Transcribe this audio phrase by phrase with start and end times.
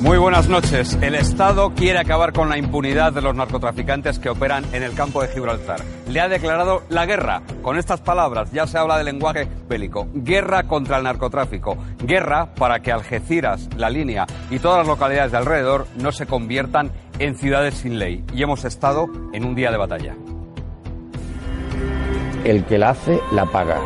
[0.00, 0.96] Muy buenas noches.
[1.00, 5.22] El Estado quiere acabar con la impunidad de los narcotraficantes que operan en el campo
[5.22, 5.80] de Gibraltar.
[6.08, 7.42] Le ha declarado la guerra.
[7.62, 10.06] Con estas palabras ya se habla de lenguaje bélico.
[10.12, 11.78] Guerra contra el narcotráfico.
[11.98, 16.92] Guerra para que Algeciras, La Línea y todas las localidades de alrededor no se conviertan
[17.18, 18.22] en ciudades sin ley.
[18.34, 20.14] Y hemos estado en un día de batalla.
[22.44, 23.80] El que la hace, la paga.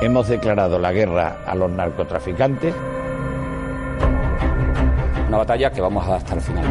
[0.00, 2.72] Hemos declarado la guerra a los narcotraficantes
[5.30, 6.64] una batalla que vamos a hasta el final.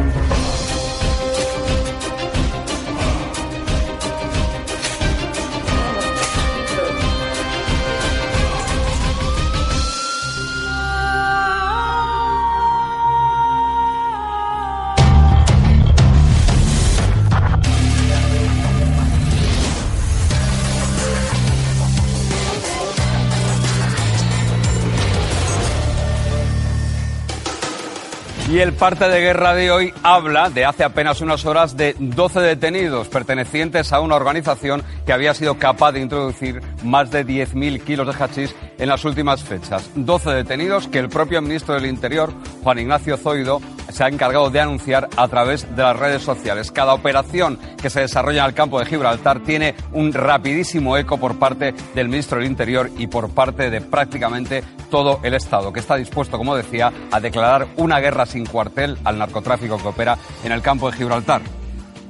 [28.50, 32.40] Y el parte de guerra de hoy habla de hace apenas unas horas de 12
[32.40, 38.08] detenidos pertenecientes a una organización que había sido capaz de introducir más de 10.000 kilos
[38.08, 39.88] de hachís en las últimas fechas.
[39.94, 42.32] 12 detenidos que el propio ministro del Interior,
[42.64, 46.72] Juan Ignacio Zoido, se ha encargado de anunciar a través de las redes sociales.
[46.72, 51.38] Cada operación que se desarrolla en el campo de Gibraltar tiene un rapidísimo eco por
[51.38, 55.96] parte del ministro del Interior y por parte de prácticamente todo el Estado, que está
[55.96, 60.62] dispuesto, como decía, a declarar una guerra sin cuartel al narcotráfico que opera en el
[60.62, 61.42] campo de Gibraltar.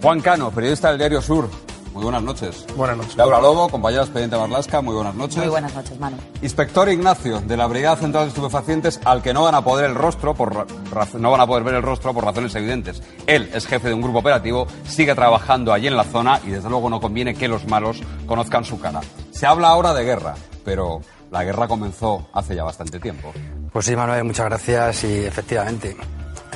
[0.02, 1.48] Juan Cano, periodista del Diario Sur.
[1.92, 2.66] Muy buenas noches.
[2.76, 3.16] Buenas noches.
[3.16, 5.38] Laura Lobo, compañera expediente Marlasca, muy buenas noches.
[5.38, 6.16] Muy buenas noches, Manu.
[6.40, 9.96] Inspector Ignacio, de la Brigada Central de Estupefacientes, al que no van a poder el
[9.96, 10.66] rostro por
[11.18, 13.02] no van a poder ver el rostro por razones evidentes.
[13.26, 16.70] Él es jefe de un grupo operativo, sigue trabajando allí en la zona y desde
[16.70, 19.00] luego no conviene que los malos conozcan su cara.
[19.32, 21.00] Se habla ahora de guerra, pero
[21.32, 23.32] la guerra comenzó hace ya bastante tiempo.
[23.72, 25.96] Pues sí, Manuel, muchas gracias y efectivamente.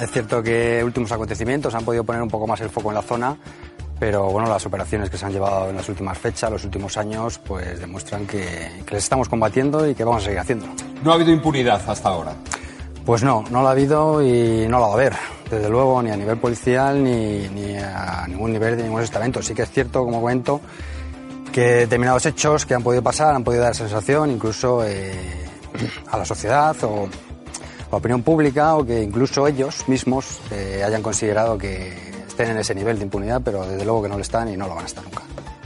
[0.00, 3.02] Es cierto que últimos acontecimientos han podido poner un poco más el foco en la
[3.02, 3.36] zona,
[3.98, 7.38] pero bueno, las operaciones que se han llevado en las últimas fechas, los últimos años,
[7.38, 10.72] pues demuestran que, que les estamos combatiendo y que vamos a seguir haciéndolo.
[11.02, 12.32] No ha habido impunidad hasta ahora.
[13.04, 15.12] Pues no, no la ha habido y no la va a haber,
[15.50, 19.42] desde luego, ni a nivel policial ni, ni a ningún nivel de ningún estamento.
[19.42, 20.60] Sí que es cierto, como comento,
[21.52, 25.12] que determinados hechos que han podido pasar han podido dar sensación incluso eh,
[26.10, 27.08] a la sociedad o
[27.94, 31.92] la opinión pública o que incluso ellos mismos eh, hayan considerado que
[32.26, 34.66] estén en ese nivel de impunidad, pero desde luego que no lo están y no
[34.66, 35.22] lo van a estar nunca.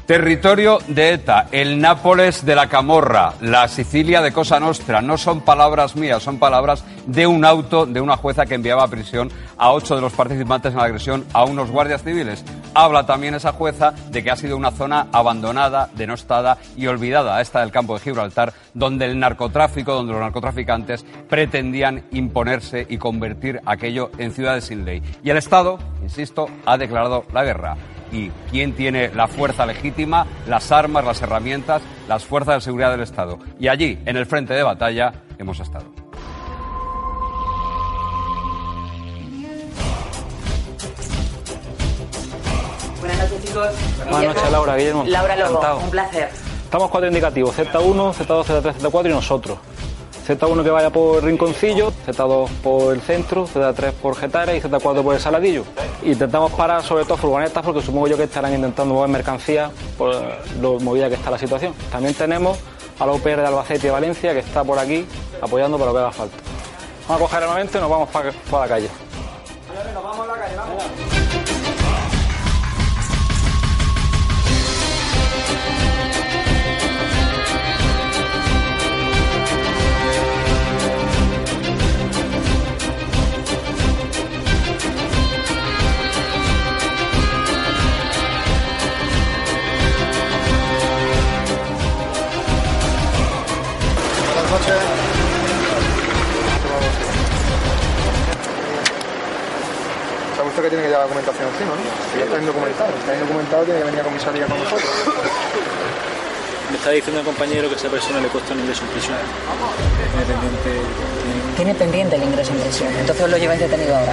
[0.08, 5.02] Territorio de ETA, el Nápoles de la Camorra, la Sicilia de Cosa Nostra.
[5.02, 8.88] No son palabras mías, son palabras de un auto de una jueza que enviaba a
[8.88, 12.42] prisión a ocho de los participantes en la agresión a unos guardias civiles.
[12.72, 17.60] Habla también esa jueza de que ha sido una zona abandonada, denostada y olvidada, esta
[17.60, 24.10] del campo de Gibraltar, donde el narcotráfico, donde los narcotraficantes pretendían imponerse y convertir aquello
[24.16, 25.02] en ciudades sin ley.
[25.22, 27.76] Y el Estado, insisto, ha declarado la guerra
[28.12, 33.02] y quién tiene la fuerza legítima, las armas, las herramientas, las fuerzas de seguridad del
[33.02, 33.38] Estado.
[33.58, 35.86] Y allí, en el frente de batalla, hemos estado.
[43.00, 43.68] Buenas noches, chicos.
[44.10, 44.76] Buenas noches, Laura.
[44.76, 45.04] Guillermo.
[45.06, 45.78] Laura Lobo, Encantado.
[45.80, 46.28] un placer.
[46.64, 49.58] Estamos cuatro indicativos, Z1, Z2, Z3, Z4 y nosotros.
[50.28, 55.14] Z1 que vaya por Rinconcillo, Z2 por el centro, Z3 por Getares y Z4 por
[55.14, 55.64] el Saladillo.
[56.02, 60.14] Intentamos parar sobre todo furgonetas porque supongo yo que estarán intentando mover mercancía por
[60.60, 61.72] lo movida que está la situación.
[61.90, 62.58] También tenemos
[62.98, 65.06] a la UPR de Albacete y Valencia que está por aquí
[65.40, 66.36] apoyando para lo que haga falta.
[67.08, 68.88] Vamos a coger armamento y nos vamos para, la calle.
[100.58, 101.82] Que tiene que llevar documentación encima, ¿no?
[102.10, 102.90] Si ya está indocumentado.
[102.90, 104.90] Si está indocumentado tiene que venir a comisaría con nosotros.
[106.70, 109.16] Me está diciendo el compañero que a esa persona le cuesta un ingreso en prisión.
[110.10, 110.70] Tiene pendiente.
[111.54, 114.12] Tiene pendiente el ingreso en prisión, entonces os lo lleváis detenido ahora.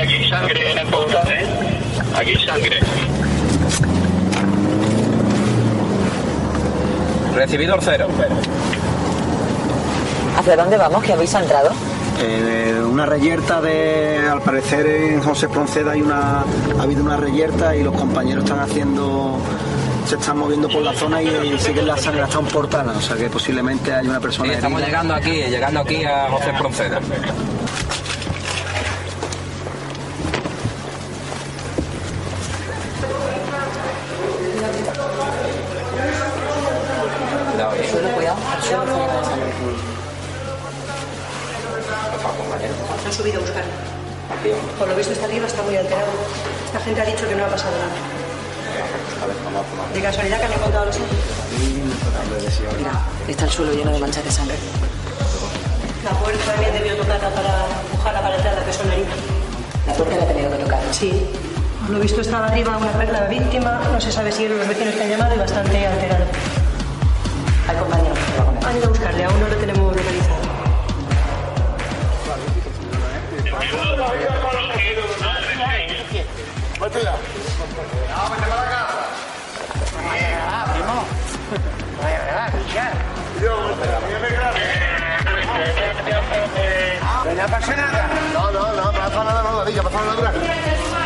[0.00, 1.01] Hay sangre en el.
[2.14, 2.80] Aquí sangre.
[7.34, 8.08] Recibido cero.
[10.38, 11.02] ¿Hacia dónde vamos?
[11.02, 11.70] ¿Que habéis entrado?
[12.20, 16.40] Eh, una reyerta de, al parecer en José Pronceda hay una,
[16.78, 19.38] ha habido una reyerta y los compañeros están haciendo,
[20.06, 23.16] se están moviendo por la zona y, siguen la sangre hasta un portal, o sea
[23.16, 24.50] que posiblemente hay una persona.
[24.50, 24.88] Sí, estamos herida.
[24.88, 27.00] llegando aquí, llegando aquí a José Pronceda.
[44.82, 46.10] Por lo visto está arriba, está muy alterado.
[46.66, 47.94] Esta gente ha dicho que no ha pasado nada.
[49.94, 51.08] ¿De casualidad que han encontrado los otros?
[52.76, 52.90] Mira,
[53.28, 54.56] está el suelo lleno de manchas de sangre.
[56.02, 59.14] La puerta también debió tocarla para empujarla para entrar la persona herida.
[59.86, 60.80] La puerta la ha tenido que tocar.
[60.90, 61.30] Sí.
[61.82, 64.96] Por lo visto estaba arriba una perla la víctima, no se sabe si los vecinos
[64.96, 66.24] que han llamado y bastante alterado.
[67.68, 68.14] Al compañero.
[68.66, 70.21] Han ido a buscarle, aún no lo tenemos localizado.
[76.82, 76.88] No
[87.48, 88.10] pasa nada.
[88.32, 90.32] No, no, no, pasa nada, no, David, ¿qué pasa nada?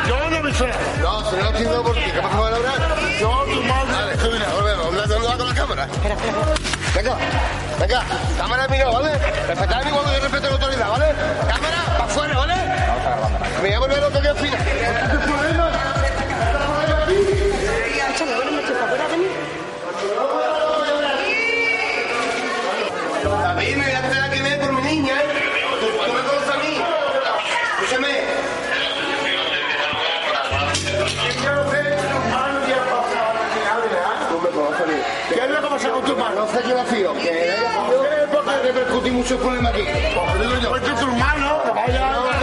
[0.08, 0.66] Yo no sé.
[1.02, 3.18] No, si no lo entiendo por ti, ¿qué pasa nada?
[3.20, 3.92] Yo, tu madre.
[3.92, 5.88] Vale, tú mira, volvemos, con la cámara.
[6.94, 7.16] Venga,
[7.78, 8.02] venga,
[8.38, 9.18] cámara amigo, ¿vale?
[9.46, 11.14] Respetad mí cuando yo respeto la autoridad, ¿vale?
[11.48, 12.55] Cámara, para afuera, ¿vale?
[13.16, 14.58] Me voy a volver lo que yo opina.
[23.42, 25.26] David, me voy a hacer aquí medio por mi niña, ¿eh?
[25.80, 26.78] Tú, tú me conoces a mí.
[27.80, 28.12] Escúchame.
[35.28, 36.34] ¿Qué es lo que pasa con tu hermano?
[36.34, 37.14] No sé yo vacío.
[37.14, 39.82] ¿Qué es por qué repercutí muchos problemas aquí?
[39.82, 40.80] Digo yo.
[40.80, 41.62] Tu hermano.
[41.74, 42.35] Me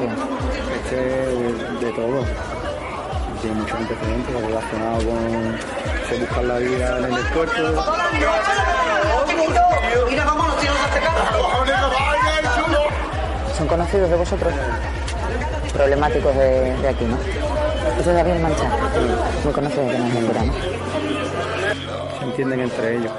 [0.00, 2.24] Este de todo.
[3.42, 5.58] Tiene muchos antecedentes relacionados con
[6.08, 7.34] se buscar la vida en el este
[13.56, 14.54] ¿Son conocidos de vosotros?
[15.74, 17.18] Problemáticos de, de aquí, ¿no?
[18.00, 18.64] Eso de Javier Mancha.
[19.44, 20.56] Muy conocido que nos enteramos.
[22.18, 23.12] Se entienden entre ellos.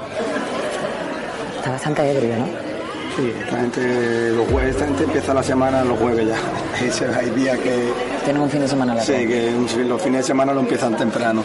[1.58, 2.74] Está bastante ebrio, ¿no?
[3.16, 6.34] Sí, esta gente, los jueves, esta gente empieza la semana los jueves ya.
[6.82, 7.92] Ese- Hay días que,
[8.24, 9.06] Tienen un fin de semana largo.
[9.12, 11.42] sí, que los fines de semana lo empiezan temprano.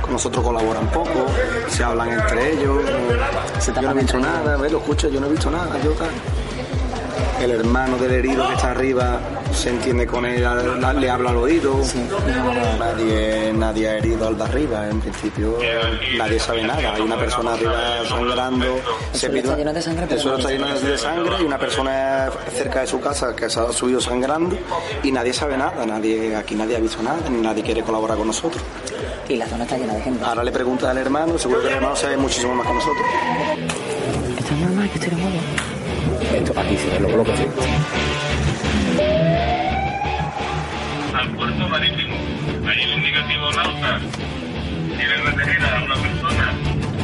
[0.00, 1.26] Con nosotros colaboran poco,
[1.68, 2.82] se hablan entre ellos.
[3.74, 4.72] yo no he visto nada, ¿ves?
[4.72, 5.76] lo escucho, yo no he visto nada.
[5.82, 6.08] Yo, tal.
[7.42, 9.18] El hermano del herido que está arriba
[9.52, 10.46] se entiende con él,
[11.00, 11.74] le habla al oído.
[12.78, 15.58] Nadie, nadie ha herido al de arriba, en principio
[16.16, 16.94] nadie sabe nada.
[16.94, 17.74] Hay una persona arriba
[18.08, 18.76] sangrando.
[19.12, 21.58] El se pide está lleno de sangre, el suelo está lleno de sangre y una
[21.58, 24.56] persona cerca de su casa que se ha subido sangrando
[25.02, 25.84] y nadie sabe nada.
[25.84, 28.62] Nadie, aquí nadie ha visto nada, ni nadie quiere colaborar con nosotros.
[29.28, 30.24] Y la zona está llena de gente.
[30.24, 33.06] Ahora le preguntas al hermano, seguro que el hermano sabe muchísimo más que nosotros.
[34.38, 35.41] Esto es normal que esté nuevo.
[36.34, 37.44] Esto aquí se ve los bloques, sí.
[41.14, 42.14] al puerto marítimo.
[42.68, 44.00] Hay un indicativo Nauta.
[44.96, 46.54] Tienen retenida a una persona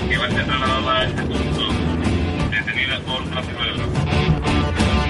[0.08, 1.60] que va a ser trasladada a este punto,
[2.50, 5.08] detenida por tráfico de drogas.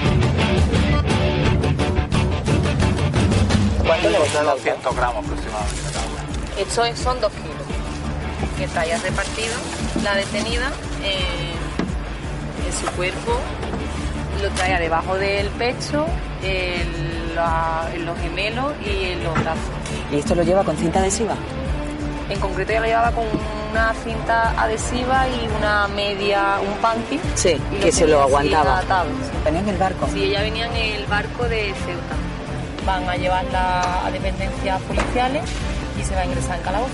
[3.85, 4.43] ¿Cuánto le costó?
[4.43, 6.61] 200 gramos aproximadamente.
[6.61, 7.55] Esto es- son dos kilos
[8.57, 9.55] que traía repartido
[10.03, 10.69] la detenida
[11.03, 13.39] en, en su cuerpo,
[14.41, 16.05] lo traía debajo del pecho,
[16.43, 19.63] en, la- en los gemelos y en los brazos.
[20.11, 21.35] ¿Y esto lo lleva con cinta adhesiva?
[22.29, 23.25] En concreto ella lo llevaba con
[23.71, 27.19] una cinta adhesiva y una media, un panty.
[27.35, 28.79] Sí, y que se lo aguantaba.
[28.79, 29.07] atado.
[29.43, 30.07] Venía en el barco.
[30.13, 32.15] Sí, ella venía en el barco de Ceuta.
[32.85, 35.43] Van a llevarla a dependencias policiales
[35.99, 36.91] y se va a ingresar en calabozo.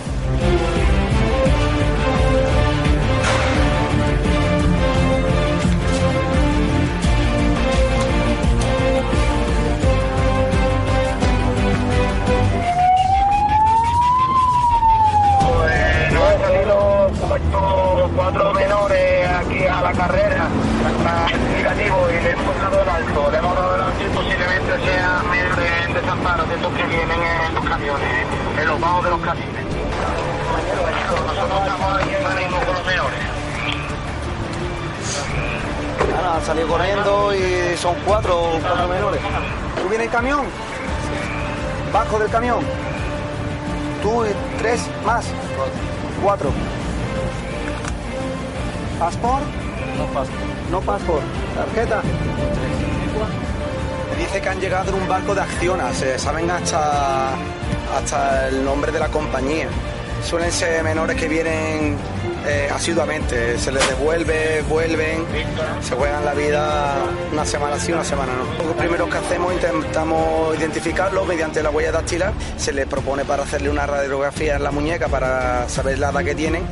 [18.15, 20.47] Cuatro, menores aquí a la carrera,
[21.03, 23.31] más negativo, y le hemos dado el alto.
[23.31, 27.19] Le hemos dado el alto y posiblemente sean menores en desamparo de estos que vienen
[27.47, 28.27] en los camiones,
[28.59, 29.65] en los bajos de los camiones.
[31.27, 33.19] Nosotros estamos aquí ahora mismo con los menores.
[36.45, 39.21] Salido corriendo y son cuatro, cuatro menores.
[39.81, 40.45] ¿Tú vienes en camión?
[41.91, 42.59] Bajo del camión.
[44.03, 45.25] Tú y tres más.
[46.21, 46.51] Cuatro.
[48.99, 49.43] ¿Pasport?
[49.97, 50.31] No pasa.
[50.71, 51.23] No pasport.
[51.55, 52.01] ¿Tarjeta?
[54.11, 55.93] Me dice que han llegado en un barco de Acciona.
[55.93, 57.31] Se saben hasta,
[57.95, 59.67] hasta el nombre de la compañía.
[60.23, 61.97] Suelen ser menores que vienen
[62.47, 63.57] eh, asiduamente.
[63.57, 65.25] Se les devuelve, vuelven,
[65.81, 66.95] se juegan la vida
[67.33, 68.63] una semana sí, una semana no.
[68.63, 72.33] Lo primero que hacemos intentamos identificarlo mediante la huella dactilar.
[72.57, 76.35] Se les propone para hacerle una radiografía en la muñeca para saber la edad que
[76.35, 76.63] tienen.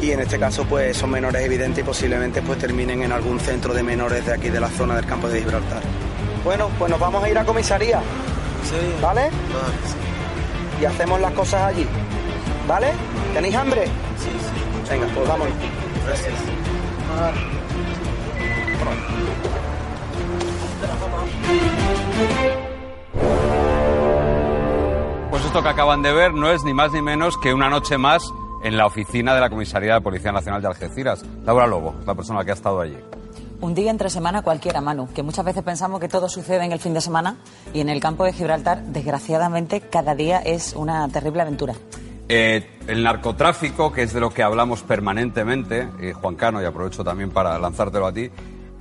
[0.00, 3.74] Y en este caso pues son menores evidentes y posiblemente pues terminen en algún centro
[3.74, 5.82] de menores de aquí de la zona del campo de Gibraltar.
[6.42, 8.00] Bueno, pues nos vamos a ir a comisaría.
[9.02, 9.30] ¿Vale?
[10.80, 11.86] Y hacemos las cosas allí.
[12.66, 12.92] ¿Vale?
[13.34, 13.84] ¿Tenéis hambre?
[13.84, 14.90] Sí, sí.
[14.90, 15.54] Venga, pues vámonos.
[16.06, 16.34] Gracias.
[25.30, 27.98] Pues esto que acaban de ver no es ni más ni menos que una noche
[27.98, 31.24] más en la oficina de la Comisaría de Policía Nacional de Algeciras.
[31.44, 32.96] Laura Lobo, la persona que ha estado allí.
[33.60, 36.78] Un día entre semana cualquiera, Manu, que muchas veces pensamos que todo sucede en el
[36.78, 37.36] fin de semana
[37.74, 41.74] y en el campo de Gibraltar, desgraciadamente, cada día es una terrible aventura.
[42.28, 47.04] Eh, el narcotráfico, que es de lo que hablamos permanentemente, eh, Juan Cano, y aprovecho
[47.04, 48.30] también para lanzártelo a ti,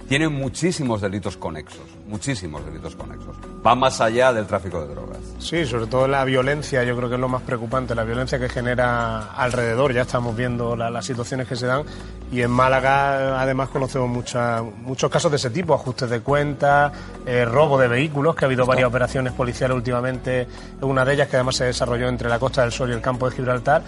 [0.07, 3.35] tiene muchísimos delitos conexos, muchísimos delitos conexos.
[3.65, 5.17] Va más allá del tráfico de drogas.
[5.39, 8.47] Sí, sobre todo la violencia, yo creo que es lo más preocupante, la violencia que
[8.49, 9.93] genera alrededor.
[9.93, 11.83] Ya estamos viendo la- las situaciones que se dan
[12.31, 16.91] y en Málaga además conocemos mucha- muchos casos de ese tipo, ajustes de cuentas,
[17.25, 20.47] eh, robo de vehículos, que ha habido varias operaciones policiales últimamente.
[20.81, 23.29] Una de ellas que además se desarrolló entre la Costa del Sol y el campo
[23.29, 23.81] de Gibraltar,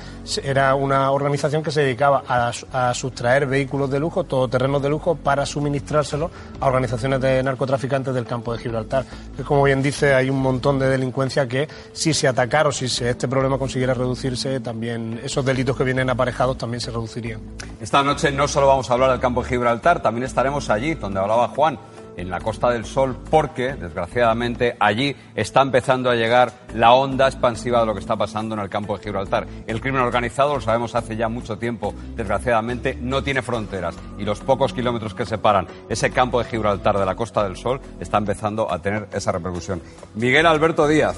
[0.44, 5.16] era una organización que se dedicaba a, a sustraer vehículos de lujo, todoterrenos de lujo,
[5.16, 9.06] para suministrárselos a organizaciones de narcotraficantes del campo de Gibraltar.
[9.36, 12.86] Que como bien dice, hay un montón de delincuencia que si se atacara o si
[12.86, 17.40] este problema consiguiera reducirse, también esos delitos que vienen aparejados también se reducirían.
[17.80, 21.20] Esta noche no solo vamos a hablar del campo de Gibraltar, también estaremos allí, donde
[21.20, 21.80] hablaba Juan,
[22.18, 27.80] en la Costa del Sol, porque, desgraciadamente, allí está empezando a llegar la onda expansiva
[27.80, 29.48] de lo que está pasando en el campo de Gibraltar.
[29.68, 34.40] El crimen organizado, lo sabemos hace ya mucho tiempo, desgraciadamente, no tiene fronteras y los
[34.40, 38.72] pocos kilómetros que separan ese campo de Gibraltar de la Costa del Sol está empezando
[38.72, 39.82] a tener esa repercusión.
[40.16, 41.18] Miguel Alberto Díaz.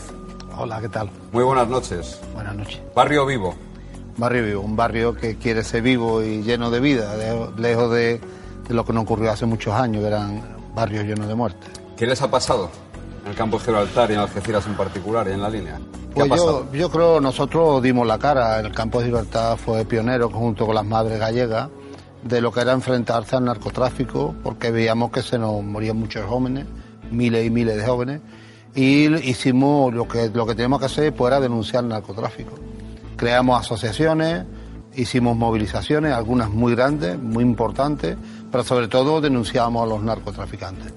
[0.58, 1.10] Hola, ¿qué tal?
[1.32, 2.22] Muy buenas noches.
[2.34, 2.82] Buenas noches.
[2.96, 3.56] Barrio Vivo.
[4.18, 7.16] Barrio Vivo, un barrio que quiere ser vivo y lleno de vida,
[7.58, 8.22] lejos de,
[8.68, 11.68] de lo que nos ocurrió hace muchos años, que eran barrios llenos de muerte.
[11.98, 12.70] ¿Qué les ha pasado
[13.24, 15.78] en el campo de Gibraltar y en Algeciras en particular y en la línea?
[15.78, 16.68] ¿Qué Pues ha pasado?
[16.72, 20.76] yo, yo creo nosotros dimos la cara, el campo de libertad fue pionero junto con
[20.76, 21.70] las madres gallegas
[22.24, 26.66] de lo que era enfrentarse al narcotráfico, porque veíamos que se nos morían muchos jóvenes,
[27.12, 28.22] miles y miles de jóvenes,
[28.76, 32.54] y hicimos lo que, lo que teníamos que hacer pues, era denunciar el narcotráfico.
[33.18, 34.46] Creamos asociaciones,
[34.96, 38.18] hicimos movilizaciones, algunas muy grandes, muy importantes,
[38.54, 40.94] pero sobre todo denunciábamos a los narcotraficantes.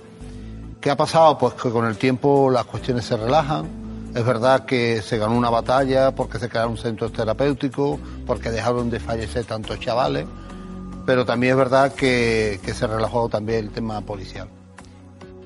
[0.79, 1.39] ¿Qué ha pasado?
[1.39, 3.67] Pues que con el tiempo las cuestiones se relajan.
[4.15, 9.01] Es verdad que se ganó una batalla porque se crearon centros terapéuticos, porque dejaron de
[9.01, 10.27] fallecer tantos chavales,
[11.07, 14.51] pero también es verdad que, que se relajó también el tema policial.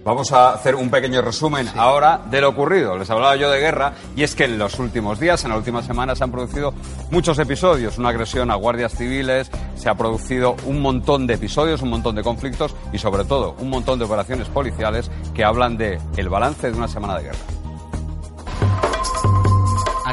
[0.02, 2.97] Vamos a hacer un pequeño resumen ahora de lo ocurrido.
[2.97, 5.85] Les hablaba yo de guerra y es que en los últimos días, en las últimas
[5.85, 6.73] semanas, se han producido
[7.11, 7.99] muchos episodios.
[7.99, 12.23] Una agresión a guardias civiles, se ha producido un montón de episodios, un montón de
[12.23, 16.76] conflictos y sobre todo un montón de operaciones policiales que hablan de el balance de
[16.78, 17.60] una semana de guerra.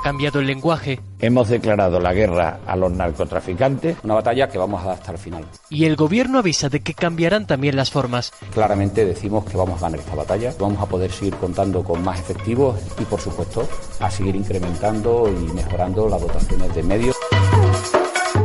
[0.07, 3.97] Cambiado el lenguaje Hemos declarado la guerra a los narcotraficantes.
[4.05, 5.43] Una batalla que vamos a dar hasta el final.
[5.69, 8.31] y el gobierno avisa de que cambiarán también las formas.
[8.53, 12.21] Claramente decimos que vamos a ganar esta batalla, vamos a poder seguir contando con más
[12.21, 13.67] efectivos y, por supuesto,
[13.99, 17.17] a seguir incrementando y mejorando las dotaciones de medios.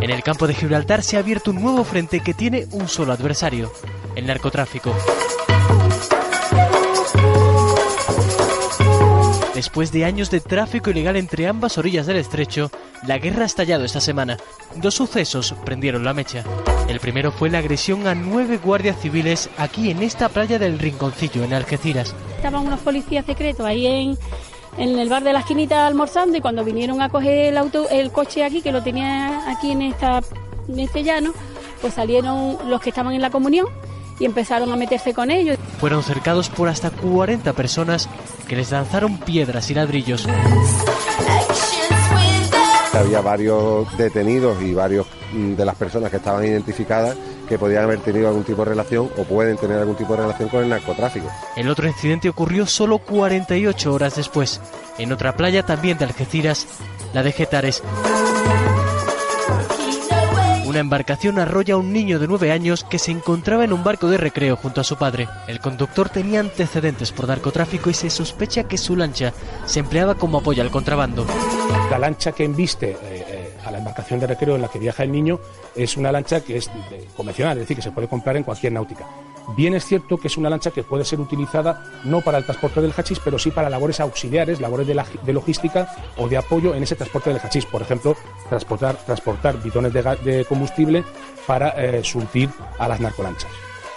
[0.00, 3.12] En el campo de Gibraltar se ha abierto un nuevo frente que tiene un solo
[3.12, 3.70] adversario,
[4.16, 4.92] el narcotráfico.
[9.62, 12.68] Después de años de tráfico ilegal entre ambas orillas del estrecho,
[13.06, 14.36] la guerra ha estallado esta semana.
[14.74, 16.42] Dos sucesos prendieron la mecha.
[16.88, 21.44] El primero fue la agresión a nueve guardias civiles aquí en esta playa del Rinconcillo,
[21.44, 22.12] en Algeciras.
[22.34, 24.18] Estaban unos policías secretos ahí en,
[24.78, 28.10] en el bar de la esquinita almorzando y cuando vinieron a coger el, auto, el
[28.10, 30.22] coche aquí, que lo tenía aquí en, esta,
[30.66, 31.34] en este llano,
[31.80, 33.68] pues salieron los que estaban en la comunión
[34.22, 35.58] y empezaron a meterse con ellos.
[35.80, 38.08] Fueron cercados por hasta 40 personas
[38.46, 40.28] que les lanzaron piedras y ladrillos.
[42.92, 47.16] Había varios detenidos y varios mm, de las personas que estaban identificadas
[47.48, 50.48] que podían haber tenido algún tipo de relación o pueden tener algún tipo de relación
[50.48, 51.28] con el narcotráfico.
[51.56, 54.60] El otro incidente ocurrió solo 48 horas después,
[54.98, 56.66] en otra playa también de Algeciras,
[57.12, 57.82] la de Getares.
[60.72, 64.08] Una embarcación arrolla a un niño de 9 años que se encontraba en un barco
[64.08, 65.28] de recreo junto a su padre.
[65.46, 69.34] El conductor tenía antecedentes por narcotráfico y se sospecha que su lancha
[69.66, 71.26] se empleaba como apoyo al contrabando.
[71.90, 73.31] La lancha que embiste eh,
[73.64, 75.40] a la embarcación de recreo en la que viaja el niño
[75.74, 76.70] es una lancha que es
[77.16, 79.06] convencional, es decir, que se puede comprar en cualquier náutica.
[79.56, 82.80] Bien es cierto que es una lancha que puede ser utilizada no para el transporte
[82.80, 86.94] del hachís, pero sí para labores auxiliares, labores de, logística o de apoyo en ese
[86.94, 87.66] transporte del hachís.
[87.66, 88.16] Por ejemplo,
[88.48, 91.04] transportar, transportar bidones de, de combustible
[91.46, 93.50] para eh, surtir a las narcolanchas.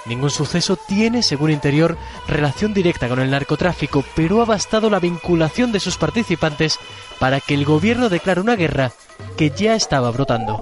[0.06, 5.72] Ningún suceso tiene, según Interior, relación directa con el narcotráfico, pero ha bastado la vinculación
[5.72, 6.78] de sus participantes
[7.20, 8.92] para que el gobierno declare una guerra
[9.38, 10.62] que ya estaba brotando.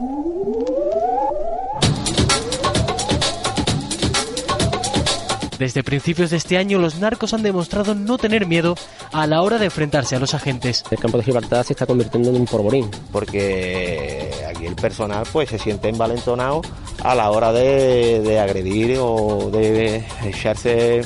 [5.59, 8.75] Desde principios de este año, los narcos han demostrado no tener miedo
[9.13, 10.83] a la hora de enfrentarse a los agentes.
[10.91, 15.49] El campo de Gibraltar se está convirtiendo en un porborín, porque aquí el personal pues
[15.49, 16.61] se siente envalentonado
[17.01, 21.01] a la hora de, de agredir o de echarse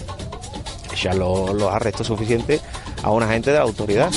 [0.92, 2.62] echar los, los arrestos suficientes
[3.04, 4.10] a un agente de la autoridad.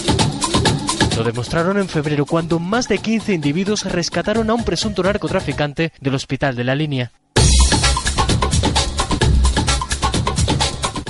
[1.17, 6.15] Lo demostraron en febrero cuando más de 15 individuos rescataron a un presunto narcotraficante del
[6.15, 7.13] hospital de la línea.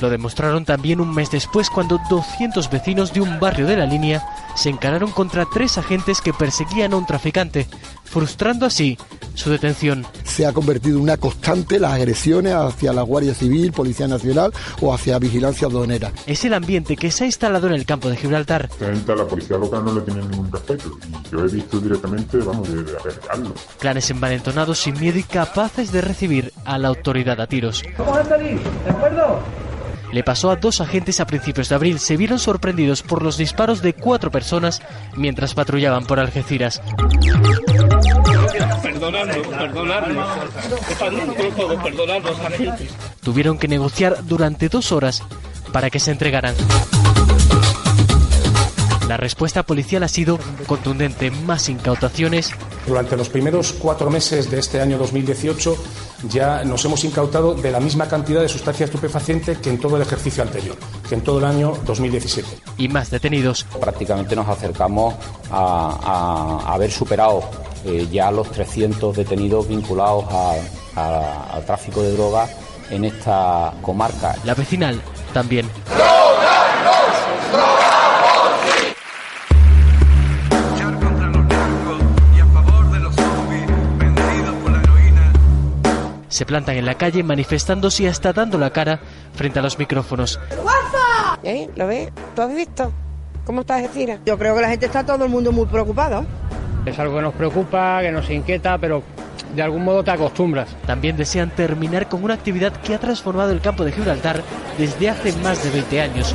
[0.00, 4.24] Lo demostraron también un mes después cuando 200 vecinos de un barrio de la línea
[4.56, 7.66] se encararon contra tres agentes que perseguían a un traficante,
[8.04, 8.98] frustrando así
[9.34, 10.06] su detención.
[10.24, 14.92] se ha convertido en una constante las agresiones hacia la Guardia Civil, Policía Nacional o
[14.92, 16.12] hacia vigilancia aduanera.
[16.26, 18.68] Es el ambiente que se ha instalado en el campo de Gibraltar.
[18.78, 22.38] Gente a la policía local no le tiene ningún respeto y yo he visto directamente,
[22.38, 23.54] vamos, de, de apedrearlo.
[23.78, 27.82] Clanes envalentonados sin miedo y capaces de recibir a la autoridad a tiros.
[27.98, 29.38] Vamos a salir, ¿de acuerdo?
[30.12, 31.98] Le pasó a dos agentes a principios de abril.
[31.98, 34.82] Se vieron sorprendidos por los disparos de cuatro personas
[35.16, 36.82] mientras patrullaban por Algeciras.
[38.82, 40.28] Perdonadnos, perdonadnos.
[40.88, 42.90] Perdonadnos todo, perdonadnos, agentes.
[43.22, 45.22] Tuvieron que negociar durante dos horas
[45.72, 46.54] para que se entregaran.
[49.08, 51.30] La respuesta policial ha sido contundente.
[51.30, 52.52] Más incautaciones,
[52.86, 55.76] Durante los primeros cuatro meses de este año 2018
[56.28, 60.02] ya nos hemos incautado de la misma cantidad de sustancia estupefaciente que en todo el
[60.02, 60.76] ejercicio anterior,
[61.08, 62.48] que en todo el año 2017.
[62.78, 63.64] y más detenidos.
[63.80, 65.14] Prácticamente nos acercamos
[65.50, 67.42] a, a haber superado
[67.84, 70.54] eh, ya los 300 detenidos vinculados a-
[71.00, 72.50] a- al tráfico de drogas
[72.90, 74.36] en esta comarca.
[74.44, 75.00] La vecinal
[75.32, 75.68] también.
[86.40, 88.98] Se plantan en la calle manifestándose y hasta dando la cara
[89.34, 90.40] frente a los micrófonos.
[91.42, 91.68] ¿Eh?
[91.76, 92.10] ¿Lo ves?
[92.34, 92.90] ¿Tú has visto?
[93.44, 94.20] ¿Cómo está Algeciras?
[94.24, 96.24] Yo creo que la gente está todo el mundo muy preocupado.
[96.86, 99.02] Es algo que nos preocupa, que nos inquieta, pero
[99.54, 100.74] de algún modo te acostumbras.
[100.86, 104.42] También desean terminar con una actividad que ha transformado el campo de Gibraltar
[104.78, 106.34] desde hace más de 20 años.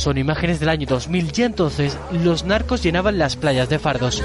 [0.00, 4.24] Son imágenes del año 2000 y entonces los narcos llenaban las playas de fardos.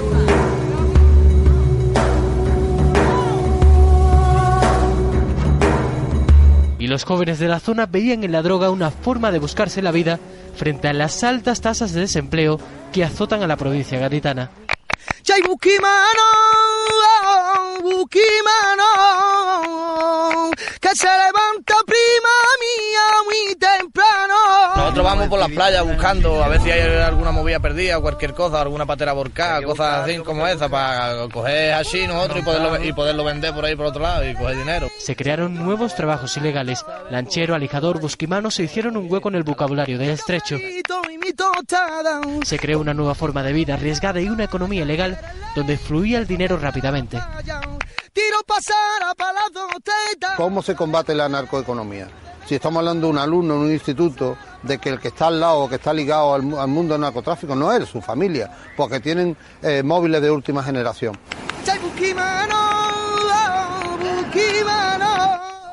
[6.79, 9.91] Y los jóvenes de la zona veían en la droga una forma de buscarse la
[9.91, 10.17] vida
[10.55, 12.57] frente a las altas tasas de desempleo
[12.93, 14.51] que azotan a la provincia gaditana.
[17.83, 18.91] ¡Buquimano!
[20.79, 22.24] ¡Que se levanta prima
[25.27, 29.13] por las playas buscando a ver si hay alguna movida perdida, cualquier cosa, alguna patera
[29.13, 33.65] volcada, cosas así como esa, para coger así nosotros y poderlo, y poderlo vender por
[33.65, 34.89] ahí por otro lado y coger dinero.
[34.97, 36.85] Se crearon nuevos trabajos ilegales.
[37.09, 40.57] Lanchero, alijador, busquimano se hicieron un hueco en el vocabulario del estrecho.
[42.43, 45.19] Se creó una nueva forma de vida arriesgada y una economía ilegal
[45.55, 47.19] donde fluía el dinero rápidamente.
[50.38, 52.07] ¿Cómo se combate la narcoeconomía?
[52.45, 55.39] Si estamos hablando de un alumno en un instituto, de que el que está al
[55.39, 59.36] lado o que está ligado al, mundo del narcotráfico no es su familia, porque tienen
[59.63, 61.17] eh, móviles de última generación.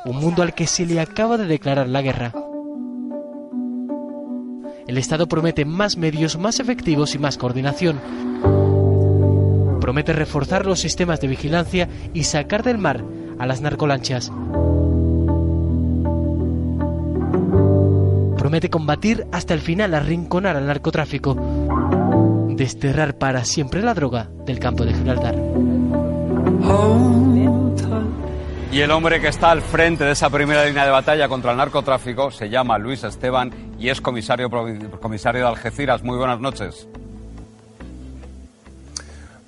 [0.04, 2.32] Un mundo al que se le acaba de declarar la guerra.
[4.86, 8.00] El Estado promete más medios, más efectivos y más coordinación.
[9.80, 13.04] Promete reforzar los sistemas de vigilancia y sacar del mar
[13.38, 14.32] a las narcolanchas.
[18.42, 21.36] Promete combatir hasta el final, arrinconar al narcotráfico,
[22.48, 25.36] desterrar para siempre la droga del campo de Gibraltar.
[28.72, 31.56] Y el hombre que está al frente de esa primera línea de batalla contra el
[31.56, 36.02] narcotráfico se llama Luis Esteban y es comisario, comisario de Algeciras.
[36.02, 36.88] Muy buenas noches.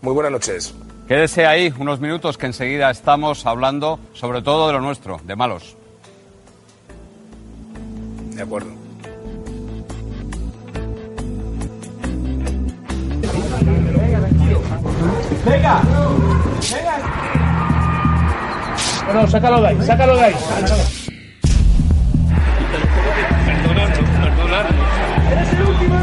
[0.03, 0.73] Muy buenas noches.
[1.09, 5.77] Quédese ahí unos minutos que enseguida estamos hablando sobre todo de lo nuestro, de malos.
[8.37, 8.84] De acuerdo.
[15.45, 15.83] Venga,
[16.73, 16.97] venga.
[19.05, 20.35] Bueno, sácalo de ahí, sácalo de ahí.
[23.47, 24.87] Perdonadnos, perdonadnos.
[25.31, 25.99] Eres el último.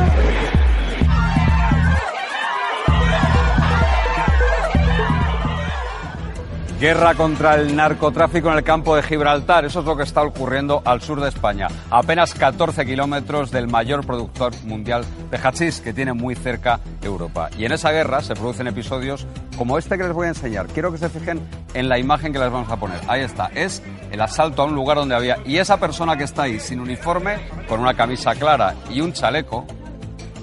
[6.82, 9.66] Guerra contra el narcotráfico en el campo de Gibraltar.
[9.66, 11.68] Eso es lo que está ocurriendo al sur de España.
[11.92, 17.52] Apenas 14 kilómetros del mayor productor mundial de hachís que tiene muy cerca Europa.
[17.56, 19.28] Y en esa guerra se producen episodios
[19.60, 20.66] como este que les voy a enseñar.
[20.70, 21.40] Quiero que se fijen
[21.76, 23.00] en la imagen que les vamos a poner.
[23.08, 23.52] Ahí está.
[23.54, 25.38] Es el asalto a un lugar donde había.
[25.46, 27.36] Y esa persona que está ahí sin uniforme,
[27.70, 29.68] con una camisa clara y un chaleco,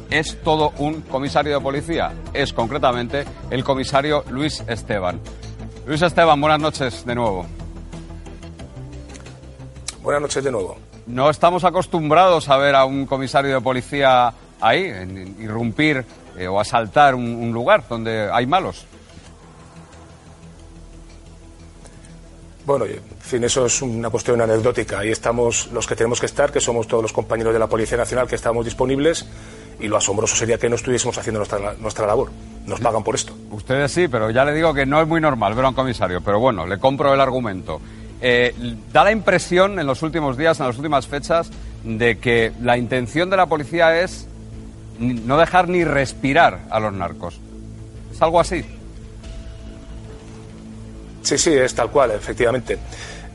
[0.08, 2.12] es todo un comisario de policía.
[2.32, 5.20] Es concretamente el comisario Luis Esteban.
[5.88, 7.46] Luis Esteban, buenas noches de nuevo.
[10.02, 10.76] Buenas noches de nuevo.
[11.06, 16.04] No estamos acostumbrados a ver a un comisario de policía ahí, en- irrumpir
[16.36, 18.84] eh, o asaltar un, un lugar donde hay malos.
[22.66, 24.98] Bueno, en fin, eso es una cuestión anecdótica.
[24.98, 27.96] Ahí estamos los que tenemos que estar, que somos todos los compañeros de la Policía
[27.96, 29.24] Nacional que estamos disponibles,
[29.80, 32.30] y lo asombroso sería que no estuviésemos haciendo nuestra, nuestra labor.
[32.66, 33.32] Nos pagan por esto.
[33.50, 36.20] Ustedes sí, pero ya le digo que no es muy normal ver a un comisario,
[36.20, 37.80] pero bueno, le compro el argumento.
[38.20, 38.54] Eh,
[38.92, 41.50] da la impresión en los últimos días, en las últimas fechas,
[41.84, 44.26] de que la intención de la policía es
[44.98, 47.40] no dejar ni respirar a los narcos.
[48.12, 48.64] ¿Es algo así?
[51.22, 52.78] Sí, sí, es tal cual, efectivamente.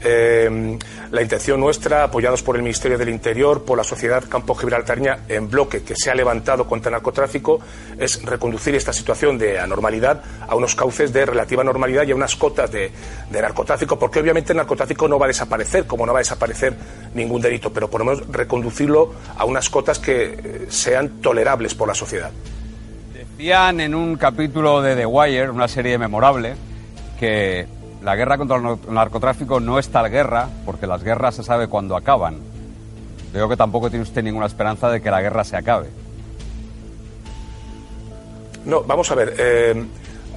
[0.03, 0.77] Eh,
[1.11, 5.49] la intención nuestra, apoyados por el Ministerio del Interior, por la sociedad campo gibraltareña en
[5.49, 7.59] bloque que se ha levantado contra el narcotráfico,
[7.97, 12.35] es reconducir esta situación de anormalidad a unos cauces de relativa normalidad y a unas
[12.35, 12.91] cotas de,
[13.29, 16.73] de narcotráfico, porque obviamente el narcotráfico no va a desaparecer, como no va a desaparecer
[17.13, 21.87] ningún delito, pero por lo menos reconducirlo a unas cotas que eh, sean tolerables por
[21.87, 22.31] la sociedad.
[23.13, 26.55] Decían en un capítulo de The Wire, una serie memorable,
[27.19, 27.67] que
[28.03, 31.67] la guerra contra el nar- narcotráfico no es tal guerra, porque las guerras se sabe
[31.67, 32.37] cuándo acaban.
[33.33, 35.89] Veo que tampoco tiene usted ninguna esperanza de que la guerra se acabe.
[38.65, 39.33] No, vamos a ver.
[39.37, 39.85] eh,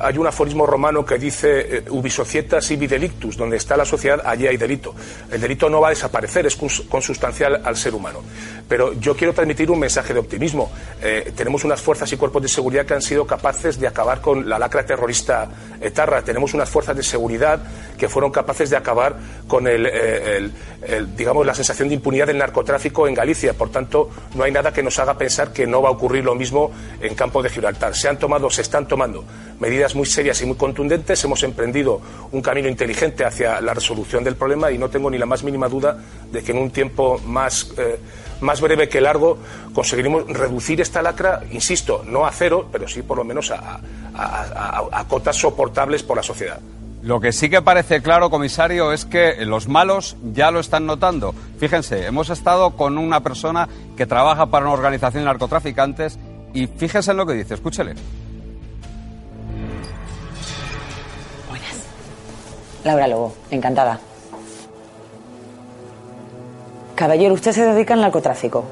[0.01, 4.21] hay un aforismo romano que dice eh, ubi societas ibi delictus, donde está la sociedad,
[4.25, 4.95] allí hay delito.
[5.31, 8.21] El delito no va a desaparecer, es cons- consustancial al ser humano.
[8.69, 10.71] Pero yo quiero transmitir un mensaje de optimismo.
[11.03, 14.49] Eh, tenemos unas fuerzas y cuerpos de seguridad que han sido capaces de acabar con
[14.49, 15.49] la lacra terrorista
[15.81, 16.23] etarra.
[16.23, 17.61] Tenemos unas fuerzas de seguridad
[17.97, 20.53] que fueron capaces de acabar con el, eh, el-
[20.87, 23.55] el, digamos, la sensación de impunidad del narcotráfico en Galicia.
[23.55, 26.35] Por tanto, no hay nada que nos haga pensar que no va a ocurrir lo
[26.35, 27.95] mismo en campo de Gibraltar.
[27.95, 29.25] Se han tomado, se están tomando
[29.61, 31.23] medidas muy serias y muy contundentes.
[31.25, 32.01] Hemos emprendido
[32.33, 35.69] un camino inteligente hacia la resolución del problema y no tengo ni la más mínima
[35.69, 35.99] duda
[36.33, 37.99] de que en un tiempo más, eh,
[38.41, 39.39] más breve que largo
[39.75, 43.81] conseguiremos reducir esta lacra, insisto, no a cero, pero sí por lo menos a,
[44.15, 46.59] a- a- cotas soportables por la sociedad.
[47.03, 51.35] Lo que sí que parece claro, comisario, es que los malos ya lo están notando.
[51.61, 56.19] Fíjense, hemos estado con una persona que trabaja para una organización de narcotraficantes
[56.53, 57.95] y fíjense en lo que dice, escúchele.
[62.87, 63.99] Laura Lobo, encantada.
[66.95, 68.65] Caballero, usted se dedica al narcotráfico.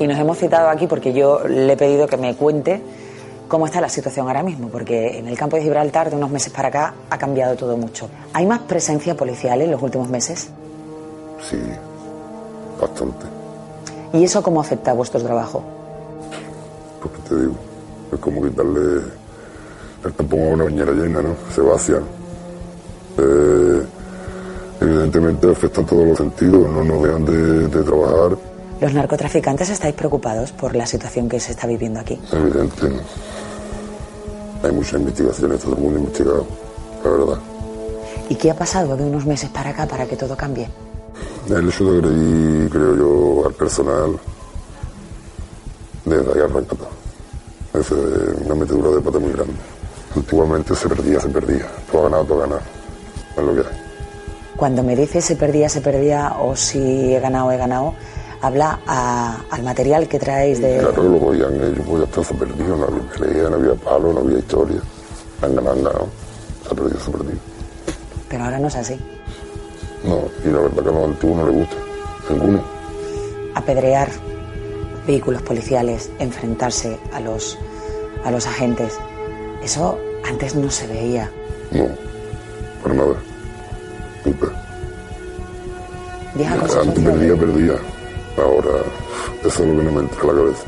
[0.00, 2.82] Y nos hemos citado aquí porque yo le he pedido que me cuente
[3.46, 6.52] cómo está la situación ahora mismo, porque en el campo de Gibraltar de unos meses
[6.52, 8.08] para acá ha cambiado todo mucho.
[8.32, 10.48] ¿Hay más presencia policial en los últimos meses?
[11.48, 11.58] Sí,
[12.80, 13.26] bastante.
[14.12, 15.62] ¿Y eso cómo afecta a vuestro trabajo?
[17.00, 17.54] Porque te digo,
[18.12, 19.02] es como quitarle
[20.04, 21.36] el tampón a una bañera llena, ¿no?
[21.54, 22.00] Se vacía.
[23.18, 23.82] Eh,
[24.80, 28.38] evidentemente afecta a todos los sentidos, no nos dejan de, de trabajar.
[28.80, 32.20] ¿Los narcotraficantes estáis preocupados por la situación que se está viviendo aquí?
[32.32, 32.88] Evidente.
[34.62, 36.46] Hay muchas investigaciones, todo el mundo investigado,
[37.04, 37.38] la verdad.
[38.28, 40.68] ¿Y qué ha pasado de unos meses para acá para que todo cambie?
[41.48, 44.18] El hecho de agredir, creo yo, al personal,
[46.04, 46.88] desde ahí arranca todo.
[47.74, 49.54] Es eh, una metedura de pata muy grande.
[50.16, 51.66] Antiguamente se perdía, se perdía.
[51.90, 52.62] Todo ha ganado, todo ha ganado.
[53.36, 53.76] Es lo que hay.
[54.56, 57.94] Cuando me dice se perdía, se perdía o si he ganado, he ganado,
[58.40, 60.78] habla a- al material que traéis de...
[60.78, 64.12] Claro, lo podían ellos, pues ya está, se perdió, no había pelea, no había palo,
[64.12, 64.80] no había historia.
[65.42, 66.06] Han ganado, han ganado.
[66.62, 67.38] Se ha perdido, se ha perdido.
[68.28, 69.00] Pero ahora no es así.
[70.04, 71.76] No, y la verdad que a los antiguos no les gusta.
[72.30, 72.62] Ninguno.
[73.54, 74.08] Apedrear
[75.06, 77.58] vehículos policiales, enfrentarse a los,
[78.24, 78.94] a los agentes,
[79.62, 81.30] eso antes no se veía.
[81.72, 81.86] No,
[82.84, 83.14] para nada.
[84.24, 84.46] Nunca.
[86.34, 87.36] Vieja Antes consecuencia de- perdía,
[87.76, 88.42] perdía.
[88.44, 88.70] Ahora,
[89.44, 90.64] eso es lo que no me entra a la cabeza.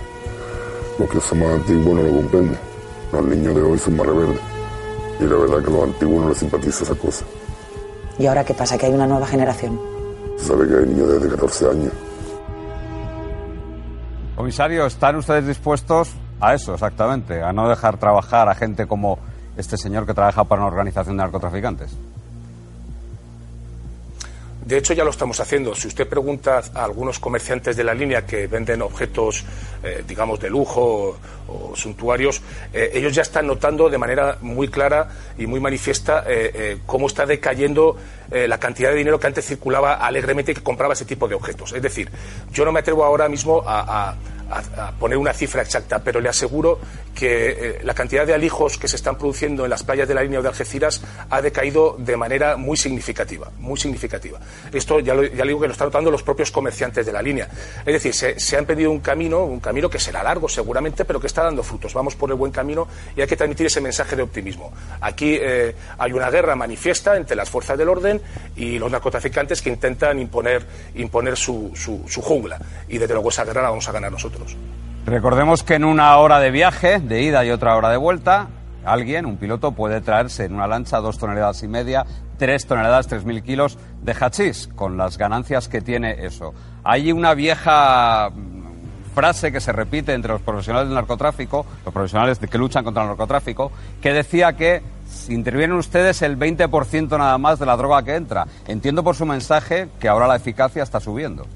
[0.99, 2.59] Los que son más antiguos no lo comprenden.
[3.13, 4.41] Los niños de hoy son más rebeldes.
[5.21, 7.25] Y la verdad que a los antiguos no les simpatiza esa cosa.
[8.19, 8.77] ¿Y ahora qué pasa?
[8.79, 9.79] Que hay una nueva generación.
[10.39, 11.93] Se sabe que hay niños desde 14 años.
[14.37, 17.43] Comisario, ¿están ustedes dispuestos a eso exactamente?
[17.43, 19.19] A no dejar trabajar a gente como
[19.57, 21.91] este señor que trabaja para una organización de narcotraficantes.
[24.65, 25.77] De hecho, ya lo estamos haciendo.
[25.77, 29.45] Si usted pregunta a algunos comerciantes de la línea que venden objetos,
[29.85, 31.17] eh, digamos, de lujo
[31.47, 32.43] o, suntuarios,
[32.73, 37.27] eh, ellos ya están notando de manera muy clara y muy manifiesta eh, cómo está
[37.27, 37.97] decayendo
[38.29, 41.73] la cantidad de dinero que antes circulaba alegremente y que compraba ese tipo de objetos.
[41.73, 42.11] Es decir,
[42.51, 44.17] yo no me atrevo ahora mismo a-
[44.51, 46.79] a- poner una cifra exacta, pero le aseguro
[47.15, 50.23] que eh, la cantidad de alijos que se están produciendo en las playas de la
[50.23, 54.39] línea de Algeciras ha decaído de manera muy significativa, muy significativa.
[54.73, 57.49] Esto ya, lo, digo que lo están notando los propios comerciantes de la línea.
[57.87, 61.19] Es decir, se, se ha emprendido un camino, un camino que será largo seguramente, pero
[61.21, 61.95] que está dando frutos.
[61.95, 64.73] Vamos por el buen camino y hay que transmitir ese mensaje de optimismo.
[65.01, 68.21] Aquí eh, hay una guerra manifiesta entre las fuerzas del orden
[68.57, 70.67] y los narcotraficantes que intentan imponer,
[71.37, 71.73] su
[72.23, 72.59] jungla.
[72.89, 74.36] Y desde luego esa guerra la vamos a ganar nosotros.
[75.07, 78.49] Recordemos que en una hora de viaje, de ida y otra hora de vuelta,
[78.85, 82.05] alguien, un piloto, puede traerse en una lancha dos toneladas y media,
[82.39, 86.55] tres toneladas, tres mil kilos de hachís, con las ganancias que tiene eso.
[86.83, 92.39] Hay una vieja mm, frase que se repite entre los profesionales del narcotráfico, los profesionales
[92.39, 93.71] que luchan contra el narcotráfico,
[94.01, 94.83] que decía que
[95.29, 98.47] intervienen ustedes el 20% nada más de la droga que entra.
[98.67, 101.47] Entiendo por su mensaje que ahora la eficacia está subiendo.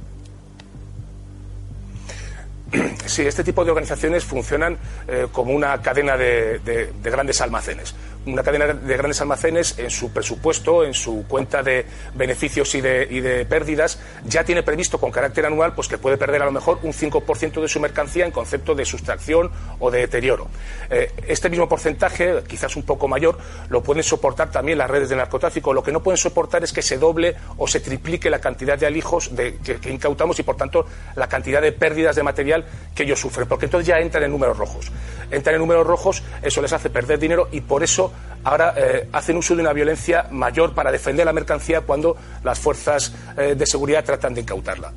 [3.07, 4.79] Sí, este tipo de organizaciones funcionan
[5.09, 7.95] eh, como una cadena de, de- de grandes almacenes.
[8.27, 13.47] Una cadena de grandes almacenes en su presupuesto, en su cuenta de beneficios y de,
[13.49, 16.93] pérdidas, ya tiene previsto con carácter anual pues que puede perder a lo mejor un
[16.93, 20.49] 5% de su mercancía en concepto de sustracción o de deterioro.
[20.91, 23.39] Eh, este mismo porcentaje, quizás un poco mayor,
[23.71, 25.73] lo pueden soportar también las redes de narcotráfico.
[25.73, 28.87] Lo que no pueden soportar es que se doble o se triplique la cantidad de
[28.87, 29.31] alijos
[29.63, 30.85] que incautamos y, por tanto,
[31.17, 34.59] la cantidad de pérdidas de material que ellos sufren, porque entonces ya entran en números
[34.59, 34.93] rojos.
[35.31, 38.10] Entran en números rojos, eso les hace perder dinero y por eso
[38.45, 43.13] ahora eh, hacen uso de una violencia mayor para defender la mercancía cuando las fuerzas
[43.37, 44.93] eh, de seguridad tratan de incautarla.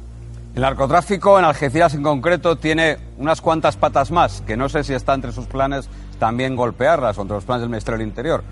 [0.56, 4.94] El narcotráfico en Algeciras en concreto tiene unas cuantas patas más, que no sé si
[4.94, 8.44] está entre sus planes también golpearlas o entre los planes del Ministerio del Interior.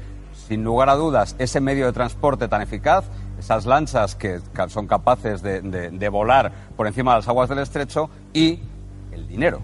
[0.47, 3.05] Sin lugar a dudas, ese medio de transporte tan eficaz,
[3.39, 8.59] esas lanchas que son capaces de volar por encima de las aguas del estrecho y
[9.11, 9.61] el dinero.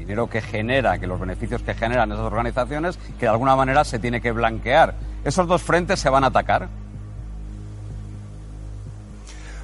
[0.00, 3.98] Dinero que genera, que los beneficios que generan esas organizaciones, que de alguna manera se
[3.98, 4.94] tiene que blanquear.
[5.24, 6.68] ¿Esos dos frentes se van a atacar?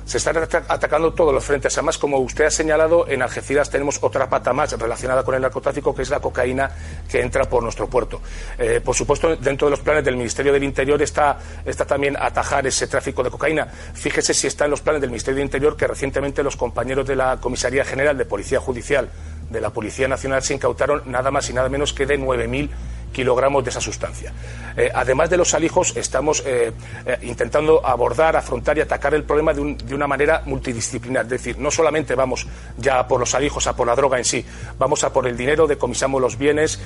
[0.05, 1.77] Se están ata- atacando todos los frentes.
[1.77, 5.93] Además, como usted ha señalado, en Algeciras tenemos otra pata más relacionada con el narcotráfico,
[5.97, 6.71] que es la cocaína
[7.11, 8.21] que entra por nuestro puerto.
[8.57, 12.65] Eh, por supuesto, dentro de los planes del Ministerio del Interior está, está también atajar
[12.69, 13.67] ese tráfico de cocaína.
[13.67, 17.17] Fíjese si está en los planes del Ministerio del Interior que recientemente los compañeros de
[17.17, 19.09] la Comisaría General de Policía Judicial
[19.51, 22.69] de la Policía Nacional se incautaron nada más y nada menos que de 9.000
[23.13, 24.31] kilogramos de esa sustancia.
[24.77, 26.71] Eh, además de los alijos, estamos eh,
[27.07, 31.25] eh, intentando abordar, afrontar y atacar el problema de, un- de una manera multidisciplinar.
[31.25, 34.45] Es decir, no solamente vamos ya por los alijos, a por la droga en sí,
[34.79, 36.79] vamos a por el dinero, decomisamos los bienes,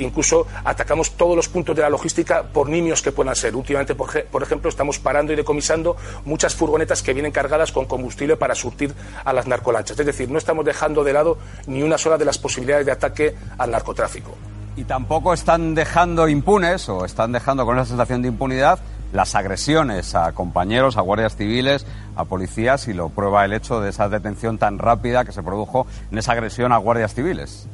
[0.00, 3.56] incluso atacamos todos los puntos de la logística por nimios que puedan ser.
[3.56, 8.36] Últimamente, por, por ejemplo, estamos parando y decomisando muchas furgonetas que vienen cargadas con combustible
[8.36, 8.92] para surtir
[9.24, 9.98] a las narcolanchas.
[9.98, 13.34] Es decir, no estamos dejando de lado ni una sola de las posibilidades de ataque
[13.58, 14.36] al narcotráfico.
[14.76, 18.80] Y tampoco están dejando impunes o están dejando con esa sensación de impunidad
[19.12, 23.90] las agresiones a compañeros, a guardias civiles, a policías y lo prueba el hecho de
[23.90, 27.68] esa detención tan rápida que se produjo en esa agresión a guardias civiles.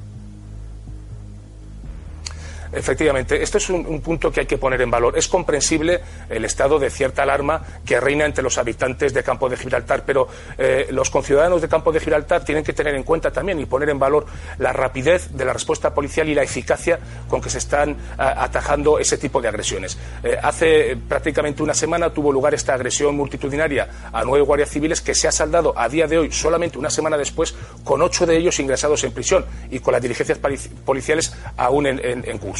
[2.73, 5.17] Efectivamente, esto es un, un punto que hay que poner en valor.
[5.19, 9.57] Es comprensible el estado de cierta alarma que reina entre los habitantes de Campo de
[9.57, 10.29] Gibraltar, pero
[10.59, 13.91] eh, los conciudadanos de Campo de Gibraltar tienen que tener en cuenta también y poner
[13.91, 14.27] en valor
[14.59, 19.19] la rapidez de la respuesta policial y la eficacia con que se están atajando ese
[19.19, 19.99] tipo de agresiones.
[20.23, 25.01] Eh, hace eh, prácticamente una semana tuvo lugar esta agresión multitudinaria a nueve guardias civiles
[25.01, 27.55] que se ha saldado a día de hoy, solamente una semana después,
[27.85, 30.39] con ocho de ellos ingresados en prisión y con las diligencias
[30.85, 32.60] policiales aún en curso.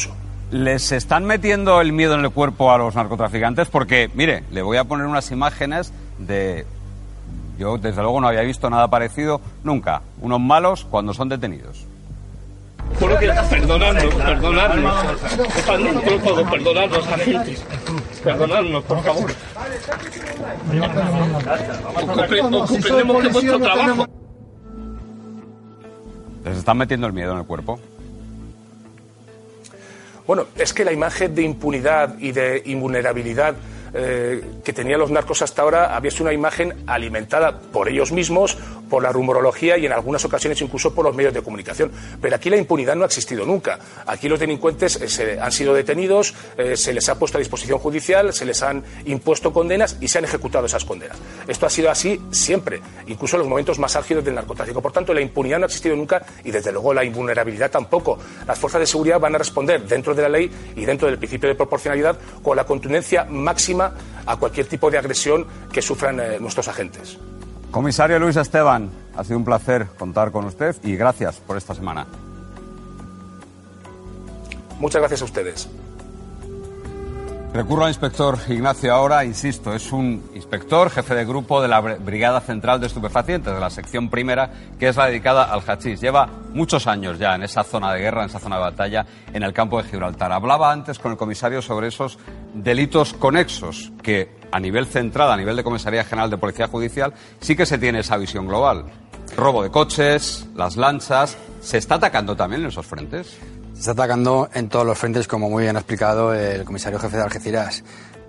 [0.51, 3.69] ¿Les están metiendo el miedo en el cuerpo a los narcotraficantes?
[3.69, 6.65] Porque, mire, le voy a poner unas imágenes de...
[7.57, 10.01] Yo, desde luego, no había visto nada parecido nunca.
[10.19, 11.85] Unos malos cuando son detenidos.
[12.99, 14.95] Juro que perdonadnos, perdonadnos.
[15.55, 17.63] Dejadnos por todo, perdonadnos, agentes.
[18.23, 19.31] Perdonadnos, por favor.
[21.95, 24.05] Os compre- os comprendemos que es vuestro trabajo.
[26.43, 27.79] ¿Les están metiendo el miedo en el cuerpo?
[30.31, 33.53] Bueno, es que la imagen de impunidad y de invulnerabilidad
[33.93, 38.57] eh, que tenían los narcos hasta ahora había sido una imagen alimentada por ellos mismos,
[38.89, 41.91] por la rumorología y en algunas ocasiones incluso por los medios de comunicación.
[42.21, 43.79] Pero aquí la impunidad no ha existido nunca.
[44.05, 47.79] Aquí los delincuentes eh, se- han sido detenidos, eh, se les ha puesto a disposición
[47.79, 51.17] judicial, se les han impuesto condenas y se han ejecutado esas condenas.
[51.47, 54.81] Esto ha sido así siempre, incluso en los momentos más álgidos del narcotráfico.
[54.81, 58.17] Por tanto, la impunidad no ha existido nunca y desde luego la invulnerabilidad tampoco.
[58.45, 61.47] Las fuerzas de seguridad van a responder dentro de la ley y dentro del principio
[61.47, 63.80] de proporcionalidad con la contundencia máxima
[64.25, 67.17] a cualquier tipo de agresión que sufran eh, nuestros agentes.
[67.71, 72.05] Comisario Luis Esteban, ha sido un placer contar con usted y gracias por esta semana.
[74.79, 75.69] Muchas gracias a ustedes.
[77.53, 81.99] Recurro al inspector Ignacio ahora, insisto, es un inspector, jefe de grupo de la Br-
[81.99, 85.99] Brigada Central de Estupefacientes, de la sección primera, que es la dedicada al hachís.
[85.99, 89.43] Lleva muchos años ya en esa zona de guerra, en esa zona de batalla, en
[89.43, 90.31] el campo de Gibraltar.
[90.31, 92.17] Hablaba antes con el comisario sobre esos
[92.53, 97.57] delitos conexos que a nivel central, a nivel de Comisaría General de Policía Judicial, sí
[97.57, 98.85] que se tiene esa visión global.
[99.35, 103.37] Robo de coches, las lanchas, ¿se está atacando también en esos frentes?
[103.81, 107.17] Se está atacando en todos los frentes, como muy bien ha explicado el comisario jefe
[107.17, 107.83] de Algeciras.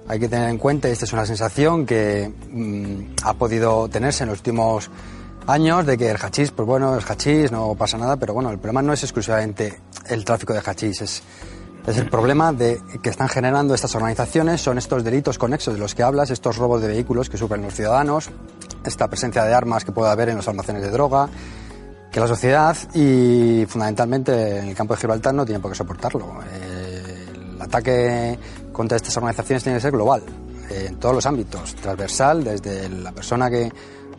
[0.09, 4.25] Hay que tener en cuenta, y esta es una sensación que mm, ha podido tenerse
[4.25, 4.91] en los últimos
[5.47, 8.57] años, de que el hachís, pues bueno, el hachís, no pasa nada, pero bueno, el
[8.57, 11.23] problema no es exclusivamente el tráfico de hachís, es,
[11.87, 15.95] es el problema de que están generando estas organizaciones, son estos delitos conexos de los
[15.95, 18.31] que hablas, estos robos de vehículos que sufren los ciudadanos,
[18.87, 21.29] esta presencia de armas que puede haber en los almacenes de droga,
[22.13, 26.41] que la sociedad y fundamentalmente en el campo de Gibraltar no tiene por qué soportarlo.
[26.53, 28.39] Eh, el ataque
[28.71, 30.23] contra estas organizaciones tiene que ser global,
[30.71, 33.73] eh, en todos los ámbitos, transversal, desde la persona que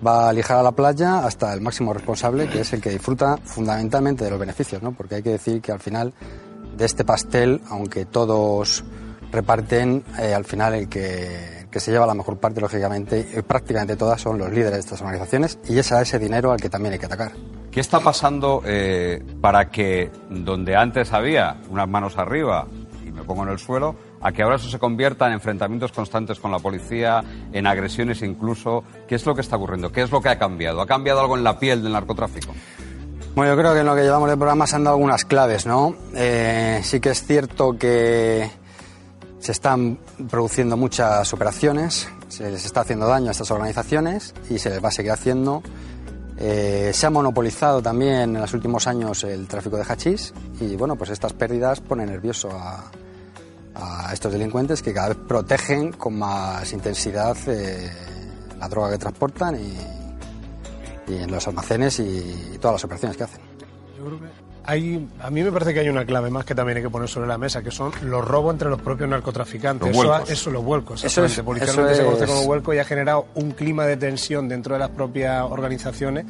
[0.05, 3.37] va a lijar a la playa hasta el máximo responsable, que es el que disfruta
[3.37, 4.91] fundamentalmente de los beneficios, ¿no?
[4.93, 6.13] porque hay que decir que al final
[6.75, 8.83] de este pastel, aunque todos
[9.31, 13.95] reparten, eh, al final el que, que se lleva la mejor parte, lógicamente, y prácticamente
[13.95, 16.93] todas son los líderes de estas organizaciones y es a ese dinero al que también
[16.93, 17.31] hay que atacar.
[17.71, 22.67] ¿Qué está pasando eh, para que donde antes había unas manos arriba
[23.03, 26.39] y me pongo en el suelo, a que ahora eso se convierta en enfrentamientos constantes
[26.39, 28.83] con la policía, en agresiones incluso?
[29.07, 29.91] ¿Qué es lo que está ocurriendo?
[29.91, 30.79] ¿Qué es lo que ha cambiado?
[30.79, 32.53] ¿Ha cambiado algo en la piel del narcotráfico?
[33.33, 35.65] Bueno, yo creo que en lo que llevamos de programa se han dado algunas claves,
[35.65, 35.95] ¿no?
[36.13, 38.47] Eh, sí que es cierto que
[39.43, 39.97] se están
[40.29, 44.87] produciendo muchas operaciones, se les está haciendo daño a estas organizaciones y se les va
[44.87, 45.61] a seguir haciendo.
[46.37, 50.95] Eh, se ha monopolizado también en los últimos años el tráfico de hachís y bueno,
[50.95, 52.89] pues estas pérdidas ponen nervioso a,
[54.13, 57.91] estos delincuentes que cada vez protegen con más intensidad eh,
[58.59, 63.52] la droga que transportan y, y en los almacenes y, todas las operaciones que hacen.
[64.03, 64.25] Yo creo que
[64.65, 67.07] hay, a mí me parece que hay una clave más que también hay que poner
[67.09, 69.89] sobre la mesa, que son los robos entre los propios narcotraficantes.
[69.95, 71.03] Los eso, eso, los vuelcos.
[71.03, 71.43] Eso es- exactamente.
[71.65, 74.73] Policialmente eso se conoce es- como vuelco y ha generado un clima de tensión dentro
[74.75, 76.25] de las propias organizaciones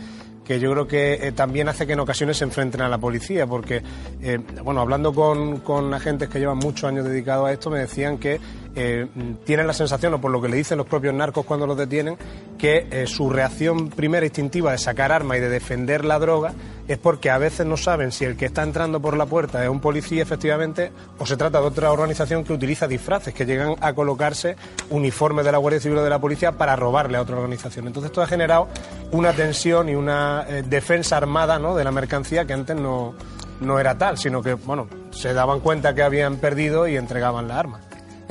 [0.46, 3.48] que yo creo que eh, también hace que en ocasiones se enfrenten a la policía,
[3.48, 3.82] porque,
[4.22, 8.18] eh, bueno, hablando con, con agentes que llevan muchos años dedicados a esto, me decían
[8.18, 8.42] que
[8.76, 9.08] eh,
[9.46, 12.18] tienen la sensación, o por lo que le dicen los propios narcos cuando los detienen,
[12.58, 16.54] que eh, su reacción primera instintiva de sacar armas y de defender la droga
[16.88, 19.70] es porque a veces no saben si el que está entrando por la puerta es
[19.70, 23.94] un policía efectivamente o se trata de otra organización que utiliza disfraces, que llegan a
[23.94, 24.56] colocarse
[24.90, 27.88] uniformes de la Guardia Civil o de la policía para robarle a otra organización.
[27.88, 28.68] Entonces esto ha generado
[29.12, 31.76] una tensión y una eh, defensa armada ¿no?
[31.76, 33.14] de la mercancía que antes no,
[33.62, 37.60] no era tal, sino que bueno, se daban cuenta que habían perdido y entregaban la
[37.60, 37.80] arma.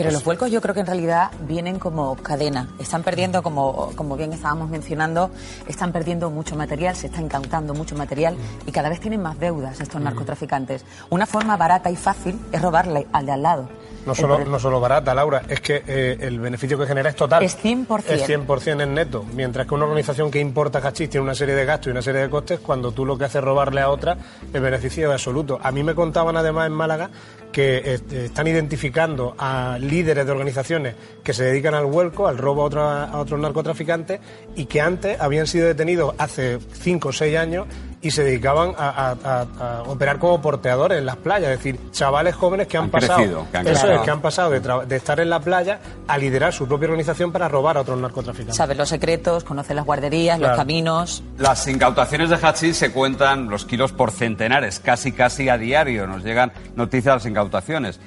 [0.03, 2.69] Pero los vuelcos yo creo que en realidad vienen como cadena.
[2.79, 5.31] Están perdiendo, como, como bien estábamos mencionando,
[5.67, 8.37] están perdiendo mucho material, se está incautando mucho material
[8.67, 10.85] y cada vez tienen más deudas estos narcotraficantes.
[11.11, 13.69] Una forma barata y fácil es robarle al de al lado.
[14.05, 17.45] No solo, no solo barata, Laura, es que eh, el beneficio que genera es total.
[17.45, 18.03] Es 100%.
[18.09, 19.25] Es 100% en neto.
[19.33, 22.23] Mientras que una organización que importa hachís tiene una serie de gastos y una serie
[22.23, 24.17] de costes, cuando tú lo que haces es robarle a otra,
[24.53, 25.61] el beneficio es absoluto.
[25.63, 27.11] A mí me contaban además en Málaga
[27.53, 32.67] que eh, están identificando a líderes de organizaciones que se dedican al vuelco, al robo
[32.67, 34.21] a, otros narcotraficantes
[34.57, 37.67] y que antes habían sido detenidos hace 5 o 6 años
[38.05, 41.79] y se dedicaban a, a- a- a operar como porteadores en las playas, es decir,
[41.93, 44.61] chavales jóvenes que han, Han pasado, crecido, que han eso es, que han pasado de,
[44.61, 45.79] tra- de estar en la playa
[46.09, 48.57] a liderar su propia organización para robar a otros narcotraficantes.
[48.57, 51.23] Sabe los secretos, conoce las guarderías, los caminos.
[51.39, 56.07] Las incautaciones de hachís se cuentan los kilos por centenares, casi casi a diario.
[56.09, 58.01] Nos llegan noticias de las incautaciones.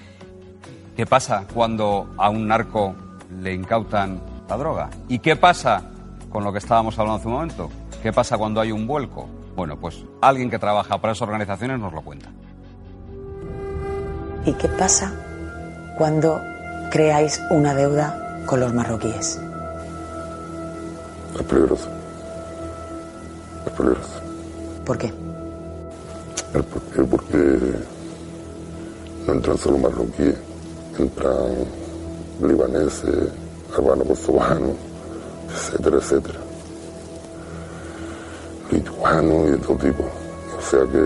[0.98, 2.96] ¿Qué pasa cuando a un narco
[3.42, 4.90] le incautan la droga?
[5.08, 5.84] ¿Y qué pasa
[6.30, 7.70] con lo que estábamos hablando hace un momento?
[8.04, 9.28] ¿Qué pasa cuando hay un vuelco?
[9.56, 12.30] Bueno, pues alguien que trabaja para esas organizaciones nos lo cuenta.
[14.46, 15.14] ¿Y qué pasa
[15.98, 16.42] cuando
[16.92, 19.40] creáis una deuda con los marroquíes?
[21.36, 21.90] Es peligroso.
[23.66, 24.22] Es peligroso.
[24.86, 25.14] ¿Por qué?
[26.54, 27.60] El por qué, porque
[29.26, 30.36] no entran solo marroquíes,
[31.00, 31.66] entran
[32.42, 33.30] libaneses,
[33.76, 34.76] hermanos kosovanos,
[35.50, 36.45] etcétera, etcétera.
[38.72, 40.04] Lituanos y de todo tipo.
[40.58, 41.00] O sea que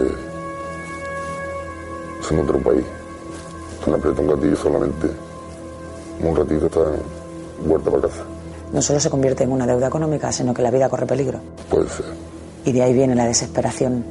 [2.22, 2.86] es en otro país.
[3.80, 5.10] Están aprieta un gatillo solamente.
[6.22, 6.82] Un ratito está
[7.66, 8.24] vuelta para casa.
[8.72, 11.39] No solo se convierte en una deuda económica, sino que la vida corre peligro.
[11.70, 12.05] Puede ser.
[12.66, 14.03] Y de ahí viene la desesperación.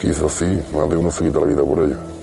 [0.00, 2.13] Quizás sí, más de uno se quita la vida por ello.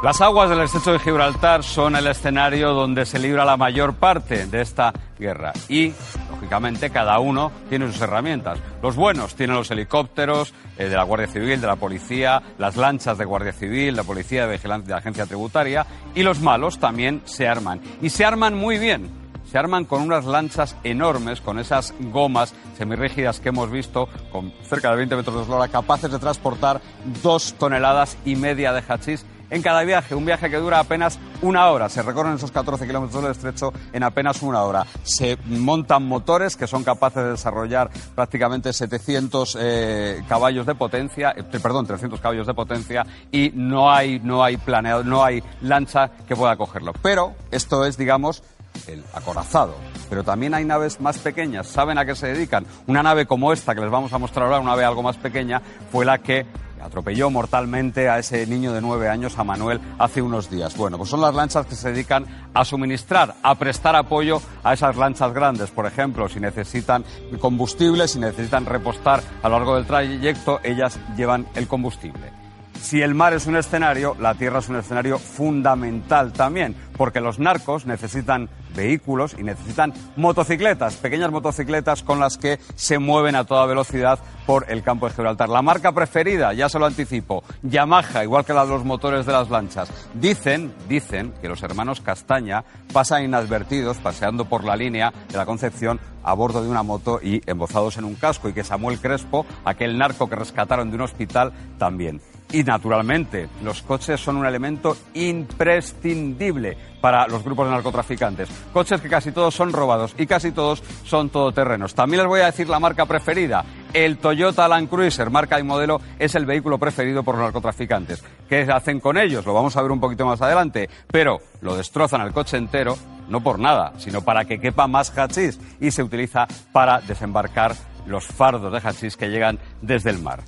[0.00, 4.46] Las aguas del estrecho de Gibraltar son el escenario donde se libra la mayor parte
[4.46, 5.52] de esta guerra.
[5.68, 5.92] Y,
[6.30, 8.60] lógicamente, cada uno tiene sus herramientas.
[8.80, 13.18] Los buenos tienen los helicópteros eh, de la Guardia Civil, de la Policía, las lanchas
[13.18, 15.84] de Guardia Civil, la Policía de Vigilancia de la Agencia Tributaria.
[16.14, 17.80] Y los malos también se arman.
[18.00, 19.10] Y se arman muy bien.
[19.50, 24.90] Se arman con unas lanchas enormes, con esas gomas semirrígidas que hemos visto, con cerca
[24.90, 26.80] de 20 metros de eslora, capaces de transportar
[27.20, 30.14] dos toneladas y media de hachís en cada viaje.
[30.14, 31.88] Un viaje que dura apenas una hora.
[31.88, 34.86] Se recorren esos 14 kilómetros del estrecho en apenas una hora.
[35.02, 41.42] Se montan motores que son capaces de desarrollar prácticamente 700 eh, caballos de potencia, eh,
[41.42, 46.36] perdón, 300 caballos de potencia y no hay, no hay planeado, no hay lancha que
[46.36, 46.92] pueda cogerlo.
[47.02, 48.42] Pero esto es, digamos,
[48.86, 49.74] el acorazado.
[50.08, 51.66] Pero también hay naves más pequeñas.
[51.66, 52.66] ¿Saben a qué se dedican?
[52.86, 55.60] Una nave como esta que les vamos a mostrar ahora, una nave algo más pequeña,
[55.90, 56.46] fue la que
[56.80, 60.76] atropelló mortalmente a ese niño de nueve años, a Manuel, hace unos días.
[60.76, 64.96] Bueno, pues son las lanchas que se dedican a suministrar, a prestar apoyo a esas
[64.96, 65.70] lanchas grandes.
[65.70, 67.04] Por ejemplo, si necesitan
[67.40, 72.37] combustible, si necesitan repostar a lo largo del trayecto, ellas llevan el combustible.
[72.80, 77.38] Si el mar es un escenario, la tierra es un escenario fundamental también, porque los
[77.38, 83.66] narcos necesitan vehículos y necesitan motocicletas, pequeñas motocicletas con las que se mueven a toda
[83.66, 85.48] velocidad por el campo de Gibraltar.
[85.48, 89.32] La marca preferida, ya se lo anticipo, Yamaha, igual que la de los motores de
[89.32, 89.90] las lanchas.
[90.14, 96.00] Dicen, dicen que los hermanos Castaña pasan inadvertidos paseando por la línea de la Concepción
[96.22, 99.98] a bordo de una moto y embozados en un casco y que Samuel Crespo, aquel
[99.98, 102.20] narco que rescataron de un hospital, también.
[102.50, 108.48] Y naturalmente, los coches son un elemento imprescindible para los grupos de narcotraficantes.
[108.72, 111.94] Coches que casi todos son robados y casi todos son todoterrenos.
[111.94, 113.64] También les voy a decir la marca preferida.
[113.92, 118.24] El Toyota Land Cruiser, marca y modelo, es el vehículo preferido por los narcotraficantes.
[118.48, 119.44] ¿Qué hacen con ellos?
[119.44, 120.88] Lo vamos a ver un poquito más adelante.
[121.10, 122.96] Pero lo destrozan el coche entero,
[123.28, 127.74] no por nada, sino para que quepa más hachís y se utiliza para desembarcar
[128.06, 130.40] los fardos de hachís que llegan desde el mar.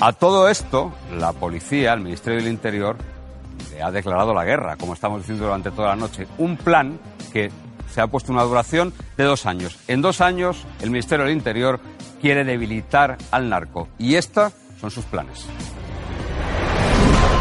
[0.00, 2.96] A todo esto, la policía, el Ministerio del Interior,
[3.72, 6.28] le ha declarado la guerra, como estamos diciendo durante toda la noche.
[6.38, 7.00] Un plan
[7.32, 7.50] que
[7.90, 9.76] se ha puesto una duración de dos años.
[9.88, 11.80] En dos años, el Ministerio del Interior
[12.20, 13.88] quiere debilitar al narco.
[13.98, 15.46] Y estos son sus planes.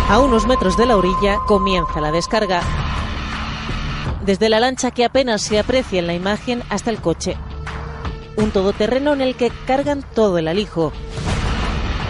[0.10, 2.62] A unos metros de la orilla comienza la descarga.
[4.26, 7.38] Desde la lancha que apenas se aprecia en la imagen hasta el coche.
[8.36, 10.92] Un todoterreno en el que cargan todo el alijo.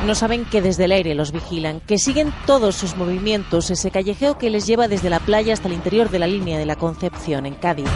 [0.06, 4.38] No saben que desde el aire los vigilan, que siguen todos sus movimientos, ese callejeo
[4.38, 7.45] que les lleva desde la playa hasta el interior de la línea de la Concepción,
[7.45, 7.89] en Cádiz.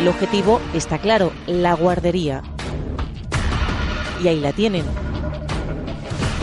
[0.00, 2.42] El objetivo está claro, la guardería.
[4.22, 4.84] Y ahí la tienen.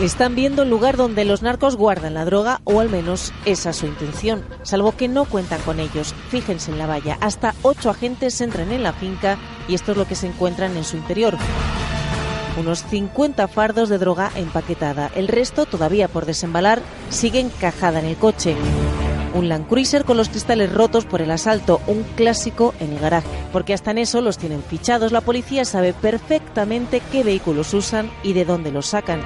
[0.00, 3.76] Están viendo el lugar donde los narcos guardan la droga, o al menos esa es
[3.76, 6.14] su intención, salvo que no cuentan con ellos.
[6.30, 10.06] Fíjense en la valla, hasta ocho agentes entran en la finca y esto es lo
[10.06, 11.36] que se encuentran en su interior.
[12.56, 15.10] Unos 50 fardos de droga empaquetada.
[15.16, 16.80] El resto, todavía por desembalar,
[17.10, 18.54] sigue encajada en el coche.
[19.34, 23.28] Un Land Cruiser con los cristales rotos por el asalto, un clásico en el garaje.
[23.52, 25.10] Porque hasta en eso los tienen fichados.
[25.10, 29.20] La policía sabe perfectamente qué vehículos usan y de dónde los sacan.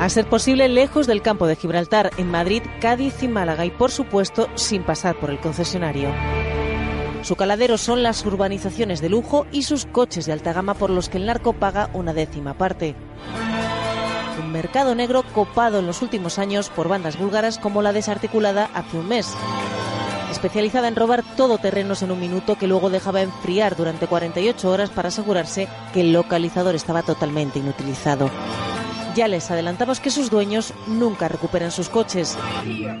[0.00, 3.92] A ser posible, lejos del campo de Gibraltar, en Madrid, Cádiz y Málaga, y por
[3.92, 6.08] supuesto, sin pasar por el concesionario.
[7.22, 11.08] Su caladero son las urbanizaciones de lujo y sus coches de alta gama por los
[11.08, 12.94] que el narco paga una décima parte.
[14.40, 18.96] Un mercado negro copado en los últimos años por bandas búlgaras como la desarticulada hace
[18.96, 19.34] un mes.
[20.30, 24.90] Especializada en robar todo terrenos en un minuto que luego dejaba enfriar durante 48 horas
[24.90, 28.30] para asegurarse que el localizador estaba totalmente inutilizado.
[29.18, 32.38] Ya les adelantamos que sus dueños nunca recuperan sus coches,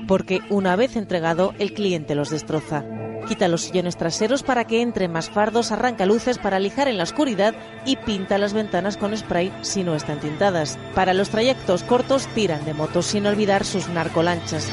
[0.08, 2.84] porque una vez entregado el cliente los destroza.
[3.28, 7.04] Quita los sillones traseros para que entren más fardos, arranca luces para lijar en la
[7.04, 7.54] oscuridad
[7.86, 10.76] y pinta las ventanas con spray si no están tintadas.
[10.92, 14.68] Para los trayectos cortos tiran de motos sin olvidar sus narcolanchas.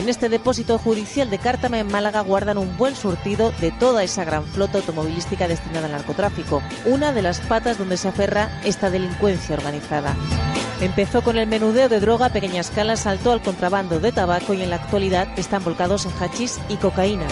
[0.00, 4.24] En este depósito judicial de Cártama en Málaga guardan un buen surtido de toda esa
[4.24, 9.56] gran flota automovilística destinada al narcotráfico, una de las patas donde se aferra esta delincuencia
[9.56, 10.16] organizada.
[10.80, 14.62] Empezó con el menudeo de droga a pequeña escala, saltó al contrabando de tabaco y
[14.62, 17.26] en la actualidad están volcados en hachís y cocaína.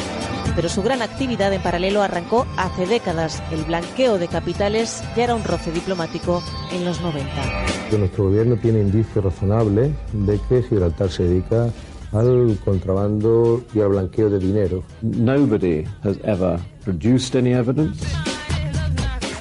[0.54, 3.42] Pero su gran actividad en paralelo arrancó hace décadas.
[3.50, 7.30] El blanqueo de capitales ya era un roce diplomático en los 90.
[7.96, 11.72] Nuestro gobierno tiene indicios razonables de que Gibraltar se dedica
[12.12, 14.82] al contrabando y al blanqueo de dinero.
[15.02, 18.04] Nobody has ever produced any evidence.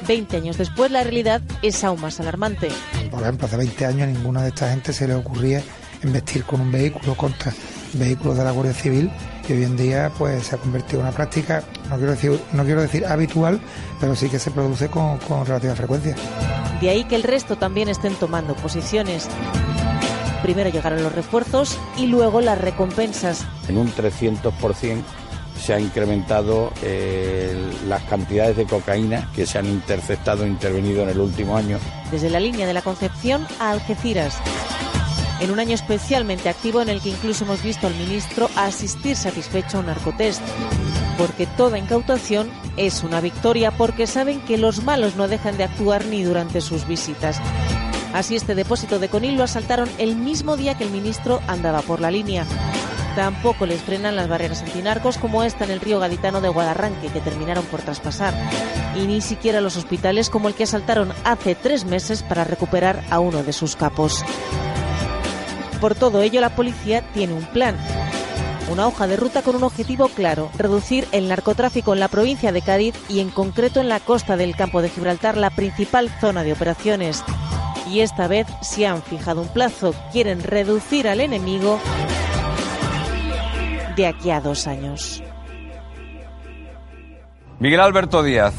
[0.07, 2.70] 20 años después, la realidad es aún más alarmante.
[3.11, 5.61] Por ejemplo, hace 20 años a ninguna de esta gente se le ocurría
[6.03, 7.53] investir con un vehículo contra
[7.93, 9.09] vehículos de la Guardia Civil
[9.47, 12.63] y hoy en día pues se ha convertido en una práctica, no quiero decir, no
[12.63, 13.59] quiero decir habitual,
[13.99, 16.15] pero sí que se produce con, con relativa frecuencia.
[16.82, 19.28] De ahí que el resto también estén tomando posiciones.
[20.41, 23.45] Primero llegaron los refuerzos y luego las recompensas.
[23.67, 25.03] En un 300%
[25.59, 27.55] se ha incrementado eh,
[27.88, 31.79] las cantidades de cocaína que se han interceptado e intervenido en el último año.
[32.11, 34.38] Desde la línea de la Concepción a Algeciras.
[35.39, 39.77] En un año especialmente activo en el que incluso hemos visto al ministro asistir satisfecho
[39.77, 40.41] a un narcotest.
[41.17, 46.05] Porque toda incautación es una victoria porque saben que los malos no dejan de actuar
[46.05, 47.39] ni durante sus visitas.
[48.18, 52.01] Así este depósito de Conil lo asaltaron el mismo día que el ministro andaba por
[52.01, 52.47] la línea.
[53.15, 57.22] Tampoco les frenan las barreras antinarcos como esta en el río gaditano de Guadarranque que
[57.22, 58.34] terminaron por traspasar.
[58.95, 63.20] Y ni siquiera los hospitales como el que asaltaron hace tres meses para recuperar a
[63.20, 64.26] uno de sus capos.
[65.80, 67.78] Por todo ello la policía tiene un plan.
[68.72, 72.63] Una hoja de ruta con un objetivo claro, reducir el narcotráfico en la provincia de
[72.63, 76.53] Cádiz y en concreto en la costa del campo de Gibraltar, la principal zona de
[76.53, 77.24] operaciones
[77.91, 79.93] y esta vez se han fijado un plazo.
[80.11, 81.79] Quieren reducir al enemigo
[83.95, 85.23] de aquí a dos años.
[87.59, 88.53] Miguel Alberto Díaz,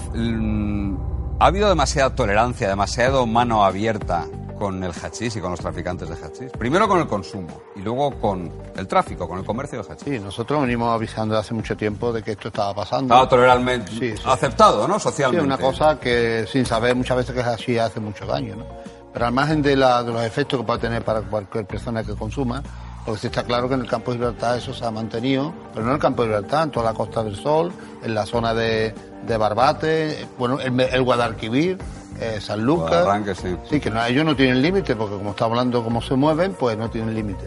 [1.41, 4.27] ha habido demasiada tolerancia, demasiado mano abierta
[4.59, 6.51] con el hachís y con los traficantes de hachís.
[6.51, 10.03] Primero con el consumo y luego con el tráfico, con el comercio de hachís.
[10.03, 13.15] Sí, nosotros venimos avisando hace mucho tiempo de que esto estaba pasando.
[13.15, 14.99] Estaba toleralmente aceptado, ¿no?
[14.99, 15.45] Socialmente.
[15.45, 18.67] Sí, una cosa que sin saber muchas veces que es así hace mucho daño, ¿no?
[19.13, 22.15] Pero al margen de, la, de los efectos que puede tener para cualquier persona que
[22.15, 22.63] consuma,
[23.05, 25.93] porque está claro que en el campo de Libertad eso se ha mantenido, pero no
[25.93, 28.95] en el campo de Libertad, en toda la Costa del Sol, en la zona de,
[29.27, 31.79] de Barbate, bueno, el, el Guadalquivir,
[32.21, 33.07] eh, San Lucas.
[33.41, 33.57] sí.
[33.71, 36.77] Sí, que no, ellos no tienen límite, porque como está hablando cómo se mueven, pues
[36.77, 37.47] no tienen límite.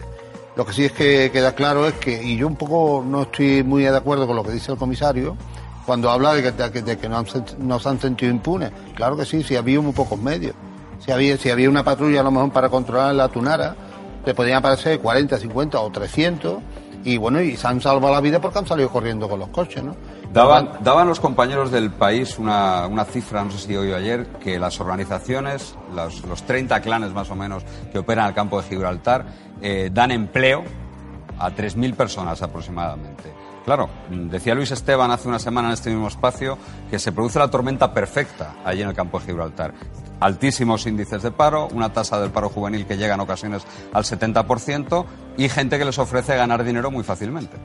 [0.56, 3.62] Lo que sí es que queda claro es que, y yo un poco no estoy
[3.62, 5.36] muy de acuerdo con lo que dice el comisario,
[5.86, 7.26] cuando habla de que, de, de que no, han,
[7.58, 8.70] no se han sentido impunes.
[8.94, 10.54] Claro que sí, sí había muy pocos medios.
[11.04, 11.10] Si
[11.50, 13.74] había, una patrulla a lo mejor para controlar la tunara,
[14.24, 16.58] te podían aparecer 40, 50 o 300
[17.04, 19.82] Y bueno, y se han salvado la vida porque han salido corriendo con los coches,
[19.82, 19.96] ¿no?
[20.32, 24.80] Daban, los compañeros del país una, cifra, no sé si hoy o ayer, que las
[24.80, 29.26] organizaciones, los, los 30 clanes más o menos que operan al campo de Gibraltar,
[29.60, 30.62] eh, dan empleo
[31.38, 33.34] a 3.000 personas aproximadamente.
[33.64, 36.56] Claro, decía Luis Esteban hace una semana en este mismo espacio
[36.90, 39.72] que se produce la tormenta perfecta allí en el campo de Gibraltar.
[40.22, 45.04] Altísimos índices de paro, una tasa del paro juvenil que llega en ocasiones al 70%
[45.36, 47.56] y gente que les ofrece ganar dinero muy fácilmente.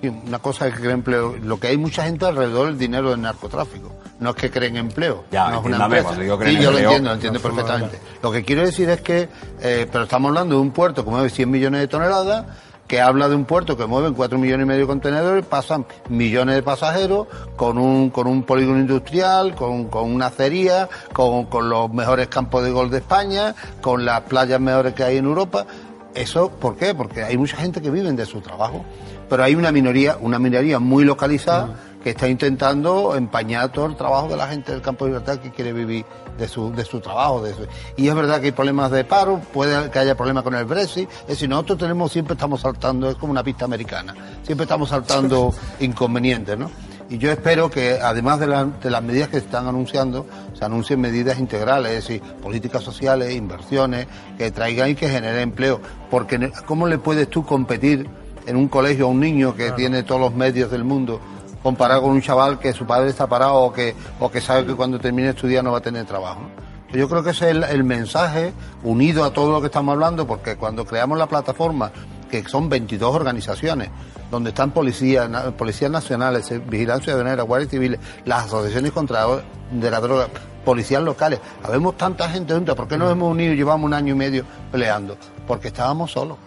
[0.00, 1.34] Y una cosa es que creen empleo.
[1.42, 3.90] Lo que hay mucha gente alrededor del dinero del narcotráfico.
[4.20, 5.24] No es que creen empleo.
[5.32, 6.12] Ya, no es una empresa.
[6.14, 7.98] digo creen Sí, yo lo entiendo, lo entiendo perfectamente.
[8.22, 9.28] Lo que quiero decir es que,
[9.60, 12.44] eh, pero estamos hablando de un puerto que mueve 100 millones de toneladas,
[12.86, 16.56] que habla de un puerto que mueve 4 millones y medio de contenedores, pasan millones
[16.56, 17.26] de pasajeros,
[17.56, 22.64] con un, con un polígono industrial, con, con una acería, con, con los mejores campos
[22.64, 25.66] de gol de España, con las playas mejores que hay en Europa.
[26.14, 26.94] Eso, ¿por qué?
[26.94, 28.84] Porque hay mucha gente que vive de su trabajo.
[29.28, 31.74] Pero hay una minoría, una minoría muy localizada
[32.04, 35.50] que está intentando empañar todo el trabajo de la gente del campo de libertad que
[35.50, 36.04] quiere vivir
[36.38, 37.42] de su, de su trabajo.
[37.42, 40.54] De su- Y es verdad que hay problemas de paro, puede que haya problemas con
[40.54, 41.08] el Brexit.
[41.22, 45.54] Es decir, nosotros tenemos, siempre estamos saltando, es como una pista americana, siempre estamos saltando
[45.80, 46.70] inconvenientes, ¿no?
[47.08, 50.26] Y yo espero que, además de, la- de las medidas que se están anunciando,
[50.58, 55.80] se anuncien medidas integrales, es decir, políticas sociales, inversiones, que traigan y que generen empleo.
[56.10, 58.06] Porque, ¿cómo le puedes tú competir
[58.46, 61.18] en un colegio a un niño que tiene todos los medios del mundo
[61.64, 64.74] comparado con un chaval que su padre está parado o que, o que sabe que
[64.74, 66.42] cuando termine de estudiar no va a tener trabajo?
[66.42, 66.96] ¿no?
[66.96, 68.52] Yo creo que ese es el, el mensaje
[68.84, 71.90] unido a todo lo que estamos hablando, porque cuando creamos la plataforma,
[72.30, 73.90] que son 22 organizaciones,
[74.30, 79.26] donde están policías, policías nacionales, eh, vigilancia ciudadana, guardias civiles, las asociaciones contra
[79.72, 80.28] de la droga,
[80.64, 84.14] policías locales, habemos tanta gente junta, ¿por qué nos hemos unido y llevamos un año
[84.14, 85.16] y medio peleando?
[85.46, 86.38] Porque estábamos solos.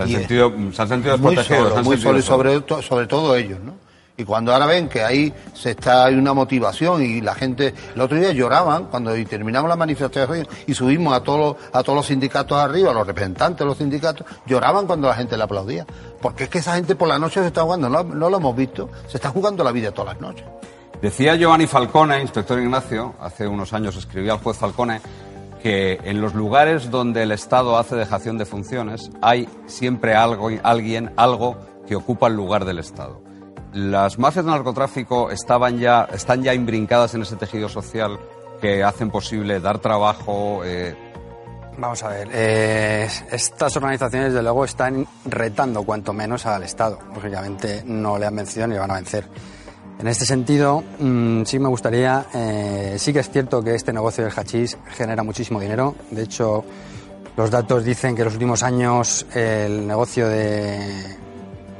[0.00, 3.06] Se han Y sentido, se han sentido muy solo, han muy solo sobre, to- sobre
[3.06, 3.74] todo ellos, ¿no?
[4.16, 8.00] Y cuando ahora ven que ahí se está hay una motivación y la gente, el
[8.02, 12.06] otro día lloraban cuando terminamos la manifestación y subimos a todos los, a todos los
[12.06, 15.86] sindicatos arriba, a los representantes de los sindicatos, lloraban cuando la gente le aplaudía.
[16.20, 18.54] Porque es que esa gente por la noche se está jugando, no, no lo hemos
[18.54, 20.44] visto, se está jugando la vida todas las noches.
[21.00, 25.00] Decía Giovanni Falcone, inspector Ignacio, hace unos años escribía al juez Falcone
[25.62, 31.12] que en los lugares donde el Estado hace dejación de funciones hay siempre algo, alguien,
[31.16, 31.56] algo
[31.86, 33.22] que ocupa el lugar del Estado.
[33.72, 38.18] Las mafias de narcotráfico estaban ya, están ya imbrincadas en ese tejido social
[38.60, 40.62] que hacen posible dar trabajo.
[40.64, 40.96] eh,
[41.78, 46.98] Vamos a ver, eh, estas organizaciones desde luego están retando cuanto menos al Estado.
[47.14, 49.24] Lógicamente no le han vencido ni le van a vencer.
[50.00, 54.24] En este sentido, mm, sí me gustaría, eh, sí que es cierto que este negocio
[54.24, 55.94] del hachís genera muchísimo dinero.
[56.10, 56.64] De hecho,
[57.36, 61.18] los datos dicen que en los últimos años el negocio de,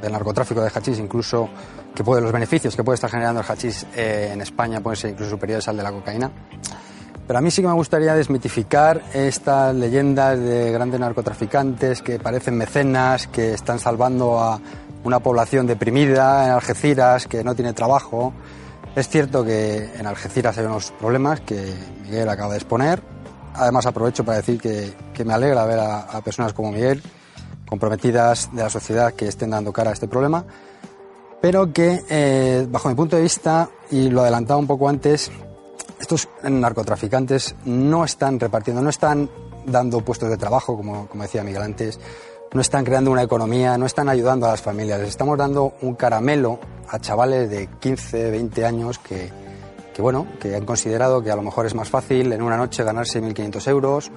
[0.03, 1.49] del narcotráfico de hachís, incluso
[1.95, 5.09] que puede, los beneficios que puede estar generando el hachís eh, en España pueden ser
[5.09, 6.29] incluso superiores al de la cocaína.
[7.25, 12.55] Pero a mí sí que me gustaría desmitificar estas leyendas de grandes narcotraficantes que parecen
[12.55, 14.59] mecenas, que están salvando a
[15.03, 18.33] una población deprimida en Algeciras, que no tiene trabajo.
[18.95, 21.73] Es cierto que en Algeciras hay unos problemas que
[22.03, 23.01] Miguel acaba de exponer.
[23.53, 27.01] Además aprovecho para decir que, que me alegra ver a, personas como Miguel
[27.67, 30.45] comprometidas de la sociedad que estén dando cara a este problema
[31.41, 35.31] pero que, eh, bajo mi punto de vista, y lo adelantaba un poco antes,
[35.99, 39.27] estos narcotraficantes no están repartiendo, no están
[39.65, 41.99] dando puestos de trabajo, como, como decía Miguel antes,
[42.53, 45.95] no están creando una economía, no están ayudando a las familias, les estamos dando un
[45.95, 49.31] caramelo a chavales de 15, 20 años que,
[49.93, 52.83] que, bueno, que han considerado que a lo mejor es más fácil en una noche
[52.83, 54.11] ganarse 1.500 euros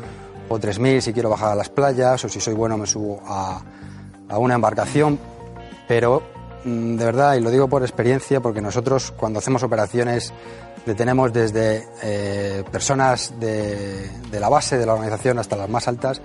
[0.49, 3.63] o 3.000 si quiero bajar a las playas o si soy bueno me subo a,
[4.29, 5.17] a una embarcación,
[5.87, 6.23] pero
[6.65, 10.33] mm, de verdad, y lo digo por experiencia, porque nosotros cuando hacemos operaciones
[10.85, 16.21] detenemos desde eh, personas de, de la base de la organización hasta las más altas,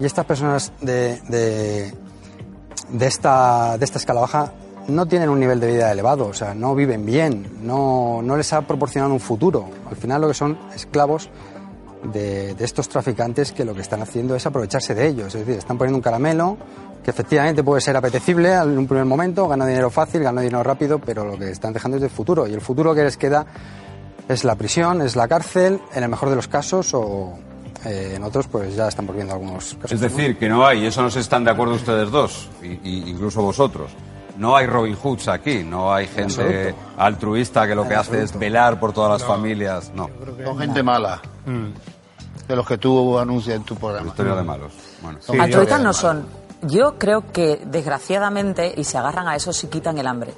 [0.00, 1.20] y estas personas de,
[2.90, 4.52] de, esta, de esta escala baja
[4.88, 8.52] no tienen un nivel de vida elevado, o sea, no viven bien, no, no les
[8.52, 9.66] ha proporcionado un futuro.
[9.88, 11.30] Al final lo que son esclavos
[12.12, 15.58] de, de estos traficantes que lo que están haciendo es aprovecharse de ellos, es decir,
[15.58, 16.58] están poniendo un caramelo
[17.04, 20.98] que efectivamente puede ser apetecible en un primer momento, gana dinero fácil, gana dinero rápido,
[20.98, 22.48] pero lo que están dejando es el futuro.
[22.48, 23.46] Y el futuro que les queda
[24.26, 27.34] es la prisión, es la cárcel, en el mejor de los casos, o
[27.84, 29.92] eh, en otros pues ya están volviendo algunos casos.
[29.92, 32.78] Es decir, que no hay, y eso no se están de acuerdo ustedes dos, y,
[32.82, 33.90] y incluso vosotros.
[34.36, 38.80] No hay Robin Hoods aquí, no hay gente altruista que lo que hace es velar
[38.80, 39.92] por todas las familias.
[39.94, 40.10] No.
[40.44, 41.22] Son gente mala.
[42.48, 44.08] De los que tú anuncias en tu programa.
[44.08, 44.72] Historia de malos.
[45.00, 45.20] Bueno.
[45.40, 46.26] Altruistas no son.
[46.62, 50.34] Yo creo que, desgraciadamente, y se agarran a eso, si quitan el hambre.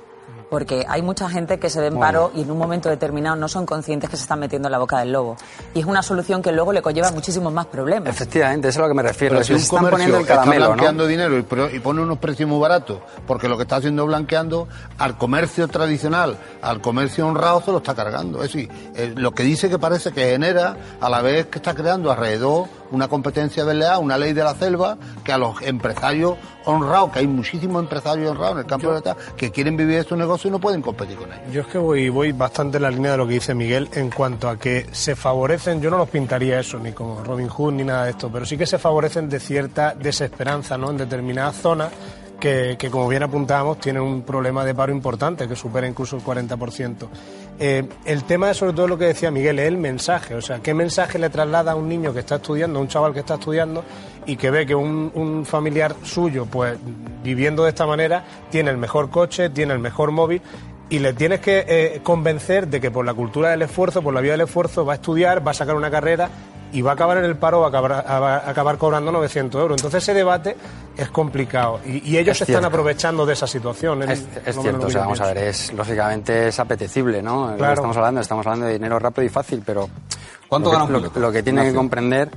[0.51, 3.49] Porque hay mucha gente que se ve en paro y en un momento determinado no
[3.49, 5.37] son conscientes que se están metiendo en la boca del lobo.
[5.75, 8.15] Y es una solución que luego le conlleva muchísimos más problemas.
[8.15, 9.35] Efectivamente, eso es a lo que me refiero.
[9.35, 10.73] Pero si un están poniendo el está caramelo, ¿no?
[10.75, 14.69] blanqueando dinero y pone unos precios muy baratos, porque lo que está haciendo es blanqueando
[14.99, 18.43] al comercio tradicional, al comercio honrado se lo está cargando.
[18.43, 21.75] Es decir, eh, lo que dice que parece que genera, a la vez que está
[21.75, 27.13] creando alrededor una competencia desleal, una ley de la selva, que a los empresarios honrados,
[27.13, 30.47] que hay muchísimos empresarios honrados en el campo de la que quieren vivir estos negocios
[30.47, 31.53] y no pueden competir con ellos.
[31.53, 34.11] Yo es que voy, voy bastante en la línea de lo que dice Miguel en
[34.11, 37.85] cuanto a que se favorecen, yo no los pintaría eso, ni como Robin Hood ni
[37.85, 40.91] nada de esto, pero sí que se favorecen de cierta desesperanza ¿no?
[40.91, 41.91] en determinadas zonas
[42.41, 46.23] que, que, como bien apuntábamos, tienen un problema de paro importante que supera incluso el
[46.23, 47.09] 40%.
[47.59, 50.59] Eh, el tema es sobre todo lo que decía Miguel, es el mensaje, o sea,
[50.59, 53.35] qué mensaje le traslada a un niño que está estudiando, a un chaval que está
[53.35, 53.83] estudiando
[54.27, 56.79] y que ve que un, un familiar suyo, pues
[57.25, 60.43] viviendo de esta manera, tiene el mejor coche, tiene el mejor móvil
[60.89, 64.21] y le tienes que eh, convencer de que por la cultura del esfuerzo, por la
[64.21, 66.29] vía del esfuerzo, va a estudiar, va a sacar una carrera
[66.73, 69.11] y va a acabar en el paro, va a acabar, a- va a acabar cobrando
[69.13, 69.79] 900 euros.
[69.79, 70.57] Entonces ese debate
[70.97, 74.03] es complicado y, y ellos Es se están aprovechando de esa situación.
[74.03, 77.55] Es, por es cierto, o sea, vamos a ver, es lógicamente es apetecible, ¿no?
[77.57, 77.75] Claro.
[77.75, 79.89] Estamos hablando, estamos hablando de dinero rápido y fácil, pero
[80.49, 82.31] ¿Cuánto lo que, lo- que tiene que comprender,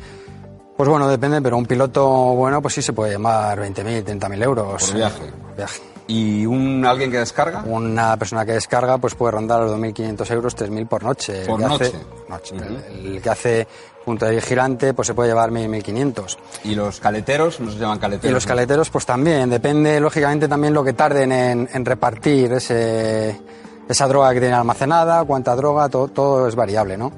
[0.78, 4.86] pues bueno, depende, pero un piloto bueno, pues sí se puede llamar 20.000, 30.000 euros.
[4.86, 5.22] Por viaje.
[5.58, 5.82] viaje.
[6.10, 7.62] ¿Y un alguien que descarga?
[7.66, 11.42] Una persona que descarga pues puede rondar los 2.500 euros, 3.000 por noche.
[11.42, 11.86] El Por que noche.
[11.86, 11.98] Hace,
[12.28, 12.56] noche.
[12.58, 13.68] El- El que hace
[14.04, 16.38] punto de vigilante pues se puede llevar 1.500.
[16.64, 17.60] ¿Y los caleteros?
[17.60, 18.32] ¿No se llaman caleteros?
[18.32, 19.52] Y los caleteros, pues también.
[19.52, 23.40] Depende, lógicamente, también lo que tarden en, en repartir ese,
[23.88, 27.12] esa droga que tienen almacenada, cuánta droga, todo, todo es variable, ¿no?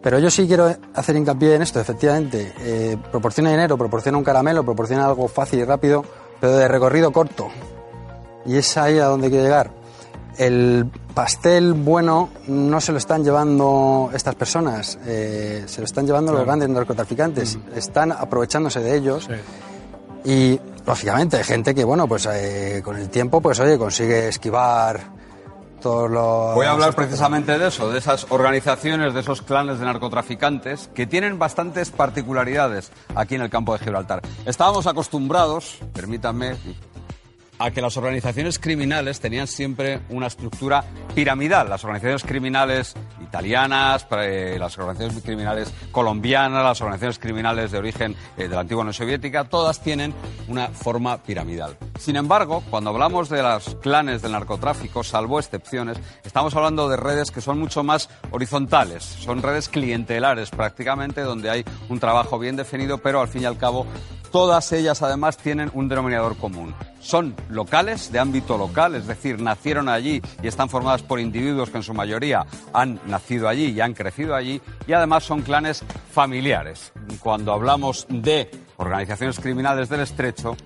[0.00, 2.52] Pero yo sí quiero hacer hincapié en esto, efectivamente.
[2.60, 6.04] Eh, proporciona dinero, proporciona un caramelo, proporciona algo fácil y rápido,
[6.40, 7.48] pero de recorrido corto.
[8.46, 9.70] Y es ahí a donde quiero llegar.
[10.36, 16.32] El pastel bueno no se lo están llevando estas personas, eh, se lo están llevando
[16.32, 17.58] los grandes narcotraficantes.
[17.74, 19.28] Están aprovechándose de ellos.
[20.24, 25.18] Y lógicamente hay gente que, bueno, pues eh, con el tiempo, pues oye, consigue esquivar
[25.80, 26.54] todos los.
[26.54, 31.06] Voy a hablar precisamente de eso, de esas organizaciones, de esos clanes de narcotraficantes que
[31.06, 34.22] tienen bastantes particularidades aquí en el campo de Gibraltar.
[34.44, 36.56] Estábamos acostumbrados, permítanme,
[37.58, 40.84] a que las organizaciones criminales tenían siempre una estructura
[41.14, 41.68] piramidal.
[41.68, 48.48] Las organizaciones criminales italianas, las organizaciones criminales colombianas, las organizaciones criminales de origen eh, de
[48.48, 50.14] la antigua Unión Soviética, todas tienen
[50.48, 51.76] una forma piramidal.
[51.98, 57.30] Sin embargo, cuando hablamos de los clanes del narcotráfico, salvo excepciones, estamos hablando de redes
[57.30, 62.98] que son mucho más horizontales, son redes clientelares prácticamente, donde hay un trabajo bien definido,
[62.98, 63.86] pero al fin y al cabo
[64.30, 66.74] Todas ellas además tienen un denominador común.
[67.00, 71.78] Son locales, de ámbito local, es decir, nacieron allí y están formadas por individuos que
[71.78, 76.92] en su mayoría han nacido allí y han crecido allí y además son clanes familiares.
[77.20, 80.56] Cuando hablamos de organizaciones criminales del estrecho,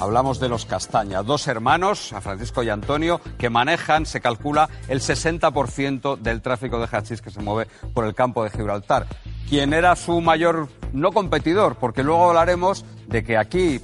[0.00, 5.00] Hablamos de los Castaña, dos hermanos, a Francisco y Antonio, que manejan, se calcula, el
[5.00, 9.08] 60% del tráfico de hachís que se mueve por el campo de Gibraltar.
[9.48, 11.76] ¿Quién era su mayor, no competidor?
[11.76, 13.80] Porque luego hablaremos de que aquí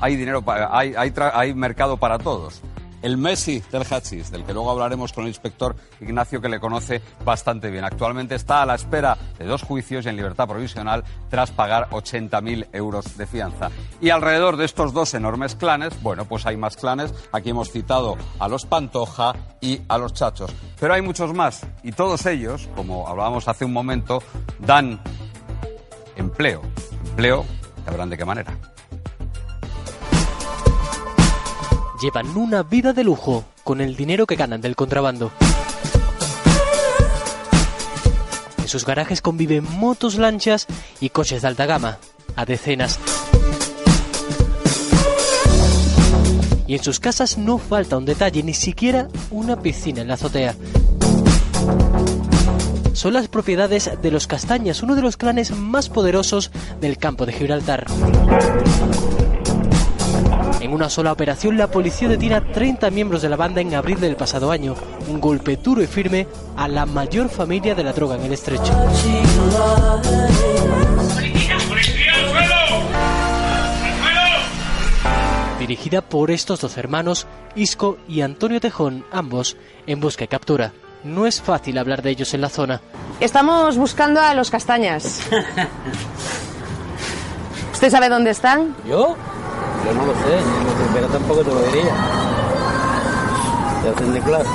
[0.00, 2.62] hay dinero, hay, hay, hay mercado para todos.
[3.04, 7.02] El Messi del hachís, del que luego hablaremos con el inspector Ignacio, que le conoce
[7.22, 7.84] bastante bien.
[7.84, 12.68] Actualmente está a la espera de dos juicios y en libertad provisional tras pagar 80.000
[12.72, 13.70] euros de fianza.
[14.00, 17.12] Y alrededor de estos dos enormes clanes, bueno, pues hay más clanes.
[17.30, 20.50] Aquí hemos citado a los Pantoja y a los Chachos.
[20.80, 21.66] Pero hay muchos más.
[21.82, 24.22] Y todos ellos, como hablábamos hace un momento,
[24.60, 24.98] dan
[26.16, 26.62] empleo.
[27.10, 27.44] Empleo,
[27.84, 28.73] ya verán de qué manera.
[32.04, 35.32] Llevan una vida de lujo con el dinero que ganan del contrabando.
[38.58, 40.66] En sus garajes conviven motos, lanchas
[41.00, 41.96] y coches de alta gama,
[42.36, 43.00] a decenas.
[46.66, 50.54] Y en sus casas no falta un detalle, ni siquiera una piscina en la azotea.
[52.92, 56.50] Son las propiedades de los Castañas, uno de los clanes más poderosos
[56.82, 57.86] del campo de Gibraltar.
[60.64, 64.00] En una sola operación, la policía detiene a 30 miembros de la banda en abril
[64.00, 64.74] del pasado año,
[65.08, 68.72] un golpe duro y firme a la mayor familia de la droga en el estrecho.
[75.58, 80.72] Dirigida por estos dos hermanos, Isco y Antonio Tejón, ambos en busca y captura.
[81.04, 82.80] No es fácil hablar de ellos en la zona.
[83.20, 85.20] Estamos buscando a los castañas.
[87.84, 88.74] ¿Usted sabe dónde están?
[88.88, 89.14] ¿Yo?
[89.84, 90.38] Yo no lo sé,
[90.94, 91.94] pero tampoco te lo diría.
[93.84, 94.48] Ya tendré claro.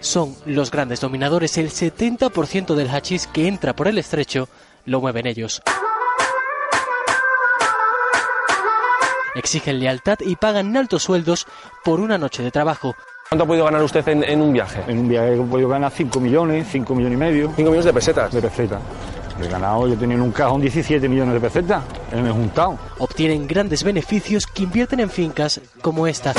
[0.00, 4.48] Son los grandes dominadores, el 70% del hachís que entra por el estrecho
[4.84, 5.62] lo mueven ellos.
[9.36, 11.46] Exigen lealtad y pagan altos sueldos
[11.84, 12.96] por una noche de trabajo.
[13.28, 14.82] ¿Cuánto ha podido ganar usted en, en un viaje?
[14.88, 17.46] En un viaje he podido ganar 5 millones, 5 millones y medio.
[17.54, 18.32] 5 millones de pesetas.
[18.32, 18.82] De pesetas.
[19.40, 22.78] He ganado, yo tenía en un cajón 17 millones de pesetas, en el juntado.
[22.98, 26.32] Obtienen grandes beneficios que invierten en fincas como esta.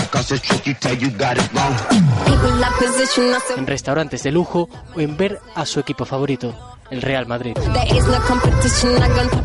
[3.56, 6.56] En restaurantes de lujo o en ver a su equipo favorito,
[6.89, 7.56] el Real Madrid.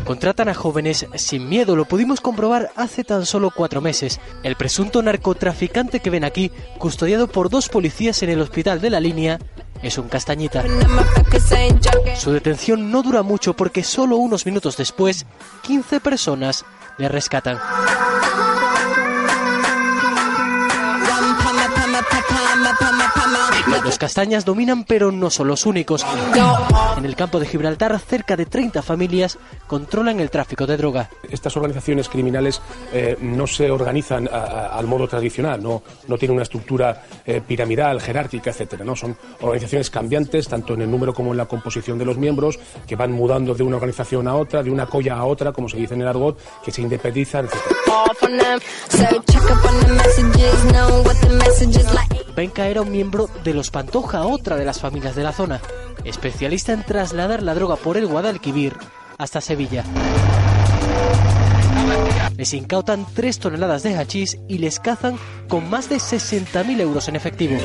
[0.04, 4.20] Contratan a jóvenes sin miedo, lo pudimos comprobar hace tan solo cuatro meses.
[4.42, 9.00] El presunto narcotraficante que ven aquí, custodiado por dos policías en el hospital de la
[9.00, 9.38] línea,
[9.82, 10.64] es un castañita.
[12.16, 15.26] Su detención no dura mucho porque solo unos minutos después,
[15.62, 16.64] 15 personas
[16.98, 17.58] le rescatan.
[23.92, 26.02] Los castañas dominan, pero no son los únicos.
[26.96, 31.10] En el campo de Gibraltar, cerca de 30 familias controlan el tráfico de droga.
[31.30, 32.62] Estas organizaciones criminales
[32.94, 37.42] eh, no se organizan a- a- al modo tradicional, no, no tienen una estructura eh,
[37.46, 38.82] piramidal, jerárquica, etcétera.
[38.82, 38.96] ¿no?
[38.96, 42.96] Son organizaciones cambiantes, tanto en el número como en la composición de los miembros, que
[42.96, 45.92] van mudando de una organización a otra, de una colla a otra, como se dice
[45.92, 47.76] en el argot, que se independizan, etcétera.
[52.34, 55.60] Benca era un miembro de los Pantoja, otra de las familias de la zona,
[56.04, 58.76] especialista en trasladar la droga por el Guadalquivir
[59.18, 59.82] hasta Sevilla.
[62.36, 65.18] Les incautan 3 toneladas de hachís y les cazan
[65.48, 67.56] con más de 60.000 euros en efectivo.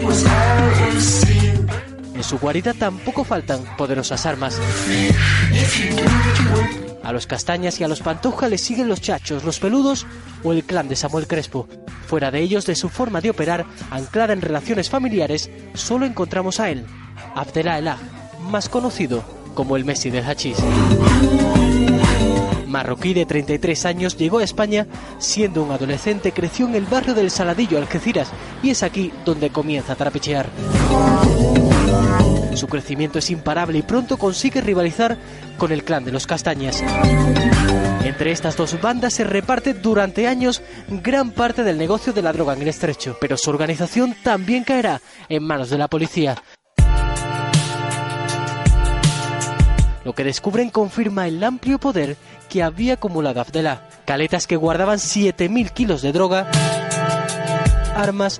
[2.15, 4.59] En su guarida tampoco faltan poderosas armas.
[7.07, 10.05] A los castañas y a los pantoja les siguen los chachos, los peludos
[10.43, 11.65] o el clan de Samuel Crespo.
[12.05, 16.69] Fuera de ellos, de su forma de operar, anclada en relaciones familiares, solo encontramos a
[16.69, 16.85] él,
[17.33, 17.97] Abdelá Elah,
[18.51, 20.57] más conocido como el Messi del hachís.
[22.67, 24.85] Marroquí de 33 años llegó a España
[25.17, 29.93] siendo un adolescente, creció en el barrio del Saladillo, Algeciras, y es aquí donde comienza
[29.93, 30.49] a trapichear.
[32.57, 35.15] Su crecimiento es imparable y pronto consigue rivalizar
[35.59, 36.83] con el clan de los Castañas.
[38.03, 42.53] Entre estas dos bandas se reparte durante años gran parte del negocio de la droga
[42.53, 46.41] en el estrecho, pero su organización también caerá en manos de la policía.
[50.03, 52.17] Lo que descubren confirma el amplio poder
[52.49, 53.87] que había acumulado Abdelá.
[54.05, 56.49] Caletas que guardaban 7.000 kilos de droga,
[57.93, 58.39] armas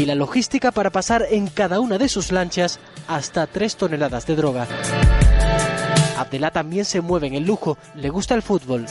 [0.00, 4.34] y la logística para pasar en cada una de sus lanchas hasta 3 toneladas de
[4.34, 4.66] droga.
[6.16, 8.86] Abdelá también se mueve en el lujo, le gusta el fútbol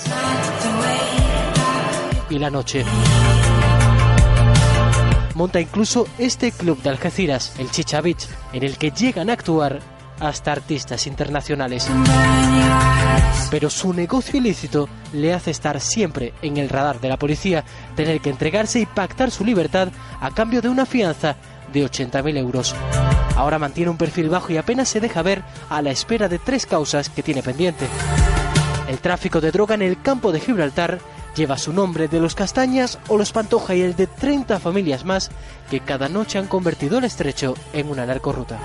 [2.30, 2.86] y la noche.
[5.34, 9.80] Monta incluso este club de Algeciras, el Chicha Beach, en el que llegan a actuar
[10.20, 11.88] hasta artistas internacionales.
[13.50, 17.64] Pero su negocio ilícito le hace estar siempre en el radar de la policía,
[17.96, 19.90] tener que entregarse y pactar su libertad
[20.22, 21.36] a cambio de una fianza
[21.74, 22.76] de 80.000 euros.
[23.36, 26.66] Ahora mantiene un perfil bajo y apenas se deja ver a la espera de tres
[26.66, 27.88] causas que tiene pendiente.
[28.88, 31.00] El tráfico de droga en el campo de Gibraltar
[31.36, 35.30] lleva su nombre de los Castañas o los Pantoja y el de 30 familias más
[35.70, 38.60] que cada noche han convertido el estrecho en una narcorruta.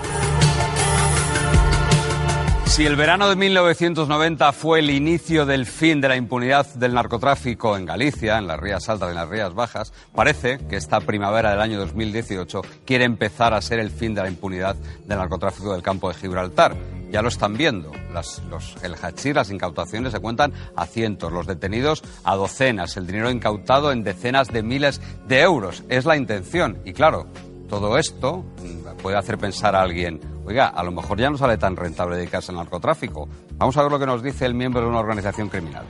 [2.75, 7.77] Si el verano de 1990 fue el inicio del fin de la impunidad del narcotráfico
[7.77, 11.51] en Galicia, en las Rías Altas y en las Rías Bajas, parece que esta primavera
[11.51, 15.81] del año 2018 quiere empezar a ser el fin de la impunidad del narcotráfico del
[15.81, 16.75] campo de Gibraltar.
[17.09, 17.93] Ya lo están viendo.
[18.11, 18.41] Los,
[18.83, 23.93] el hachís, las incautaciones se cuentan a cientos, los detenidos a docenas, el dinero incautado
[23.93, 24.99] en decenas de miles
[25.29, 25.85] de euros.
[25.87, 26.79] Es la intención.
[26.83, 27.27] Y claro,
[27.69, 31.57] todo esto mm, puede hacer pensar a alguien, oiga, a lo mejor ya no sale
[31.57, 33.27] tan rentable dedicarse al narcotráfico.
[33.57, 35.85] Vamos a ver lo que nos dice el miembro de una organización criminal.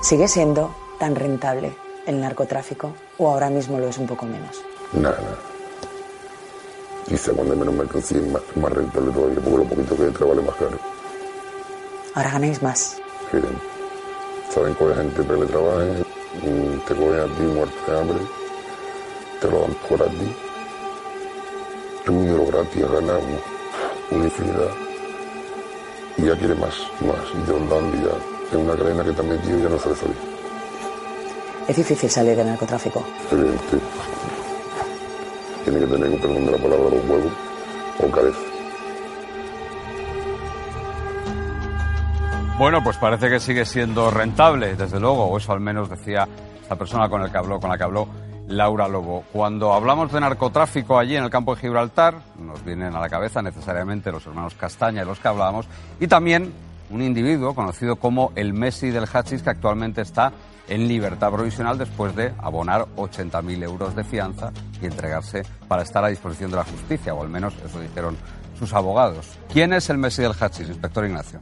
[0.00, 1.72] ¿Sigue siendo tan rentable
[2.06, 4.62] el narcotráfico o ahora mismo lo es un poco menos?
[4.92, 5.38] Nada, nada.
[7.08, 10.42] Quizá cuando menos mercancía es más, más rentable todavía, porque lo poquito que entra vale
[10.42, 10.78] más caro.
[12.14, 12.96] Ahora ganáis más.
[13.30, 13.40] Que
[14.52, 18.18] saben coger gente para que le trabajen, mm, te cogen a ti muerto de hambre,
[19.40, 20.36] te lo dan por a ti.
[22.04, 23.22] Tu dinero gratis, ganas
[24.10, 24.70] una, infinidad.
[26.16, 28.10] Y ya quiere más, más, y te lo dan y ya.
[28.50, 30.16] Es una cadena que te han metido y ya no sale salir.
[31.68, 33.04] Es difícil salir del narcotráfico.
[33.30, 33.78] Evidente.
[35.64, 37.32] Tiene que tener, perdón de la palabra, los huevos
[38.00, 38.38] o cabeza.
[42.58, 46.28] Bueno, pues parece que sigue siendo rentable, desde luego, o eso al menos decía
[46.60, 48.08] esta persona con, el que habló, con la que habló
[48.48, 49.24] Laura Lobo.
[49.32, 53.42] Cuando hablamos de narcotráfico allí en el campo de Gibraltar, nos vienen a la cabeza
[53.42, 55.66] necesariamente los hermanos Castaña de los que hablábamos,
[56.00, 56.52] y también
[56.90, 60.32] un individuo conocido como el Messi del Hachís, que actualmente está
[60.68, 66.08] en libertad provisional después de abonar 80.000 euros de fianza y entregarse para estar a
[66.08, 68.16] disposición de la justicia, o al menos eso dijeron
[68.58, 69.38] sus abogados.
[69.52, 71.40] ¿Quién es el Messi del Hachís, inspector Ignacio?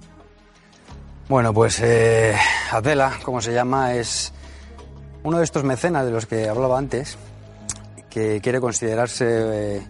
[1.29, 2.35] Bueno, pues eh,
[2.73, 4.33] Adela, como se llama, es
[5.23, 7.17] uno de estos mecenas de los que hablaba antes,
[8.09, 9.27] que quiere considerarse
[9.77, 9.83] eh,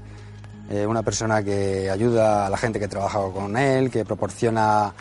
[0.70, 4.93] eh, una persona que ayuda a la gente que trabaja con él, que proporciona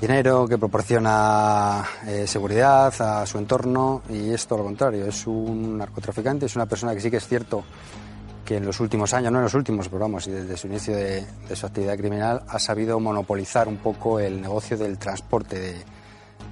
[0.00, 5.78] dinero, que proporciona eh, seguridad a su entorno y es todo lo contrario, es un
[5.78, 7.64] narcotraficante, es una persona que sí que es cierto
[8.44, 11.24] que en los últimos años, no en los últimos, pero vamos, desde su inicio de,
[11.48, 15.93] de su actividad criminal, ha sabido monopolizar un poco el negocio del transporte de,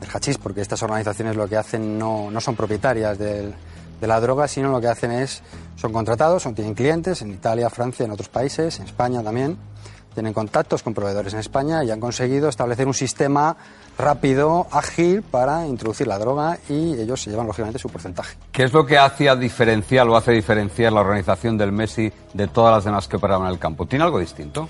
[0.02, 3.54] del hachís, porque estas organizaciones lo que hacen no, no son propietarias del,
[4.00, 5.42] de la droga, sino lo que hacen es,
[5.76, 9.56] son contratados, son, tienen clientes en Italia, Francia, en otros países, en España también,
[10.12, 13.56] tienen contactos con proveedores en España y han conseguido establecer un sistema
[13.98, 18.36] rápido, ágil para introducir la droga y ellos se llevan lógicamente su porcentaje.
[18.50, 22.74] ¿Qué es lo que hacía diferencial o hace diferenciar la organización del Messi de todas
[22.74, 23.86] las demás que operaban en el campo?
[23.86, 24.68] ¿Tiene algo distinto?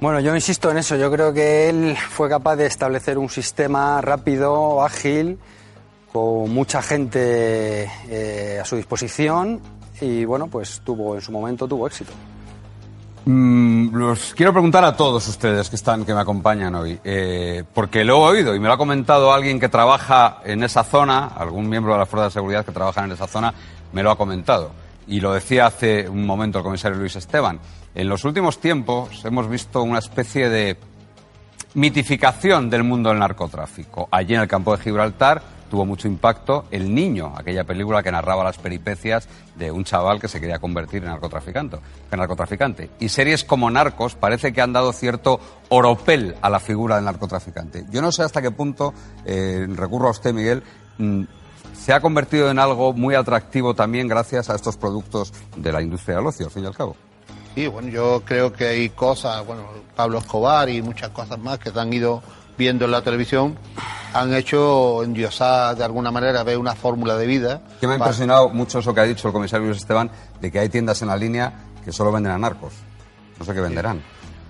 [0.00, 0.96] Bueno, yo insisto en eso.
[0.96, 5.38] Yo creo que él fue capaz de establecer un sistema rápido, ágil,
[6.12, 9.60] con mucha gente eh, a su disposición
[10.00, 12.12] y bueno, pues tuvo en su momento tuvo éxito.
[13.24, 18.04] Mm, los quiero preguntar a todos ustedes que están, que me acompañan hoy, eh, porque
[18.04, 21.68] lo he oído y me lo ha comentado alguien que trabaja en esa zona, algún
[21.68, 23.52] miembro de la fuerza de seguridad que trabaja en esa zona,
[23.92, 24.70] me lo ha comentado.
[25.08, 27.58] Y lo decía hace un momento el comisario Luis Esteban.
[27.98, 30.76] En los últimos tiempos hemos visto una especie de
[31.74, 34.06] mitificación del mundo del narcotráfico.
[34.12, 38.44] Allí en el campo de Gibraltar tuvo mucho impacto El Niño, aquella película que narraba
[38.44, 41.78] las peripecias de un chaval que se quería convertir en narcotraficante.
[42.12, 42.88] En narcotraficante.
[43.00, 47.84] Y series como Narcos parece que han dado cierto oropel a la figura del narcotraficante.
[47.90, 48.94] Yo no sé hasta qué punto,
[49.24, 50.62] eh, recurro a usted, Miguel,
[50.98, 51.24] mm,
[51.74, 56.18] se ha convertido en algo muy atractivo también gracias a estos productos de la industria
[56.18, 56.94] del ocio, al fin y al cabo.
[57.58, 59.64] Sí, bueno, yo creo que hay cosas, bueno,
[59.96, 62.22] Pablo Escobar y muchas cosas más que se han ido
[62.56, 63.58] viendo en la televisión,
[64.14, 67.62] han hecho endiosar de alguna manera, ver una fórmula de vida.
[67.80, 70.08] Que me ha impresionado mucho eso que ha dicho el comisario Luis Esteban,
[70.40, 72.74] de que hay tiendas en la línea que solo venden a narcos.
[73.40, 74.04] No sé qué venderán.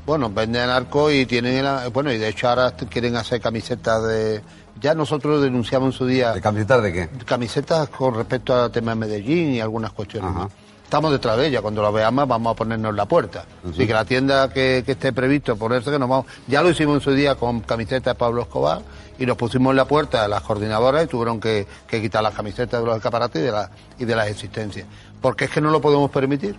[0.05, 4.43] Bueno, venden arco y tienen, bueno, y de hecho ahora quieren hacer camisetas de...
[4.79, 6.35] Ya nosotros denunciamos en su día...
[6.35, 7.09] ¿De camisetas de qué?
[7.25, 10.53] Camisetas con respecto al tema de Medellín y algunas cuestiones más.
[10.89, 13.45] Estamos detrás de ella, cuando la veamos vamos a ponernos la puerta.
[13.69, 16.25] Así que la tienda que, que esté previsto ponerse, que nos vamos...
[16.47, 18.81] Ya lo hicimos en su día con camisetas de Pablo Escobar
[19.19, 22.81] y nos pusimos en la puerta las coordinadoras y tuvieron que, que quitar las camisetas
[22.81, 24.87] de los escaparates y de, la- y de las existencias.
[25.21, 26.57] Porque es que no lo podemos permitir.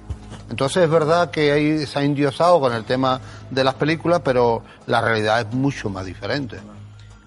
[0.52, 3.20] Entonces es verdad que ahí se ha endiosado con el tema
[3.50, 6.60] de las películas, pero la realidad es mucho más diferente.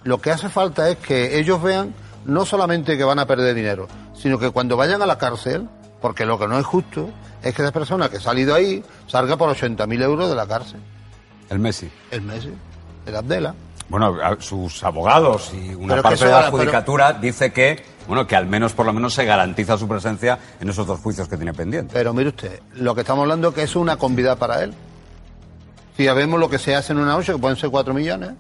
[0.05, 1.95] Lo que hace falta es que ellos vean
[2.27, 5.69] no solamente que van a perder dinero, sino que cuando vayan a la cárcel,
[6.03, 7.09] porque lo que no es justo
[7.43, 10.81] es que esa persona que ha salido ahí salga por 80.000 euros de la cárcel.
[11.49, 11.91] El Messi.
[12.11, 12.53] El Messi,
[13.07, 13.55] el Abdela.
[13.89, 18.37] Bueno, sus abogados y una Pero parte de la pero- judicatura dice que, bueno, que
[18.37, 21.53] al menos por lo menos se garantiza su presencia en esos dos juicios que tiene
[21.53, 21.93] pendientes.
[21.93, 24.73] Pero mire usted, lo que estamos hablando es que es una convida para él.
[25.97, 28.31] Si ya vemos lo que se hace en una noche, que pueden ser 4 millones,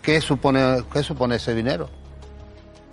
[0.00, 1.90] ¿qué supone, qué supone ese dinero?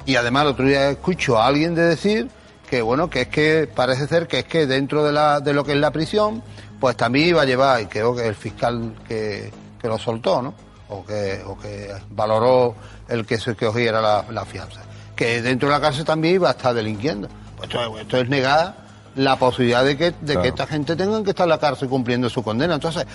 [0.05, 2.29] Y además el otro día escucho a alguien de decir
[2.70, 5.63] que bueno, que es que parece ser que es que dentro de, la, de lo
[5.63, 6.43] que es la prisión,
[6.80, 9.51] pues también iba a llevar, y creo que el fiscal que,
[9.82, 10.53] que lo soltó, ¿no?
[10.89, 12.76] O que, o que valoró
[13.07, 14.82] el que se que cogiera la, la fianza.
[15.15, 17.28] Que dentro de la cárcel también iba a estar delinquiendo.
[17.57, 18.76] Pues esto, esto es negar
[19.15, 20.41] la posibilidad de que, de Claro.
[20.43, 22.76] que esta gente tengan que estar en la cárcel cumpliendo su condena.
[22.76, 23.05] Entonces,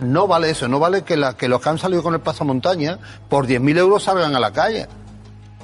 [0.00, 2.98] no vale eso, no vale que, la, que los que han salido con el pasamontaña
[3.28, 4.86] por 10.000 euros salgan a la calle.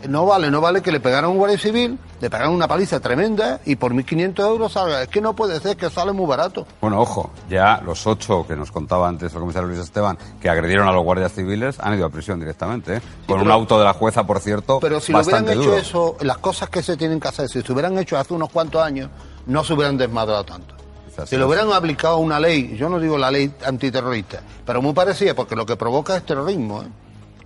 [0.08, 3.00] No vale, no vale que le pegaran a un guardia civil, le pegaran una paliza
[3.00, 5.02] tremenda y por 1.500 euros salga.
[5.02, 6.66] Es que no puede ser, que sale muy barato.
[6.80, 10.86] Bueno, ojo, ya los ocho que nos contaba antes el comisario Luis Esteban, que agredieron
[10.86, 13.00] a los guardias civiles, han ido a prisión directamente, ¿eh?
[13.26, 15.76] con un auto de la jueza, por cierto, Pero si lo hubieran hecho duro.
[15.76, 18.82] eso, las cosas que se tienen que hacer, si se hubieran hecho hace unos cuantos
[18.82, 19.10] años,
[19.46, 20.74] no se hubieran desmadrado tanto.
[21.08, 24.92] Quizás Si le hubieran aplicado una ley, yo no digo la ley antiterrorista, pero muy
[24.92, 26.82] parecida, porque lo que provoca es terrorismo.
[26.82, 26.86] ¿eh?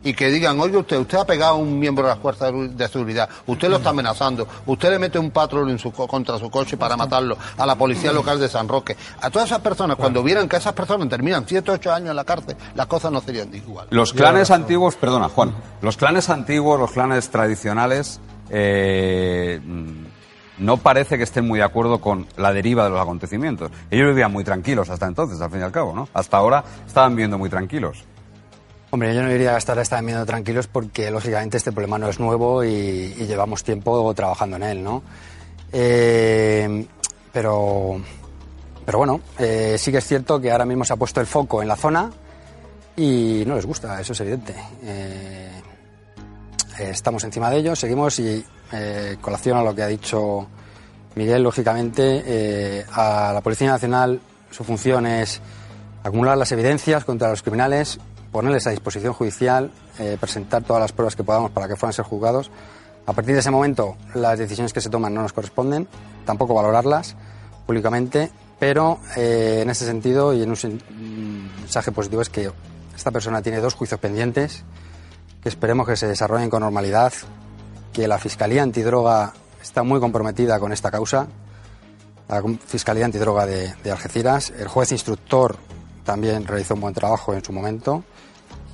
[0.03, 2.89] Y que digan, oye usted, usted ha pegado a un miembro de las fuerzas de
[2.89, 6.51] seguridad, usted lo está amenazando, usted le mete un patrón en su co- contra su
[6.51, 8.97] coche para matarlo a la policía local de San Roque.
[9.21, 12.17] A todas esas personas, cuando vieran que esas personas terminan 7 o 8 años en
[12.17, 13.89] la cárcel, las cosas no serían igual.
[13.91, 18.21] Los clanes antiguos, perdona, Juan, los clanes antiguos, los clanes tradicionales,
[18.75, 20.05] eh, mm,
[20.65, 23.71] no parece que estén muy de acuerdo con la deriva de los acontecimientos.
[23.91, 26.09] Ellos vivían muy tranquilos hasta entonces, al fin y al cabo, ¿no?
[26.13, 28.05] Hasta ahora estaban viviendo muy tranquilos.
[28.93, 32.65] Hombre, yo no diría estar estar viendo tranquilos porque lógicamente este problema no es nuevo
[32.65, 35.03] y, llevamos tiempo trabajando en él, ¿no?
[35.73, 36.87] Eh,
[37.33, 38.01] pero,
[38.85, 41.63] pero bueno, eh, sí que es cierto que ahora mismo se ha puesto el foco
[41.63, 42.11] en la zona
[42.97, 44.57] y no les gusta, eso es evidente.
[44.83, 45.63] Eh,
[46.79, 48.45] estamos encima de ellos, seguimos y
[49.21, 50.49] colación a lo que ha dicho
[51.15, 54.21] Miguel, lógicamente, a la Policía Nacional
[54.51, 55.41] su función es
[56.03, 57.99] acumular las evidencias contra los criminales,
[58.33, 62.05] ponerles a disposición judicial, eh, presentar todas las pruebas que podamos para que puedan ser
[62.05, 62.51] juzgados.
[63.07, 65.89] A partir de ese momento, las decisiones que se toman no nos corresponden,
[66.25, 67.17] tampoco valorarlas
[67.67, 72.51] públicamente, pero eh, en ese sentido y en un, un mensaje positivo es que
[72.95, 74.65] esta persona tiene dos juicios pendientes,
[75.43, 77.13] que esperemos que se desarrollen con normalidad,
[77.93, 81.27] que la Fiscalía Antidroga está muy comprometida con esta causa,
[82.29, 85.57] la Fiscalía Antidroga de, de Algeciras, el juez instructor
[86.05, 88.05] también realizó un buen trabajo en su momento.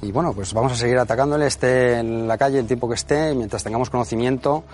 [0.02, 3.34] Y bueno, pues vamos a seguir atacándole, esté en la calle el tiempo que esté,
[3.34, 4.64] mientras tengamos conocimiento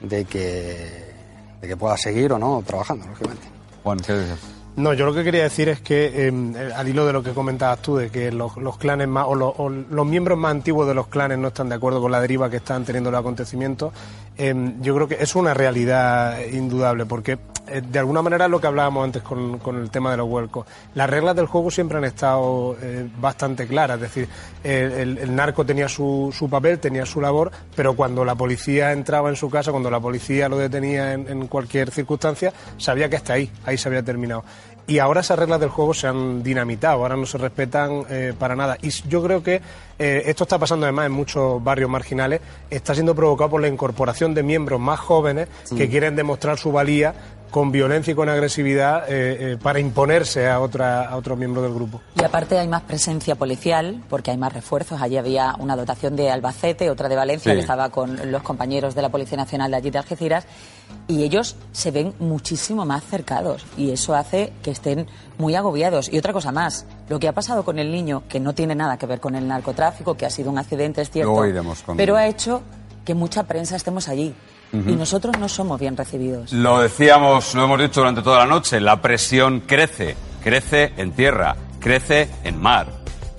[0.00, 1.12] de que,
[1.60, 3.46] de que pueda seguir o no trabajando, lógicamente.
[3.84, 4.38] Juan, ¿qué dices?
[4.74, 7.80] No, yo lo que quería decir es que, eh, al hilo de lo que comentabas
[7.82, 10.94] tú, de que los, los clanes más, o, los- o los miembros más antiguos de
[10.94, 13.92] los clanes no están de acuerdo con la deriva que están teniendo los acontecimientos,
[14.36, 18.66] eh, yo creo que es una realidad indudable, porque eh, de alguna manera lo que
[18.66, 20.66] hablábamos antes con, con el tema de los vuelcos.
[20.94, 24.28] Las reglas del juego siempre han estado eh, bastante claras, es decir,
[24.64, 29.36] el narco tenía su, su papel, tenía su labor, pero cuando la policía entraba en
[29.36, 33.50] su casa, cuando la policía lo detenía en, en cualquier circunstancia, sabía que hasta ahí,
[33.64, 34.44] ahí se había terminado.
[34.86, 38.56] Y ahora esas reglas del juego se han dinamitado, ahora no se respetan eh, para
[38.56, 38.76] nada.
[38.82, 39.60] Y yo creo que
[39.98, 44.34] eh, esto está pasando además en muchos barrios marginales, está siendo provocado por la incorporación
[44.34, 47.14] de miembros más jóvenes que quieren demostrar su valía
[47.52, 51.74] con violencia y con agresividad eh, eh, para imponerse a, otra, a otros miembros del
[51.74, 52.00] grupo.
[52.18, 55.02] Y aparte hay más presencia policial, porque hay más refuerzos.
[55.02, 57.56] Allí había una dotación de Albacete, otra de Valencia, Sí.
[57.56, 60.46] que estaba con los compañeros de la Policía Nacional de allí de Algeciras,
[61.08, 65.06] y ellos se ven muchísimo más cercados, y eso hace que estén
[65.38, 66.12] muy agobiados.
[66.12, 68.96] Y otra cosa más, lo que ha pasado con el niño, que no tiene nada
[68.98, 71.34] que ver con el narcotráfico, que ha sido un accidente, es cierto,
[71.84, 72.62] con- pero ha hecho
[73.04, 74.34] que mucha prensa estemos allí.
[74.72, 76.50] Y nosotros no somos bien recibidos.
[76.54, 81.56] Lo decíamos, lo hemos dicho durante toda la noche, la presión crece, crece en tierra,
[81.78, 82.86] crece en mar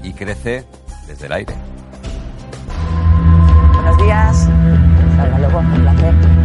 [0.03, 0.63] y crece
[1.07, 1.55] desde el aire.
[3.73, 4.47] Buenos días.
[5.15, 6.42] Salva Lobo, un placer.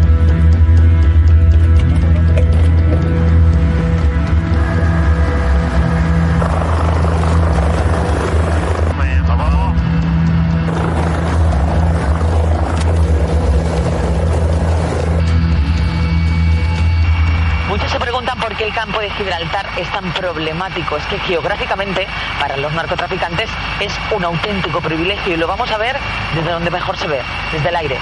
[18.89, 20.97] Campo de Gibraltar es tan problemático.
[20.97, 22.07] Es que geográficamente,
[22.41, 25.95] para los narcotraficantes, es un auténtico privilegio y lo vamos a ver
[26.35, 27.21] desde donde mejor se ve,
[27.53, 27.99] desde el aire.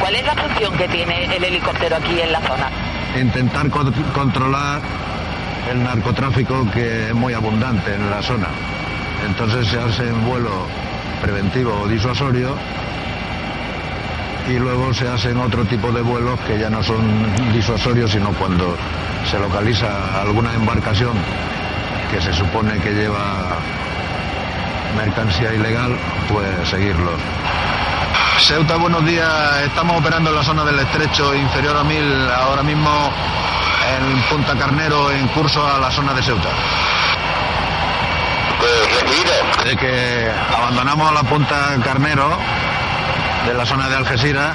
[0.00, 2.68] ¿Cuál es la función que tiene el helicóptero aquí en la zona?
[3.20, 4.80] intentar co- controlar
[5.70, 8.48] el narcotráfico que es muy abundante en la zona.
[9.26, 10.66] Entonces se hace en vuelo
[11.20, 12.56] preventivo o disuasorio
[14.48, 17.02] y luego se hacen otro tipo de vuelos que ya no son
[17.52, 18.76] disuasorios, sino cuando
[19.30, 21.12] se localiza alguna embarcación
[22.10, 23.56] que se supone que lleva
[24.96, 25.96] mercancía ilegal,
[26.28, 27.18] pues seguirlos.
[28.40, 29.62] Ceuta, buenos días.
[29.64, 32.90] Estamos operando en la zona del estrecho inferior a 1000, ahora mismo
[33.88, 36.48] en Punta Carnero, en curso a la zona de Ceuta.
[39.64, 42.36] De que abandonamos la Punta Carnero
[43.46, 44.54] de la zona de Algeciras,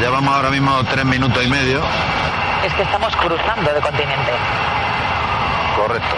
[0.00, 1.82] llevamos ahora mismo tres minutos y medio.
[2.64, 4.32] Es que estamos cruzando de continente.
[5.76, 6.16] Correcto.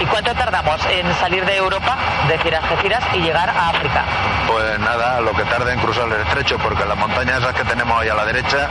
[0.00, 1.96] ¿Y cuánto tardamos en salir de Europa,
[2.28, 4.04] de Algeciras, y llegar a África?
[4.46, 8.00] Pues nada, lo que tarda en cruzar el estrecho, porque las montañas esas que tenemos
[8.00, 8.68] ahí a la derecha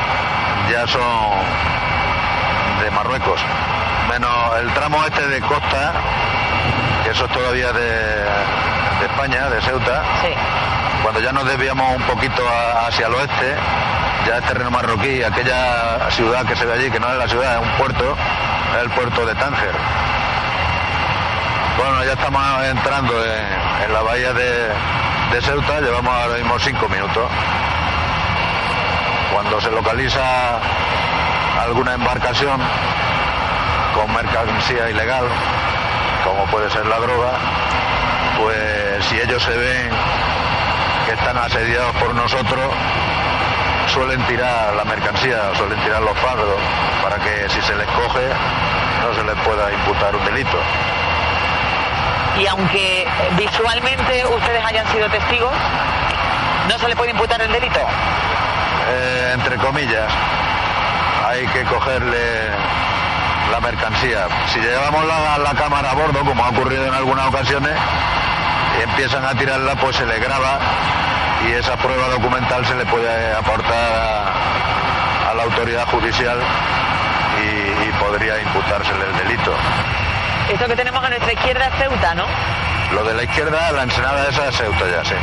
[0.72, 1.02] ya son
[2.82, 3.42] de Marruecos.
[4.10, 5.94] Menos el tramo este de costa,
[7.04, 8.26] que eso es todavía de,
[9.02, 10.04] de España, de Ceuta.
[11.04, 13.56] Cuando ya nos desviamos un poquito a- hacia el oeste,
[14.28, 17.56] ya es terreno marroquí, aquella ciudad que se ve allí, que no es la ciudad,
[17.56, 18.16] es un puerto,
[18.78, 19.72] es el puerto de Tánger.
[21.78, 24.68] Bueno, ya estamos entrando en, en la bahía de,
[25.34, 27.28] de Ceuta llevamos ahora mismo cinco minutos.
[29.34, 30.22] Cuando se localiza
[31.64, 32.60] alguna embarcación
[33.96, 35.26] con mercancía ilegal,
[36.24, 37.32] como puede ser la droga,
[38.40, 38.58] pues
[39.04, 39.90] si ellos se ven
[41.06, 42.74] que están asediados por nosotros,
[43.88, 46.60] suelen tirar la mercancía, suelen tirar los fardos,
[47.04, 48.28] para que si se les coge
[49.02, 50.58] no se les pueda imputar un delito.
[52.40, 53.08] Y aunque
[53.38, 55.52] visualmente ustedes hayan sido testigos,
[56.70, 57.80] ¿no se le puede imputar el delito?
[58.90, 60.12] Eh, entre comillas,
[61.28, 62.50] hay que cogerle
[63.52, 64.28] la mercancía.
[64.48, 67.74] Si llevamos la, la cámara a bordo, como ha ocurrido en algunas ocasiones,
[68.80, 70.60] y empiezan a tirarla, pues se le graba
[71.48, 76.40] y esa prueba documental se le puede aportar a, a la autoridad judicial
[77.42, 79.54] y, y podría imputársele el delito.
[80.50, 82.26] Esto que tenemos a nuestra izquierda es Ceuta, ¿no?
[82.94, 85.16] Lo de la izquierda, la ensenada esa es Ceuta ya, sí.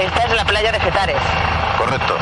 [0.00, 1.16] Esta es la playa de Getares.
[1.78, 2.16] Correcto.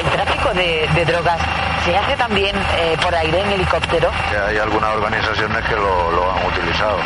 [0.00, 1.38] El tráfico de, de drogas
[1.84, 4.10] se hace también eh, por aire en helicóptero.
[4.30, 6.98] Que hay algunas organizaciones que lo, lo han utilizado.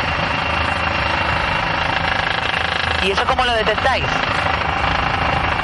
[3.03, 4.05] ¿Y eso cómo lo detectáis?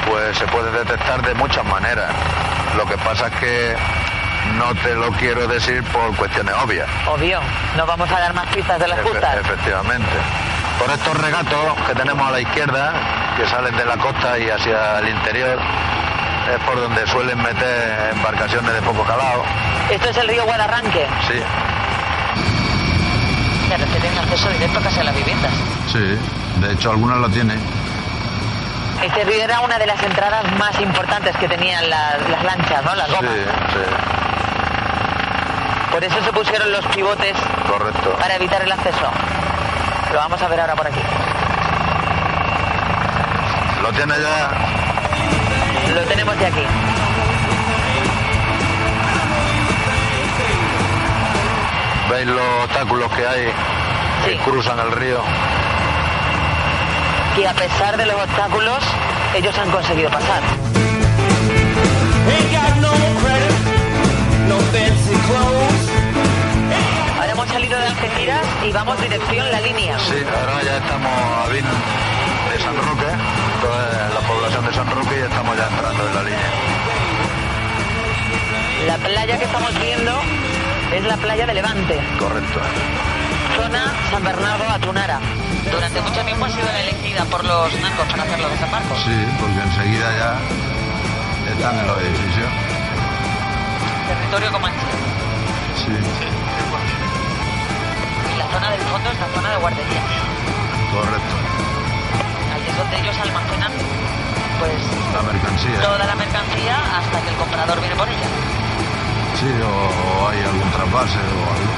[0.09, 2.11] Pues se puede detectar de muchas maneras.
[2.77, 3.75] Lo que pasa es que
[4.57, 6.87] no te lo quiero decir por cuestiones obvias.
[7.07, 7.39] Obvio,
[7.77, 9.35] no vamos a dar más pistas de las Efe- justas.
[9.37, 10.11] efectivamente.
[10.77, 12.93] Por estos regatos que tenemos a la izquierda,
[13.37, 15.59] que salen de la costa y hacia el interior,
[16.51, 19.43] es por donde suelen meter embarcaciones de poco calado.
[19.89, 21.07] Esto es el río Guadarranque.
[21.27, 21.41] Sí,
[23.69, 25.51] Se refieren acceso directo casi a las viviendas.
[25.91, 26.17] sí.
[26.61, 27.59] De hecho, algunas lo tienen.
[29.01, 32.95] Este río era una de las entradas más importantes que tenían las, las lanchas, ¿no?
[32.95, 33.33] Las Sí, gomas.
[33.73, 33.79] sí,
[35.91, 37.35] Por eso se pusieron los pivotes
[37.67, 38.15] correcto.
[38.19, 39.11] para evitar el acceso.
[40.13, 40.99] Lo vamos a ver ahora por aquí.
[43.81, 44.49] Lo tiene ya.
[45.93, 46.63] Lo tenemos de aquí.
[52.09, 53.51] ¿Veis los obstáculos que hay
[54.25, 55.21] que cruzan el río?
[57.35, 58.83] Que a pesar de los obstáculos,
[59.35, 60.41] ellos han conseguido pasar.
[67.17, 69.99] Ahora hemos salido de Algeciras y vamos dirección la línea.
[69.99, 71.65] Sí, ahora ya estamos a Vin
[72.51, 73.02] de San Roque,
[73.63, 76.49] toda la población de San Roque y estamos ya entrando en la línea.
[78.87, 80.11] La playa que estamos viendo
[80.93, 82.59] es la playa de Levante, Correcto.
[83.55, 85.19] zona San Bernardo Atunara.
[85.71, 88.97] Durante mucho tiempo ha sido elegida por los narcos para hacer los desembarcos.
[88.99, 92.49] Sí, porque enseguida ya están en los edificios.
[94.09, 94.79] Territorio Comanche.
[95.77, 95.93] Sí.
[98.33, 100.03] Y la zona del fondo es la zona de guarderías.
[100.91, 101.42] Correcto.
[102.99, 103.71] Ellos almacenan
[104.59, 104.81] pues
[105.13, 105.81] La mercancía.
[105.81, 108.27] toda la mercancía hasta que el comprador viene por ella.
[109.39, 111.73] Sí, o, o hay algún trasvase o algo.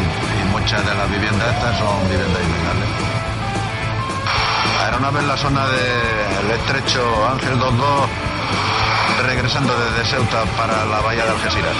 [0.00, 2.88] Y, y muchas de las viviendas estas son viviendas ilegales.
[4.88, 7.00] Era una vez la zona del estrecho
[7.30, 8.08] Ángel 22
[9.26, 11.72] regresando desde Ceuta para la bahía de Algeciras.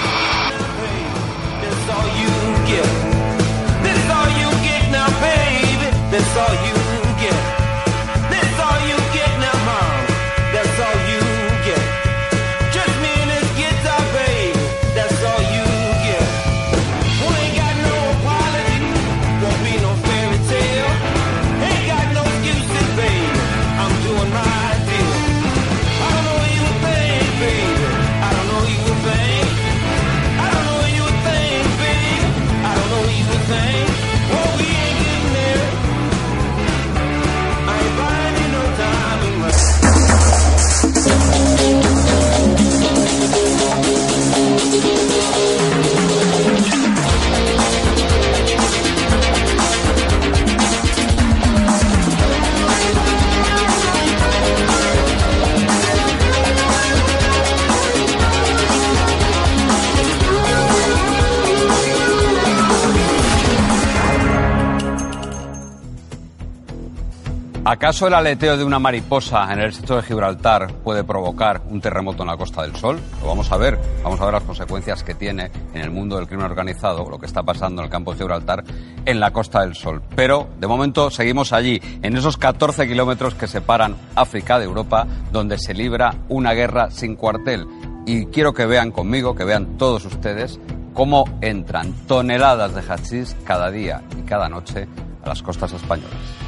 [67.75, 72.23] ¿Acaso el aleteo de una mariposa en el estrecho de Gibraltar puede provocar un terremoto
[72.23, 73.01] en la Costa del Sol?
[73.19, 73.77] Lo vamos a ver.
[74.01, 77.25] Vamos a ver las consecuencias que tiene en el mundo del crimen organizado lo que
[77.25, 78.63] está pasando en el campo de Gibraltar
[79.05, 80.01] en la Costa del Sol.
[80.15, 85.57] Pero, de momento, seguimos allí, en esos 14 kilómetros que separan África de Europa, donde
[85.57, 87.67] se libra una guerra sin cuartel.
[88.05, 90.61] Y quiero que vean conmigo, que vean todos ustedes,
[90.93, 94.87] cómo entran toneladas de hachís cada día y cada noche
[95.25, 96.44] a las costas españolas.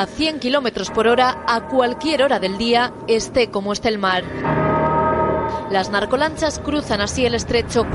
[0.00, 4.24] A 100 kilómetros por hora a cualquier hora del día, esté como esté el mar.
[5.70, 7.86] Las narcolanchas cruzan así el estrecho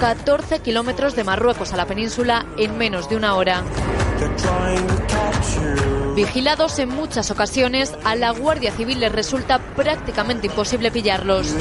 [0.00, 3.62] 14 kilómetros de Marruecos a la península en menos de una hora.
[6.14, 11.52] Vigilados en muchas ocasiones, a la Guardia Civil les resulta prácticamente imposible pillarlos.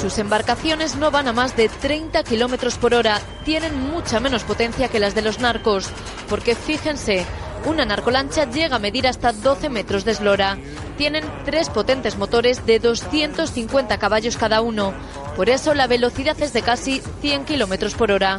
[0.00, 4.88] Sus embarcaciones no van a más de 30 kilómetros por hora, tienen mucha menos potencia
[4.88, 5.88] que las de los narcos,
[6.28, 7.24] porque fíjense,
[7.64, 10.58] una narcolancha llega a medir hasta 12 metros de eslora.
[10.96, 14.92] Tienen tres potentes motores de 250 caballos cada uno.
[15.36, 18.38] Por eso la velocidad es de casi 100 kilómetros por hora.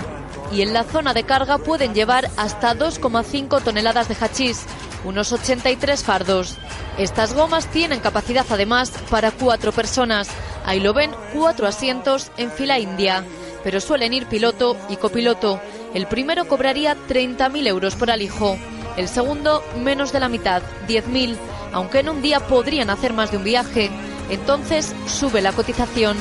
[0.51, 4.65] Y en la zona de carga pueden llevar hasta 2,5 toneladas de hachís,
[5.03, 6.57] unos 83 fardos.
[6.97, 10.29] Estas gomas tienen capacidad además para cuatro personas.
[10.65, 13.23] Ahí lo ven, cuatro asientos en fila india.
[13.63, 15.59] Pero suelen ir piloto y copiloto.
[15.93, 18.57] El primero cobraría 30.000 euros por alijo.
[18.97, 21.35] El segundo, menos de la mitad, 10.000,
[21.71, 23.89] aunque en un día podrían hacer más de un viaje.
[24.29, 26.17] Entonces sube la cotización.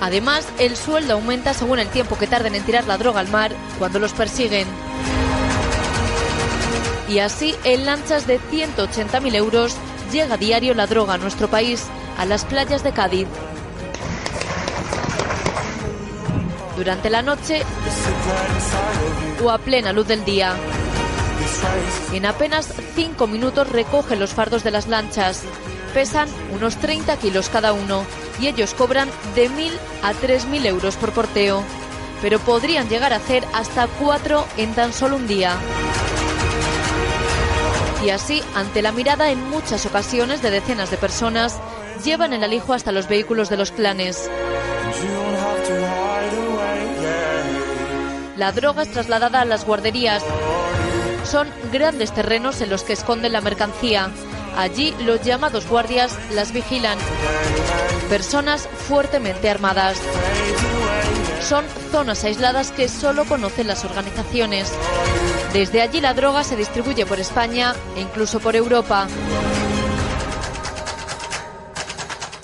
[0.00, 3.52] Además, el sueldo aumenta según el tiempo que tarden en tirar la droga al mar
[3.78, 4.66] cuando los persiguen.
[7.08, 9.76] Y así, en lanchas de 180.000 euros,
[10.10, 11.86] llega diario la droga a nuestro país,
[12.16, 13.28] a las playas de Cádiz.
[16.76, 17.62] Durante la noche
[19.44, 20.54] o a plena luz del día.
[22.12, 25.42] En apenas 5 minutos recoge los fardos de las lanchas.
[25.92, 28.04] Pesan unos 30 kilos cada uno
[28.40, 29.70] y ellos cobran de 1.000
[30.02, 31.62] a 3.000 euros por porteo.
[32.22, 35.56] Pero podrían llegar a hacer hasta 4 en tan solo un día.
[38.04, 41.58] Y así, ante la mirada en muchas ocasiones de decenas de personas,
[42.02, 44.30] llevan el alijo hasta los vehículos de los clanes.
[48.36, 50.22] La droga es trasladada a las guarderías.
[51.24, 54.10] Son grandes terrenos en los que esconden la mercancía.
[54.56, 56.98] Allí los llamados guardias las vigilan.
[58.08, 59.98] Personas fuertemente armadas.
[61.40, 64.72] Son zonas aisladas que solo conocen las organizaciones.
[65.52, 69.08] Desde allí la droga se distribuye por España e incluso por Europa.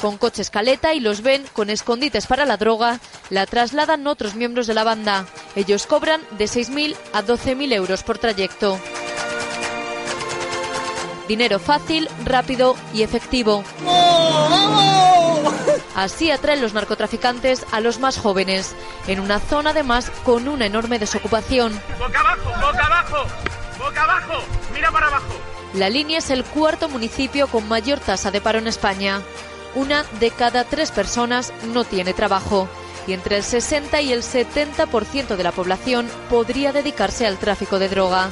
[0.01, 3.01] Con coches caleta y los ven con escondites para la droga,
[3.31, 5.27] la trasladan otros miembros de la banda.
[5.55, 8.79] Ellos cobran de 6.000 a 12.000 euros por trayecto.
[11.29, 13.65] Dinero fácil, rápido y efectivo.
[15.95, 18.77] Así atraen los narcotraficantes a los más jóvenes,
[19.07, 21.73] en una zona además con una enorme desocupación.
[21.99, 23.17] Boca abajo, boca abajo,
[23.79, 24.35] boca abajo,
[24.75, 25.35] mira para abajo.
[25.75, 29.23] La línea es el cuarto municipio con mayor tasa de paro en España.
[29.75, 32.69] Una de cada tres personas no tiene trabajo
[33.07, 37.89] y entre el 60 y el 70% de la población podría dedicarse al tráfico de
[37.89, 38.31] droga.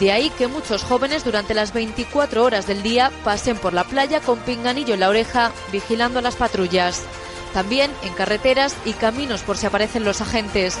[0.00, 4.20] De ahí que muchos jóvenes durante las 24 horas del día pasen por la playa
[4.20, 7.02] con pinganillo en la oreja vigilando a las patrullas.
[7.52, 10.76] También en carreteras y caminos por si aparecen los agentes.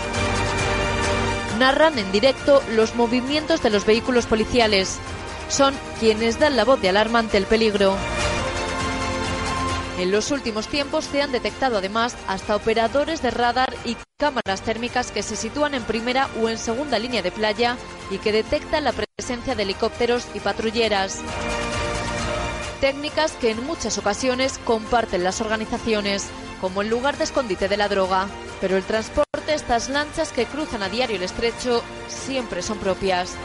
[1.60, 4.98] Narran en directo los movimientos de los vehículos policiales.
[5.48, 7.96] Son quienes dan la voz de alarma ante el peligro.
[9.98, 15.12] En los últimos tiempos se han detectado además hasta operadores de radar y cámaras térmicas
[15.12, 17.76] que se sitúan en primera o en segunda línea de playa
[18.10, 21.20] y que detectan la presencia de helicópteros y patrulleras.
[22.80, 26.26] Técnicas que en muchas ocasiones comparten las organizaciones,
[26.60, 28.26] como el lugar de escondite de la droga.
[28.60, 33.36] Pero el transporte estas lanchas que cruzan a diario el estrecho siempre son propias.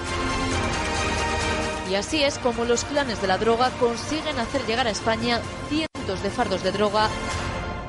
[1.90, 6.22] Y así es como los clanes de la droga consiguen hacer llegar a España cientos
[6.22, 7.10] de fardos de droga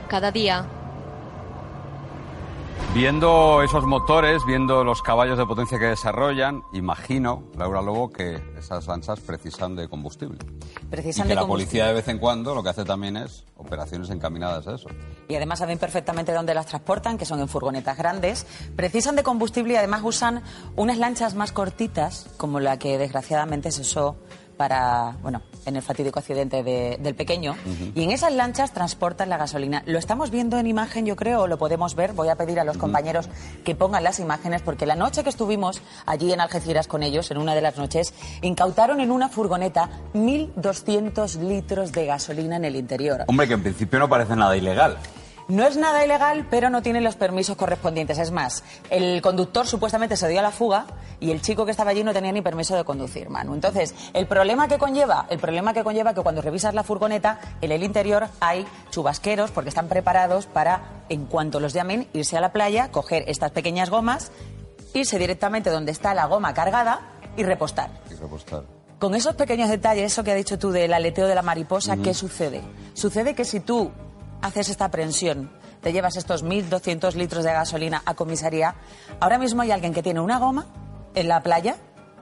[0.08, 0.79] cada día.
[2.92, 8.88] Viendo esos motores, viendo los caballos de potencia que desarrollan, imagino, Laura Lobo, que esas
[8.88, 10.38] lanchas precisan de combustible.
[10.90, 13.44] Precisan y que de la policía de vez en cuando lo que hace también es
[13.56, 14.88] operaciones encaminadas a eso.
[15.28, 18.44] Y además saben perfectamente dónde las transportan, que son en furgonetas grandes.
[18.74, 20.42] Precisan de combustible y además usan
[20.74, 24.16] unas lanchas más cortitas, como la que desgraciadamente se usó
[24.56, 27.56] para, bueno, en el fatídico accidente de- del pequeño.
[27.94, 29.82] Y en esas lanchas transportan la gasolina.
[29.86, 32.12] Lo estamos viendo en imagen, yo creo, o lo podemos ver.
[32.12, 33.28] Voy a pedir a los compañeros
[33.64, 37.38] que pongan las imágenes, porque la noche que estuvimos allí en Algeciras con ellos, en
[37.38, 43.24] una de las noches, incautaron en una furgoneta 1.200 litros de gasolina en el interior.
[43.26, 44.96] Hombre, que en principio no parece nada ilegal.
[45.50, 48.18] No es nada ilegal, pero no tiene los permisos correspondientes.
[48.18, 50.86] Es más, el conductor supuestamente se dio a la fuga
[51.18, 53.54] y el chico que estaba allí no tenía ni permiso de conducir, Manu.
[53.54, 57.72] Entonces, el problema que conlleva, el problema que conlleva que cuando revisas la furgoneta, en
[57.72, 62.52] el interior hay chubasqueros porque están preparados para, en cuanto los llamen, irse a la
[62.52, 64.30] playa, coger estas pequeñas gomas,
[64.94, 67.00] irse directamente donde está la goma cargada
[67.36, 67.90] y repostar.
[68.08, 68.62] Y repostar.
[69.00, 72.14] Con esos pequeños detalles, eso que has dicho tú del aleteo de la mariposa, ¿qué
[72.14, 72.62] sucede?
[72.94, 73.90] Sucede que si tú
[74.42, 75.50] haces esta aprensión,
[75.80, 78.74] te llevas estos 1.200 litros de gasolina a comisaría,
[79.20, 80.66] ahora mismo hay alguien que tiene una goma
[81.14, 81.76] en la playa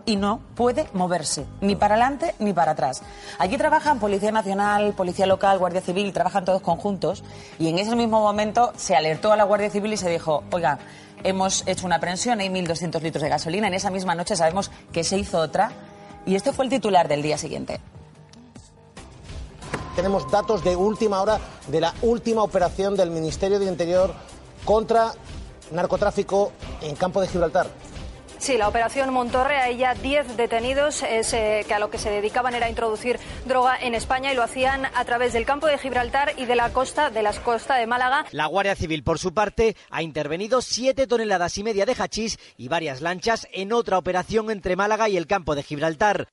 [0.09, 3.03] y no puede moverse, ni para adelante ni para atrás.
[3.39, 7.23] Aquí trabajan Policía Nacional, Policía Local, Guardia Civil, trabajan todos conjuntos.
[7.59, 10.79] Y en ese mismo momento se alertó a la Guardia Civil y se dijo, oiga,
[11.25, 15.05] hemos hecho una aprensión, hay 1.200 litros de gasolina, en esa misma noche sabemos que
[15.05, 15.73] se hizo otra
[16.25, 17.81] y este fue el titular del día siguiente.
[19.99, 24.15] Tenemos datos de última hora de la última operación del Ministerio de Interior
[24.65, 25.11] contra
[25.73, 26.53] narcotráfico
[26.83, 27.67] en Campo de Gibraltar.
[28.39, 32.11] Sí, la operación Montorre, hay ya 10 detenidos es, eh, que a lo que se
[32.11, 35.79] dedicaban era a introducir droga en España y lo hacían a través del campo de
[35.79, 38.25] Gibraltar y de la costa de las costas de Málaga.
[38.31, 42.69] La Guardia Civil, por su parte, ha intervenido 7 toneladas y media de hachís y
[42.69, 46.29] varias lanchas en otra operación entre Málaga y el campo de Gibraltar.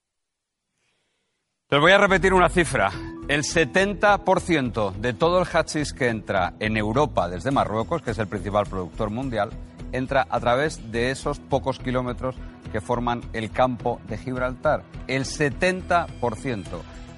[1.72, 2.92] Les voy a repetir una cifra.
[3.28, 8.28] El 70% de todo el hachís que entra en Europa desde Marruecos, que es el
[8.28, 9.50] principal productor mundial,
[9.92, 12.36] entra a través de esos pocos kilómetros
[12.72, 14.84] que forman el campo de Gibraltar.
[15.08, 16.66] El 70%.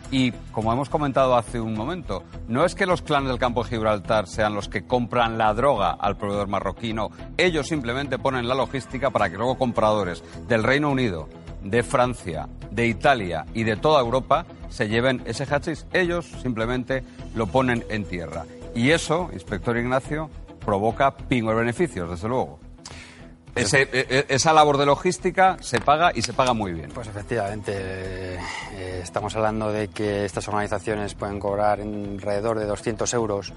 [0.09, 3.71] Y como hemos comentado hace un momento, no es que los clanes del campo de
[3.71, 9.09] Gibraltar sean los que compran la droga al proveedor marroquino, ellos simplemente ponen la logística
[9.09, 11.27] para que luego compradores del Reino Unido,
[11.63, 15.85] de Francia, de Italia y de toda Europa se lleven ese hachís.
[15.93, 17.03] Ellos simplemente
[17.35, 18.45] lo ponen en tierra.
[18.75, 20.29] Y eso, inspector Ignacio,
[20.63, 22.59] provoca pingos beneficios, desde luego.
[23.55, 26.91] Ese- e- e- esa labor de logística se paga y se paga muy bien.
[26.93, 33.53] Pues efectivamente, eh, estamos hablando de que estas organizaciones pueden cobrar alrededor de 200 euros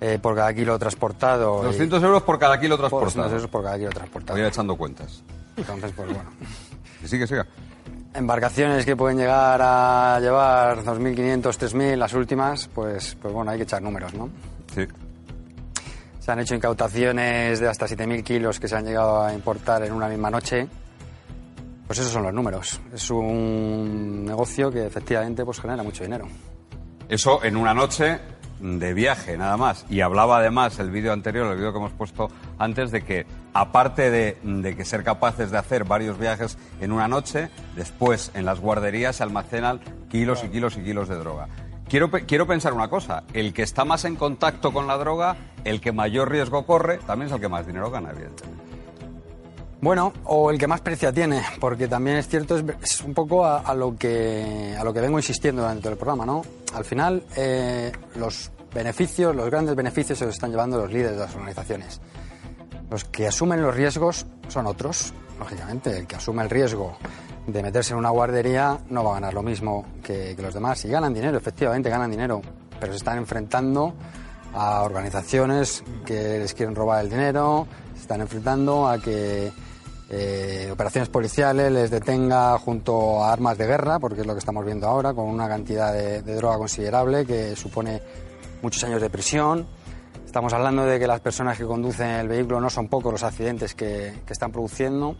[0.00, 1.62] eh, por cada kilo transportado.
[1.62, 3.22] y- 200 euros por cada kilo Por transportado.
[3.24, 4.38] 200 euros por cada kilo transportado.
[4.38, 5.22] Voy echando cuentas.
[5.56, 6.30] Entonces, pues bueno.
[7.00, 7.46] Que sigue, siga.
[8.16, 13.64] Embarcaciones que pueden llegar a llevar 2.500, 3.000, las últimas, pues, pues bueno, hay que
[13.64, 14.30] echar números, ¿no?
[14.74, 14.86] Sí.
[16.18, 19.92] Se han hecho incautaciones de hasta 7.000 kilos que se han llegado a importar en
[19.92, 20.66] una misma noche.
[21.86, 22.80] Pues esos son los números.
[22.92, 26.26] Es un negocio que efectivamente pues genera mucho dinero.
[27.08, 28.18] Eso en una noche
[28.60, 29.84] de viaje, nada más.
[29.88, 32.28] Y hablaba además el vídeo anterior, el vídeo que hemos puesto
[32.58, 37.08] antes, de que aparte de, de que ser capaces de hacer varios viajes en una
[37.08, 41.48] noche, después en las guarderías se almacenan kilos y kilos y kilos de droga.
[41.88, 45.80] Quiero, quiero pensar una cosa, el que está más en contacto con la droga, el
[45.80, 48.64] que mayor riesgo corre, también es el que más dinero gana, evidentemente.
[49.80, 53.60] Bueno, o el que más precia tiene, porque también es cierto, es, un poco a,
[53.60, 56.42] a lo que, a lo que vengo insistiendo durante todo el programa, ¿no?
[56.74, 61.18] Al final, eh, los beneficios, los grandes beneficios se los están llevando los líderes de
[61.18, 62.00] las organizaciones.
[62.90, 65.96] Los que asumen los riesgos son otros, lógicamente.
[65.98, 66.96] El que asume el riesgo
[67.46, 70.84] de meterse en una guardería no va a ganar lo mismo que, los demás.
[70.84, 72.42] Y ganan dinero, efectivamente ganan dinero,
[72.78, 73.94] pero se están enfrentando
[74.54, 79.52] a organizaciones que les quieren robar el dinero, se están enfrentando a que
[80.08, 84.64] eh, operaciones policiales les detenga junto a armas de guerra, porque es lo que estamos
[84.64, 88.00] viendo ahora, con una cantidad de droga considerable que supone
[88.62, 89.66] muchos años de prisión.
[90.36, 93.74] Estamos hablando de que las personas que conducen el vehículo no son pocos los accidentes
[93.74, 95.16] que, están produciendo.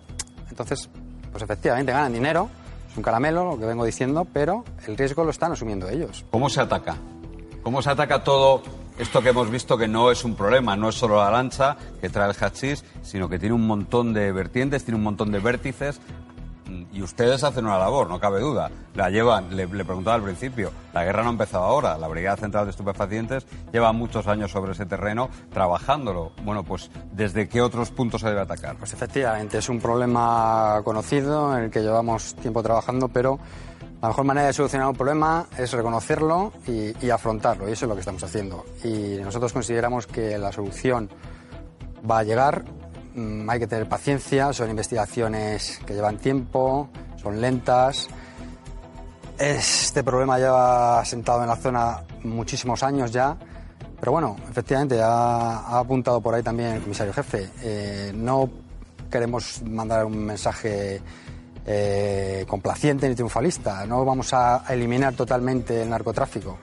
[0.50, 0.90] Entonces,
[1.32, 2.50] pues efectivamente ganan dinero,
[2.90, 6.26] es un caramelo lo que vengo diciendo, pero el riesgo lo están asumiendo ellos.
[6.30, 6.96] ¿Cómo se ataca?
[7.62, 8.62] ¿Cómo se ataca todo
[8.98, 10.76] esto que hemos visto que no es un problema?
[10.76, 14.32] No es solo la lancha que trae el hachís, sino que tiene un montón de
[14.32, 15.98] vertientes, tiene un montón de vértices.
[16.96, 18.70] Y ustedes hacen una labor, no cabe duda.
[18.94, 21.98] La llevan, le, preguntaba al principio, la guerra no ha empezado ahora.
[21.98, 26.32] La Brigada Central de Estupefacientes lleva muchos años sobre ese terreno trabajándolo.
[26.42, 28.76] Bueno, pues ¿desde qué otros puntos se debe atacar?
[28.76, 33.38] Pues efectivamente, es un problema conocido en el que llevamos tiempo trabajando, pero
[34.00, 37.88] la mejor manera de solucionar un problema es reconocerlo y, y afrontarlo, y eso es
[37.90, 38.64] lo que estamos haciendo.
[38.82, 41.10] Y nosotros consideramos que la solución
[42.10, 42.64] va a llegar,
[43.48, 46.88] hay que tener paciencia, son investigaciones que llevan tiempo,
[47.22, 48.08] son lentas.
[49.38, 53.36] Este problema lleva sentado en la zona muchísimos años ya,
[54.00, 57.50] pero bueno, efectivamente ha, ha apuntado por ahí también el comisario jefe.
[57.62, 58.50] Eh, no
[59.10, 61.00] queremos mandar un mensaje
[61.64, 63.86] eh, complaciente ni triunfalista.
[63.86, 66.58] No vamos a eliminar totalmente el narcotráfico,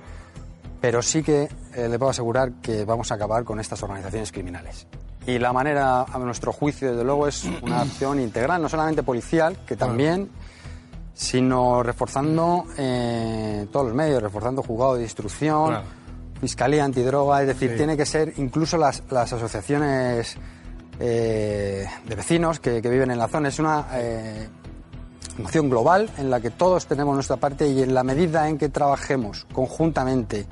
[0.79, 4.87] pero sí que eh, le puedo asegurar que vamos a acabar con estas organizaciones criminales.
[5.25, 9.57] Y la manera, a nuestro juicio, desde luego, es una acción integral, no solamente policial,
[9.65, 10.29] que también,
[11.13, 15.83] sino reforzando eh, todos los medios, reforzando juzgado de instrucción, Claro.
[16.41, 17.77] fiscalía antidroga, es decir, Sí.
[17.77, 20.35] tiene que ser incluso las, las asociaciones
[20.99, 23.47] eh, de vecinos que, que viven en la zona.
[23.49, 24.49] Es una eh,
[25.37, 28.69] moción global en la que todos tenemos nuestra parte y en la medida en que
[28.69, 30.45] trabajemos conjuntamente,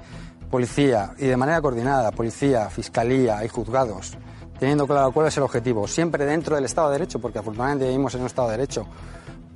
[0.50, 4.18] policía y de manera coordinada, policía, fiscalía y juzgados,
[4.62, 8.14] teniendo claro cuál es el objetivo, siempre dentro del Estado de Derecho, porque afortunadamente vivimos
[8.14, 8.86] en un Estado de Derecho,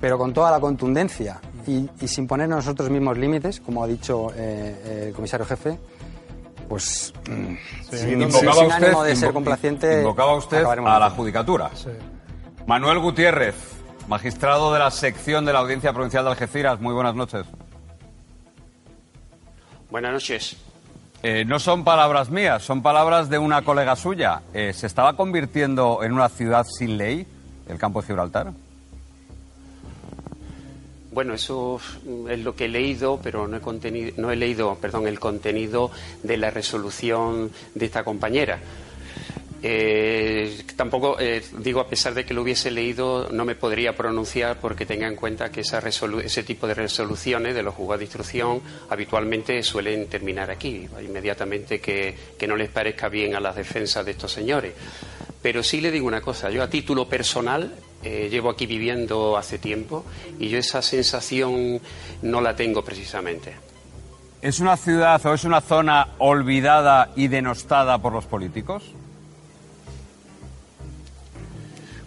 [0.00, 4.32] pero con toda la contundencia y, y sin ponernos nosotros mismos límites, como ha dicho
[4.34, 5.78] eh, el comisario jefe,
[6.68, 7.54] pues mm,
[7.94, 11.70] sin, Invocaba sin usted- ánimo de ser complaciente, Invocaba usted a la judicatura.
[12.66, 13.54] Manuel Gutiérrez,
[14.08, 16.80] magistrado de la sección de la Audiencia Provincial de Algeciras.
[16.80, 17.46] Muy buenas noches.
[19.88, 20.56] Buenas noches.
[21.28, 24.42] Eh, no son palabras mías, son palabras de una colega suya.
[24.54, 27.26] Eh, ¿Se estaba convirtiendo en una ciudad sin ley
[27.68, 28.52] el campo de Gibraltar?
[31.10, 34.76] Bueno, eso mm, es lo que he leído, pero no he, contenido, no he leído
[34.76, 35.90] perdón, el contenido
[36.22, 38.60] de la resolución de esta compañera.
[39.62, 44.58] Eh, tampoco, eh, digo, a pesar de que lo hubiese leído, no me podría pronunciar
[44.60, 48.60] porque tenga en cuenta que ese tipo de resoluciones de los juzgados de instrucción
[48.90, 54.12] habitualmente suelen terminar aquí, inmediatamente que, que no les parezca bien a las defensas de
[54.12, 54.74] estos señores.
[55.42, 57.72] Pero sí le digo una cosa, yo a título personal
[58.02, 60.04] eh, llevo aquí viviendo hace tiempo
[60.38, 61.80] y yo esa sensación
[62.22, 63.54] no la tengo precisamente.
[64.42, 68.84] ¿Es una ciudad o es una zona olvidada y denostada por los políticos?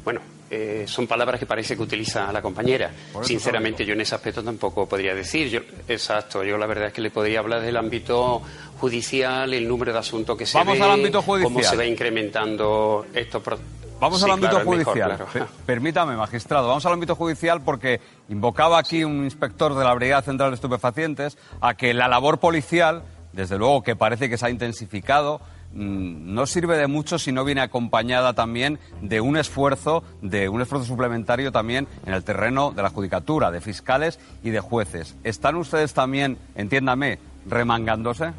[0.03, 2.91] Bueno, eh, son palabras que parece que utiliza la compañera.
[3.21, 5.49] Sinceramente, yo en ese aspecto tampoco podría decir.
[5.49, 8.41] Yo, exacto, yo la verdad es que le podría hablar del ámbito
[8.79, 11.65] judicial, el número de asuntos que se Vamos ve, al ámbito cómo judicial.
[11.71, 13.59] se va incrementando estos pro-
[13.99, 15.27] Vamos Sí, al ámbito claro, es mejor, judicial.
[15.29, 15.47] claro.
[15.65, 17.99] Permítame, magistrado, vamos al ámbito judicial porque
[18.29, 23.03] invocaba aquí un inspector de la Brigada Central de Estupefacientes a que la labor policial,
[23.33, 25.41] desde luego que parece que se ha intensificado,
[25.73, 30.87] no sirve de mucho si no viene acompañada también de un esfuerzo, de un esfuerzo
[30.87, 35.15] suplementario también en el terreno de la judicatura, de fiscales y de jueces.
[35.23, 38.31] ¿Están ustedes también, entiéndame, remangándose?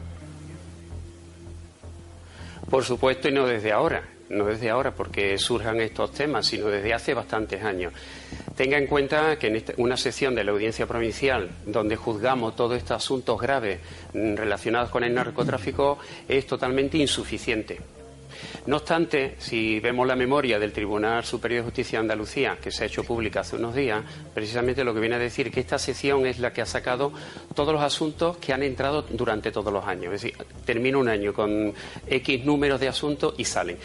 [2.69, 6.95] Por supuesto, y no desde ahora, no desde ahora porque surjan estos temas, sino desde
[6.95, 7.93] hace bastantes años.
[8.57, 12.77] Tenga en cuenta que en esta- una sección de la Audiencia Provincial, donde juzgamos todos
[12.79, 13.81] estos asuntos graves
[14.15, 15.99] mm, relacionados con el narcotráfico,
[16.29, 17.79] es totalmente insuficiente.
[18.67, 22.85] No obstante, si vemos la memoria del Tribunal Superior de Justicia de Andalucía, que se
[22.85, 24.03] ha hecho pública hace unos días,
[24.33, 27.13] precisamente lo que viene a decir que esta sección es la que ha sacado
[27.55, 30.15] todos los asuntos que han entrado durante todos los años.
[30.15, 31.75] Es decir, termina un año con
[32.07, 33.77] X números de asuntos y salen.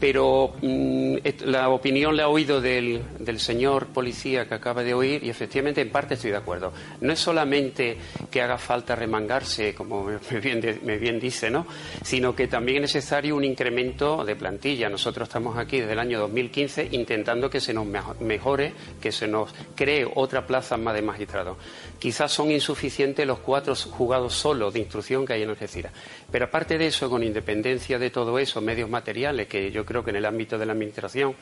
[0.00, 1.16] Pero mm,
[1.46, 3.02] la opinión la he oído del,
[3.38, 6.72] señor policía que acaba de oír y efectivamente en parte estoy de acuerdo.
[7.00, 7.96] No es solamente
[8.30, 11.66] que haga falta remangarse, como me bien, me bien dice, ¿no?
[12.02, 14.88] sino que también es necesario un incremento de plantilla.
[14.88, 19.28] Nosotros estamos aquí desde el año 2015 intentando que se nos mejo- mejore, que se
[19.28, 21.56] nos cree otra plaza más de magistrados.
[22.04, 25.90] Quizás son insuficientes los cuatro juzgados solos de instrucción que hay en Algeciras.
[26.30, 30.10] Pero aparte de eso, con independencia de todo eso, medios materiales, que yo creo que
[30.10, 31.34] en el ámbito de la Administración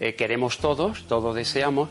[0.00, 1.90] eh, queremos todos, todos deseamos,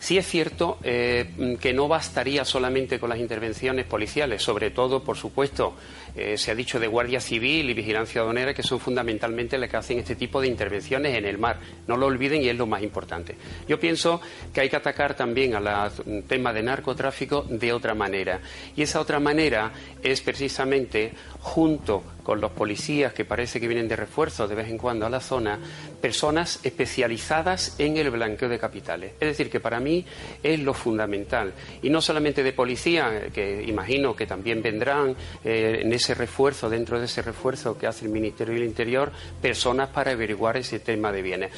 [0.00, 5.04] sí es cierto eh, mm, que no bastaría solamente con las intervenciones policiales, sobre todo,
[5.04, 5.76] por supuesto,
[6.16, 9.76] eh, se ha dicho de Guardia Civil y Vigilancia Aduanera, que son fundamentalmente las que
[9.76, 11.60] hacen este tipo de intervenciones en el mar.
[11.86, 13.36] No lo olviden y es lo más importante.
[13.68, 14.20] Yo pienso
[14.52, 15.92] que hay que atacar también al
[16.26, 18.40] tema de narcotráfico de otra manera.
[18.74, 19.72] Y esa otra manera
[20.02, 24.78] es precisamente, junto con los policías que parece que vienen de refuerzo de vez en
[24.78, 25.58] cuando a la zona,
[26.00, 29.14] personas especializadas en el blanqueo de capitales.
[29.14, 30.04] Es decir, que para mí
[30.40, 31.52] es lo fundamental.
[31.82, 37.00] Y no solamente de policía, que imagino que también vendrán eh, en ese refuerzo, dentro
[37.00, 39.10] de ese refuerzo que hace el Ministerio del Interior,
[39.42, 41.50] personas para averiguar ese tema de bienes.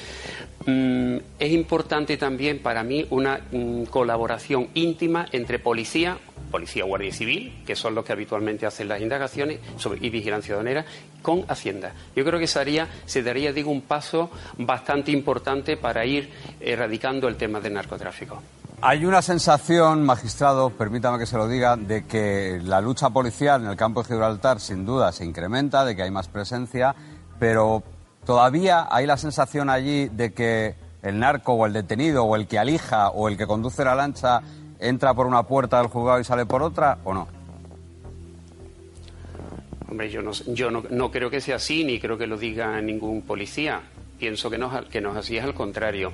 [0.64, 6.16] Mm, es importante también para mí una mm, colaboración íntima entre policía,
[6.50, 10.54] policía guardia civil, que son los que habitualmente hacen las indagaciones, sobre, y vigilancia
[11.22, 11.92] con Hacienda.
[12.14, 16.30] Yo creo que se daría, se daría, digo, un paso bastante importante para ir
[16.60, 18.42] erradicando el tema del narcotráfico.
[18.84, 23.68] Hay una sensación, magistrado, permítame que se lo diga, de que la lucha policial en
[23.68, 26.92] el campo de Gibraltar sin duda se incrementa, de que hay más presencia,
[27.38, 27.84] pero
[28.26, 32.58] todavía hay la sensación allí de que el narco o el detenido o el que
[32.58, 34.40] alija o el que conduce la lancha
[34.80, 37.28] entra por una puerta del juzgado y sale por otra, ¿o no?
[39.92, 42.80] Hombre, yo no, yo no, no creo que sea así, ni creo que lo diga
[42.80, 43.82] ningún policía.
[44.18, 46.12] Pienso que no, que no es así, es al contrario.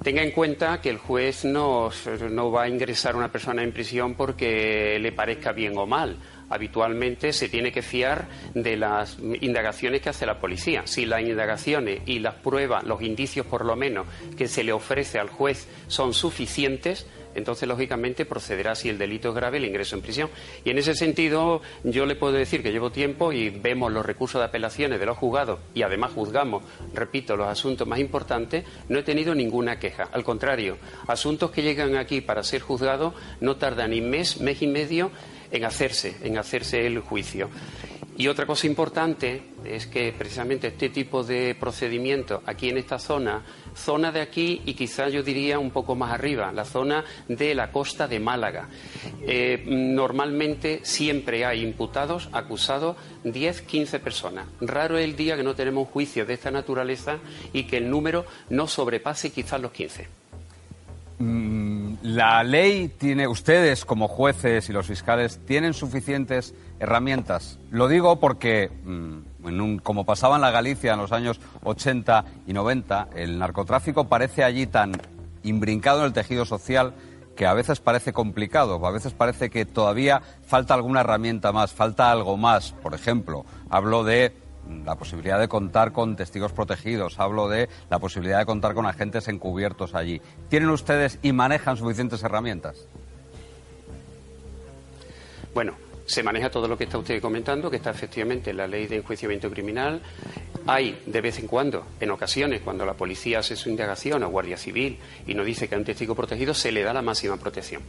[0.00, 1.90] Tenga en cuenta que el juez no,
[2.30, 6.18] no va a ingresar a una persona en prisión porque le parezca bien o mal
[6.50, 10.82] habitualmente se tiene que fiar de las indagaciones que hace la policía.
[10.84, 14.06] Si las indagaciones y las pruebas, los indicios por lo menos,
[14.36, 19.34] que se le ofrece al juez son suficientes, entonces lógicamente procederá si el delito es
[19.34, 20.30] grave el ingreso en prisión.
[20.64, 24.40] Y en ese sentido yo le puedo decir que llevo tiempo y vemos los recursos
[24.40, 26.62] de apelaciones de los juzgados y además juzgamos,
[26.94, 30.08] repito, los asuntos más importantes, no he tenido ninguna queja.
[30.12, 34.66] Al contrario, asuntos que llegan aquí para ser juzgados no tardan ni mes, mes y
[34.66, 35.10] medio
[35.50, 37.50] en hacerse, en hacerse el juicio.
[38.20, 43.42] Y otra cosa importante es que precisamente este tipo de procedimiento aquí en esta zona,
[43.74, 47.72] zona de aquí y quizás yo diría un poco más arriba, la zona de la
[47.72, 48.68] costa de Málaga,
[49.22, 54.46] eh, normalmente siempre hay imputados, acusados, 10, 15 personas.
[54.60, 57.20] Raro es el día que no tenemos juicios de esta naturaleza
[57.54, 60.08] y que el número no sobrepase quizás los 15.
[61.20, 67.58] Mm, la ley tiene, ustedes como jueces y los fiscales, tienen suficientes herramientas.
[67.70, 73.08] Lo digo porque, mm, como pasaba en la Galicia en los años 80 y 90,
[73.14, 74.92] el narcotráfico parece allí tan
[75.42, 76.94] imbrincado en el tejido social
[77.36, 82.10] que a veces parece complicado, a veces parece que todavía falta alguna herramienta más, falta
[82.10, 82.72] algo más.
[82.72, 84.34] Por ejemplo, hablo de
[84.84, 89.28] la posibilidad de contar con testigos protegidos, hablo de la posibilidad de contar con agentes
[89.28, 90.20] encubiertos allí.
[90.48, 92.86] ¿Tienen ustedes y manejan suficientes herramientas?
[95.54, 95.74] Bueno,
[96.10, 98.96] se maneja todo lo que está usted comentando, que está efectivamente en la ley de
[98.96, 100.02] enjuiciamiento criminal.
[100.66, 104.56] Hay, de vez en cuando, en ocasiones, cuando la policía hace su indagación o Guardia
[104.56, 107.82] Civil y no dice que hay un testigo protegido, se le da la máxima protección.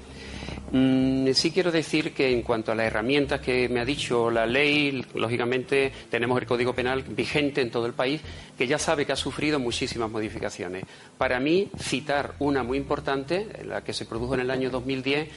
[0.73, 4.45] Mm, sí quiero decir que en cuanto a las herramientas que me ha dicho la
[4.45, 8.21] ley, lógicamente tenemos el Código Penal vigente en todo el país,
[8.57, 10.85] que ya sabe que ha sufrido muchísimas modificaciones.
[11.17, 15.27] Para mí, citar una muy importante, la que se produjo en el año 2010,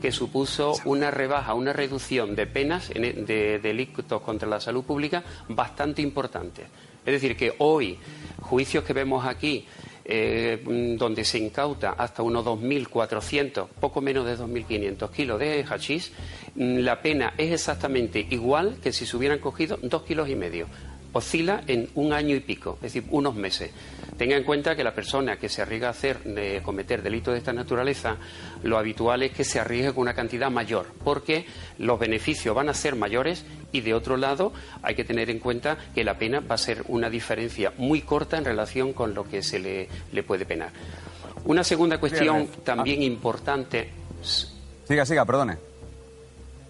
[0.00, 6.02] que supuso una rebaja, una reducción de penas de delitos contra la salud pública bastante
[6.02, 6.62] importante.
[7.04, 7.98] Es decir, que hoy,
[8.40, 9.66] juicios que vemos aquí,
[10.04, 10.62] eh,
[10.98, 16.12] donde se incauta hasta unos 2.400, poco menos de 2.500 kilos de hachís,
[16.54, 20.66] mm, la pena es exactamente igual que si se hubieran cogido dos kilos y medio.
[21.14, 23.70] Oscila en un año y pico, es decir, unos meses.
[24.18, 26.18] Tenga en cuenta que la persona que se arriesga a hacer,
[26.62, 28.16] cometer delitos de esta naturaleza,
[28.62, 31.46] lo habitual es que se arriesgue con una cantidad mayor, porque
[31.78, 35.78] los beneficios van a ser mayores y de otro lado hay que tener en cuenta
[35.94, 39.42] que la pena va a ser una diferencia muy corta en relación con lo que
[39.42, 40.70] se le, puede penar.
[41.44, 43.04] Una segunda cuestión también ah.
[43.04, 43.88] importante.
[44.84, 45.56] Siga, siga, perdone.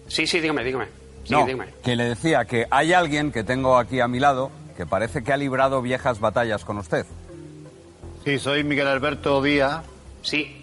[0.07, 1.04] Sí, sí, dígame, dígame.
[1.29, 1.45] No,
[1.83, 5.31] que le decía que hay alguien que tengo aquí a mi lado que parece que
[5.33, 7.05] ha librado viejas batallas con usted.
[8.23, 9.83] Sí, soy Miguel Alberto Díaz.
[10.21, 10.61] Sí.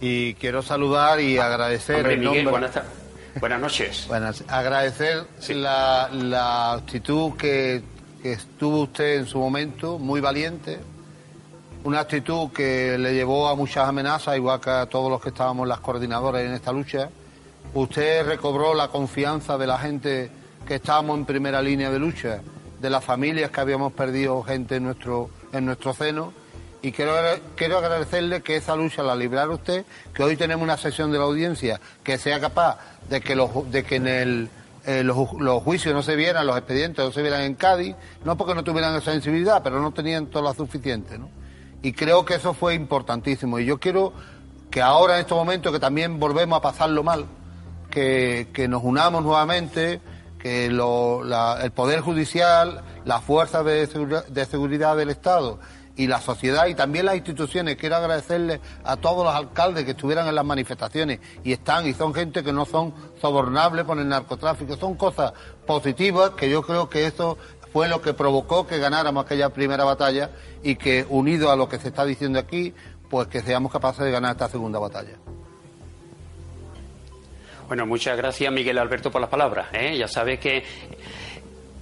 [0.00, 2.18] Y quiero saludar y agradecer.
[2.18, 4.04] Miguel, buenas, noches.
[4.08, 7.82] Buenas, agradecer la, actitud que,
[8.22, 10.80] que estuvo usted en su momento, muy valiente.
[11.84, 15.68] Una actitud que le llevó a muchas amenazas, igual que a todos los que estábamos
[15.68, 17.10] las coordinadoras en esta lucha.
[17.74, 20.30] Usted recobró la confianza de la gente
[20.66, 22.42] que estábamos en primera línea de lucha,
[22.80, 26.32] de las familias que habíamos perdido gente en nuestro, en nuestro seno
[26.82, 27.14] y quiero,
[27.54, 31.24] quiero agradecerle que esa lucha la librara usted, que hoy tenemos una sesión de la
[31.24, 32.78] audiencia que sea capaz
[33.08, 34.50] de que, los, de que en el,
[34.84, 35.16] eh, los,
[35.62, 37.94] juicios no se vieran, los expedientes no se vieran en Cádiz,
[38.24, 41.18] no porque no tuvieran esa sensibilidad, pero no tenían todo lo suficiente.
[41.18, 41.28] ¿no?
[41.82, 43.60] Y creo que eso fue importantísimo.
[43.60, 44.12] Y yo quiero
[44.68, 47.26] que ahora, en estos momentos, que también volvemos a pasarlo mal,
[47.92, 50.00] que, nos unamos nuevamente,
[50.38, 55.60] que el Poder Judicial, las fuerzas de seguridad del Estado,
[55.96, 57.76] y la sociedad y también las instituciones.
[57.76, 62.14] Quiero agradecerle a todos los alcaldes que estuvieran en las manifestaciones y están y son
[62.14, 64.76] gente que no son sobornables por el narcotráfico.
[64.76, 65.32] Son cosas
[65.66, 67.36] positivas que yo creo que eso
[67.72, 70.30] fue lo que provocó que ganáramos aquella primera batalla
[70.62, 72.74] y que unido a lo que se está diciendo aquí,
[73.08, 75.16] pues que seamos capaces de ganar esta segunda batalla.
[77.72, 79.68] Bueno, muchas gracias Miguel Alberto por las palabras.
[79.72, 79.96] ¿eh?
[79.96, 80.62] Ya sabes que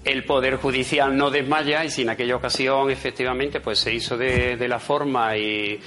[0.04, 4.56] el Poder Judicial no desmaya y si en aquella ocasión efectivamente pues se hizo de,
[4.66, 5.80] la forma y,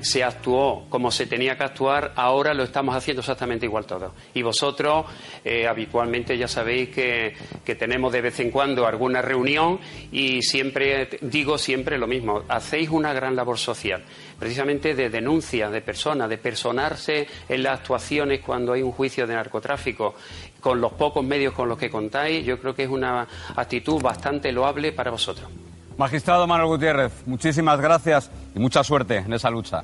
[0.00, 4.14] se actuó como se tenía que actuar, ahora lo estamos haciendo exactamente igual todo.
[4.34, 5.06] Y vosotros
[5.44, 7.34] eh, habitualmente ya sabéis que,
[7.64, 9.78] que tenemos de vez en cuando alguna reunión
[10.10, 14.02] y siempre, digo siempre lo mismo, hacéis una gran labor social,
[14.38, 19.34] precisamente de denuncia de personas, de personarse en las actuaciones cuando hay un juicio de
[19.34, 20.14] narcotráfico
[20.60, 23.26] con los pocos medios con los que contáis, yo creo que es una
[23.56, 25.48] actitud bastante loable para vosotros.
[25.96, 29.82] Magistrado Manuel Gutiérrez, muchísimas gracias y mucha suerte en esa lucha.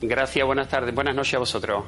[0.00, 1.84] Gracias, buenas tardes, buenas noches a vosotros.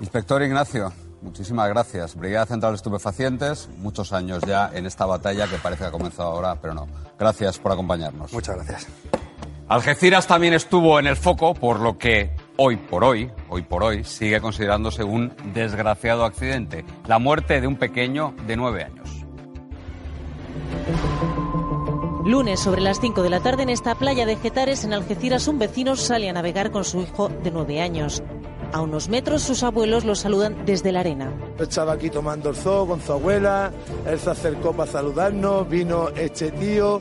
[0.00, 2.14] Inspector Ignacio, muchísimas gracias.
[2.16, 6.30] Brigada Central de Estupefacientes, muchos años ya en esta batalla que parece que ha comenzado
[6.30, 6.88] ahora, pero no.
[7.18, 8.32] Gracias por acompañarnos.
[8.32, 8.86] Muchas gracias.
[9.68, 14.04] Algeciras también estuvo en el foco, por lo que hoy por hoy, hoy por hoy,
[14.04, 16.84] sigue considerándose un desgraciado accidente.
[17.06, 19.06] La muerte de un pequeño de nueve años.
[22.24, 25.60] Lunes sobre las 5 de la tarde en esta playa de Getares en Algeciras un
[25.60, 28.20] vecino sale a navegar con su hijo de 9 años.
[28.72, 31.32] A unos metros sus abuelos lo saludan desde la arena.
[31.58, 33.72] Estaba aquí tomando el zoo con su abuela,
[34.06, 37.00] él se acercó para saludarnos, vino este tío,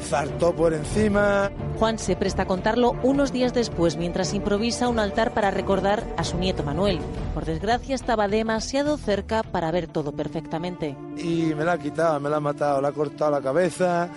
[0.00, 1.50] saltó por encima.
[1.78, 6.24] Juan se presta a contarlo unos días después mientras improvisa un altar para recordar a
[6.24, 7.00] su nieto Manuel.
[7.34, 10.96] Por desgracia estaba demasiado cerca para ver todo perfectamente.
[11.16, 14.08] Y me la ha quitado, me la ha matado, le ha cortado la cabeza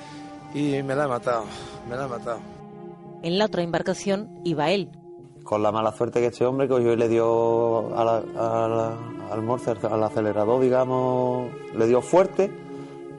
[0.53, 1.45] y me la ha matado,
[1.89, 2.39] me la ha matado.
[3.23, 4.89] En la otra embarcación iba él.
[5.51, 9.41] Con la mala suerte que este hombre cogió y le dio a la- al
[9.91, 12.49] al acelerador, digamos, le dio fuerte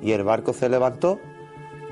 [0.02, 1.18] y el barco se levantó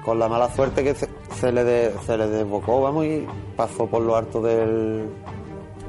[0.03, 4.17] con la mala suerte que se, le, se le desbocó, vamos, y pasó por lo
[4.17, 5.11] alto del,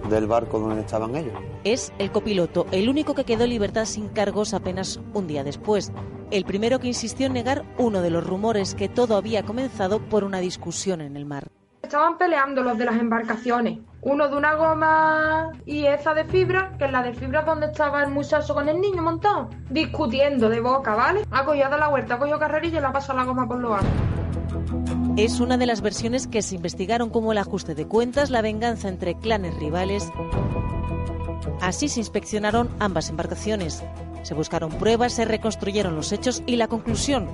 [0.09, 1.33] del barco donde estaban ellos.
[1.63, 5.93] Es el copiloto, el único que quedó en libertad sin cargos apenas un día después.
[6.29, 10.25] El primero que insistió en negar uno de los rumores que todo había comenzado por
[10.25, 11.47] una discusión en el mar.
[11.83, 13.79] Estaban peleando los de las embarcaciones.
[14.01, 18.03] Uno de una goma y esa de fibra, que es la de fibra donde estaba
[18.03, 19.49] el muchacho con el niño montado.
[19.69, 21.25] Discutiendo de boca, ¿vale?
[21.31, 23.59] Ha cogido a la vuelta, ha cogido carrerilla y le ha pasado la goma por
[23.59, 23.87] lo alto.
[25.17, 28.87] Es una de las versiones que se investigaron como el ajuste de cuentas, la venganza
[28.87, 30.09] entre clanes rivales.
[31.59, 33.83] Así se inspeccionaron ambas embarcaciones.
[34.23, 37.27] Se buscaron pruebas, se reconstruyeron los hechos y la conclusión,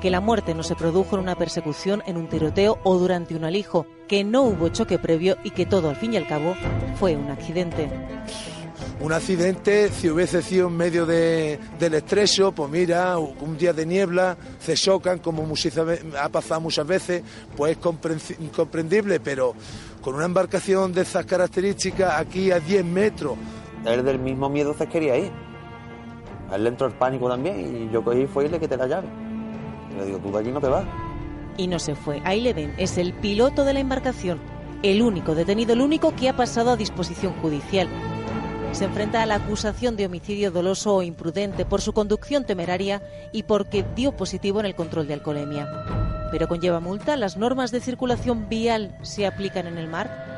[0.00, 3.44] que la muerte no se produjo en una persecución, en un tiroteo o durante un
[3.44, 6.54] alijo, que no hubo choque previo y que todo al fin y al cabo
[6.98, 7.88] fue un accidente.
[9.00, 13.86] Un accidente, si hubiese sido en medio de- del estrecho, pues mira, un día de
[13.86, 15.46] niebla, se chocan, como
[16.20, 17.22] ha pasado muchas veces,
[17.56, 19.54] pues es incomprendible, pero
[20.02, 23.36] con una embarcación de esas características, aquí a 10 metros,
[23.86, 25.30] Él del mismo miedo se quería ir.
[26.50, 28.76] A él le entró el pánico también y yo cogí y fui y le quité
[28.76, 29.08] la llave.
[29.90, 30.84] Y le digo, tú de aquí no te vas.
[31.56, 32.22] Y no se fue.
[32.24, 34.40] Ahí le ven, es el piloto de la embarcación,
[34.82, 37.88] el único detenido, el único que ha pasado a disposición judicial.
[38.72, 43.02] Se enfrenta a la acusación de homicidio doloso o imprudente por su conducción temeraria
[43.32, 45.68] y porque dio positivo en el control de alcoholemia.
[46.30, 50.29] Pero conlleva multa, las normas de circulación vial se aplican en el mar.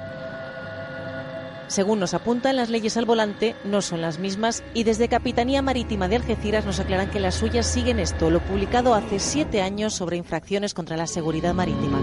[1.72, 6.06] Según nos apuntan, las leyes al volante no son las mismas y desde Capitanía Marítima
[6.06, 10.18] de Algeciras nos aclaran que las suyas siguen esto, lo publicado hace siete años sobre
[10.18, 11.98] infracciones contra la seguridad marítima.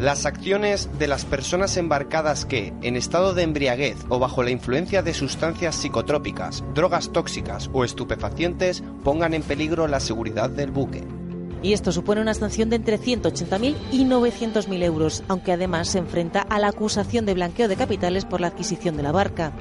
[0.00, 5.02] Las acciones de las personas embarcadas que, en estado de embriaguez o bajo la influencia
[5.02, 11.17] de sustancias psicotrópicas, drogas tóxicas o estupefacientes, pongan en peligro la seguridad del buque.
[11.62, 16.40] Y esto supone una sanción de entre 180.000 y 900.000 euros, aunque además se enfrenta
[16.42, 19.52] a la acusación de blanqueo de capitales por la adquisición de la barca.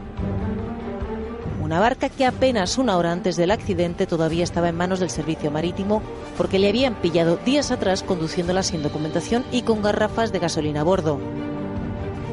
[1.67, 5.51] Una barca que apenas una hora antes del accidente todavía estaba en manos del servicio
[5.51, 6.01] marítimo
[6.37, 10.83] porque le habían pillado días atrás conduciéndola sin documentación y con garrafas de gasolina a
[10.85, 11.19] bordo.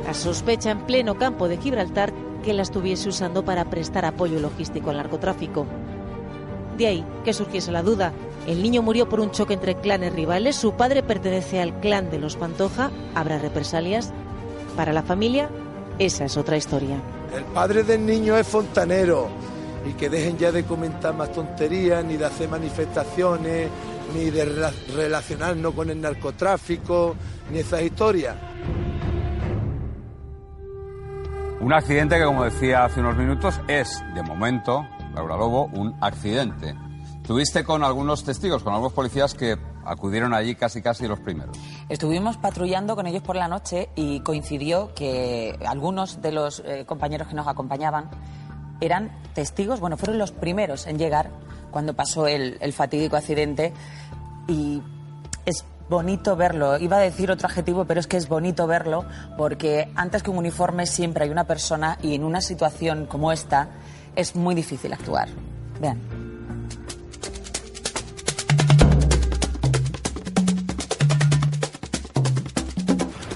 [0.06, 2.12] La sospecha en pleno campo de Gibraltar
[2.44, 5.66] que la estuviese usando para prestar apoyo logístico al narcotráfico.
[6.78, 8.12] De ahí que surgiese la duda.
[8.46, 12.18] El niño murió por un choque entre clanes rivales, su padre pertenece al clan de
[12.18, 14.12] los Pantoja, ¿habrá represalias?
[14.76, 15.48] Para la familia,
[15.98, 16.96] esa es otra historia.
[17.34, 19.28] el padre del niño es fontanero.
[19.88, 23.68] Y que dejen ya de comentar más tonterías, ni de hacer manifestaciones,
[24.14, 27.14] ni de rela- relacionarnos con el narcotráfico,
[27.52, 28.34] ni esas historias.
[31.60, 36.74] Un accidente que, como decía hace unos minutos, es, de momento, Laura Lobo, un accidente.
[37.26, 39.56] Tuviste con algunos testigos, con algunos policías que
[39.86, 41.56] acudieron allí casi casi los primeros.
[41.88, 47.28] Estuvimos patrullando con ellos por la noche y coincidió que algunos de los eh, compañeros
[47.28, 48.10] que nos acompañaban
[48.80, 51.30] eran testigos, bueno, fueron los primeros en llegar
[51.70, 53.72] cuando pasó el, el fatídico accidente
[54.46, 54.82] y
[55.46, 56.78] es bonito verlo.
[56.78, 59.06] Iba a decir otro adjetivo, pero es que es bonito verlo
[59.38, 63.68] porque antes que un uniforme siempre hay una persona y en una situación como esta
[64.14, 65.28] es muy difícil actuar.
[65.80, 66.23] Vean.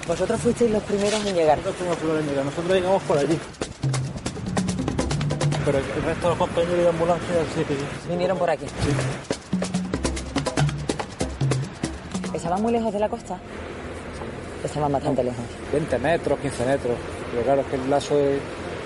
[0.09, 1.59] Vosotros fuisteis los primeros en llegar.
[1.59, 2.45] Nosotros fuimos los primeros en llegar.
[2.45, 3.39] Nosotros llegamos por allí.
[5.65, 7.63] Pero el resto de los compañeros de ambulancia sí.
[8.09, 8.65] Vinieron por aquí.
[8.65, 8.89] Sí.
[12.33, 13.37] ¿Estaban muy lejos de la costa?
[14.63, 15.45] Estaban bastante lejos.
[15.73, 16.97] 20 metros, 15 metros.
[17.29, 18.39] Pero claro, es que el lazo es...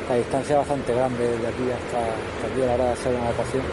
[0.10, 3.16] La distancia es bastante grande de aquí hasta, hasta aquí a la hora de hacer
[3.16, 3.64] una evacuación.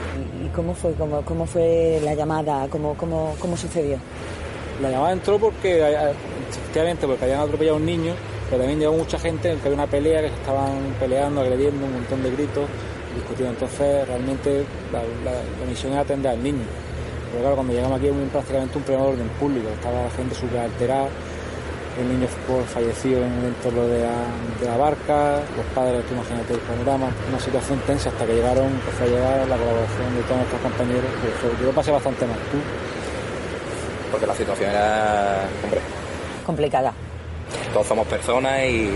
[0.46, 2.68] ¿Y cómo fue, cómo, cómo fue la llamada?
[2.70, 3.98] ¿Cómo, cómo, cómo sucedió?
[4.80, 5.82] La llamada entró porque,
[6.58, 8.14] efectivamente, porque habían atropellado un niño,
[8.48, 11.92] pero también llegó mucha gente, que había una pelea, que se estaban peleando, agrediendo, un
[11.92, 12.68] montón de gritos,
[13.14, 13.52] discutiendo.
[13.52, 16.64] Entonces, realmente, la, misión era atender al niño.
[17.30, 19.68] Pero claro, cuando llegamos aquí, hubo prácticamente un problema de orden público.
[19.68, 21.08] Estaba la gente súper alterada,
[22.00, 24.06] el niño fue fallecido en el entorno de
[24.66, 29.04] la, barca, los padres, tú imagínate el panorama, una situación tensa hasta que llegaron, empezó
[29.04, 31.10] a llegar la colaboración de todos nuestros compañeros.
[31.60, 32.38] yo lo pasé bastante mal.
[32.50, 32.58] ¿Tú?
[34.10, 35.80] porque la situación era, hombre,
[36.50, 36.92] Complicada.
[37.72, 38.90] todos somos personas y,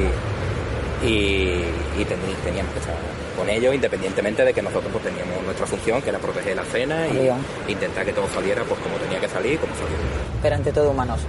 [1.05, 1.64] y,
[1.98, 2.94] y teni- teníamos que estar
[3.36, 7.06] con ellos independientemente de que nosotros pues, teníamos nuestra función, que era proteger la cena
[7.06, 9.97] y intentar que todo saliera pues como tenía que salir y como salió.
[10.43, 11.20] Pero ante todo humanos.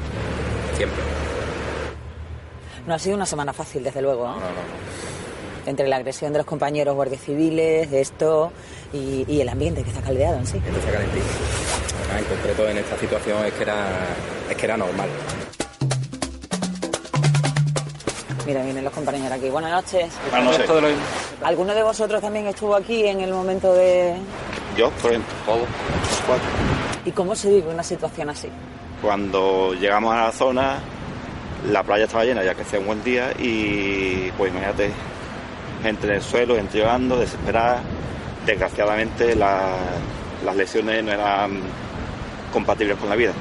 [0.77, 0.99] Siempre.
[2.87, 4.27] No ha sido una semana fácil, desde luego.
[4.27, 4.35] ¿no?
[5.67, 8.51] Entre la agresión de los compañeros guardias civiles, esto
[8.93, 10.57] y, y el ambiente que está caldeado en sí.
[10.65, 10.89] Entonces.
[10.95, 13.75] Además, en concreto en esta situación es que era,
[14.49, 15.09] es que era normal.
[18.45, 19.49] Mira, vienen los compañeros aquí.
[19.49, 20.13] Buenas noches.
[20.29, 20.69] Buenas noches.
[21.43, 24.15] ¿Alguno de vosotros también estuvo aquí en el momento de...
[24.77, 26.45] Yo, por ejemplo, todos, los cuatro.
[27.05, 28.47] ¿Y cómo se vive una situación así?
[29.01, 30.77] Cuando llegamos a la zona,
[31.71, 34.91] la playa estaba llena, ya que hacía un buen día, y pues imagínate,
[35.81, 37.81] gente en el suelo, gente llorando, desesperada.
[38.45, 39.75] Desgraciadamente la-
[40.45, 41.61] las lesiones no eran
[42.53, 43.31] compatibles con la vida.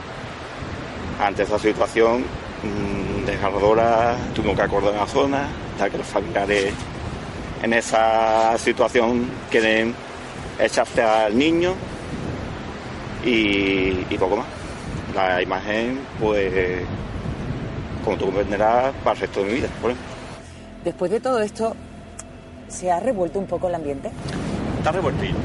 [1.21, 2.23] Ante esa situación
[2.63, 2.94] mm,
[3.27, 5.49] desgarradora, tuvimos que acordar en la zona,
[5.79, 6.73] ya que los familiares
[7.63, 9.95] en esa situación quieren
[10.59, 11.75] echarse al niño
[13.25, 14.47] y, y poco más.
[15.15, 16.83] La imagen, pues,
[18.05, 20.15] como tú comprenderás, para el resto de mi vida, por ejemplo.
[20.85, 21.75] Después de todo esto,
[22.69, 24.11] ¿se ha revuelto un poco el ambiente?
[24.79, 25.37] Está revueltillo,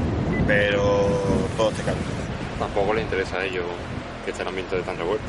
[0.46, 1.08] pero
[1.56, 2.04] todo este cambio.
[2.58, 3.64] Tampoco le interesa a ellos
[4.24, 5.24] que esté el ambiente tan revuelto.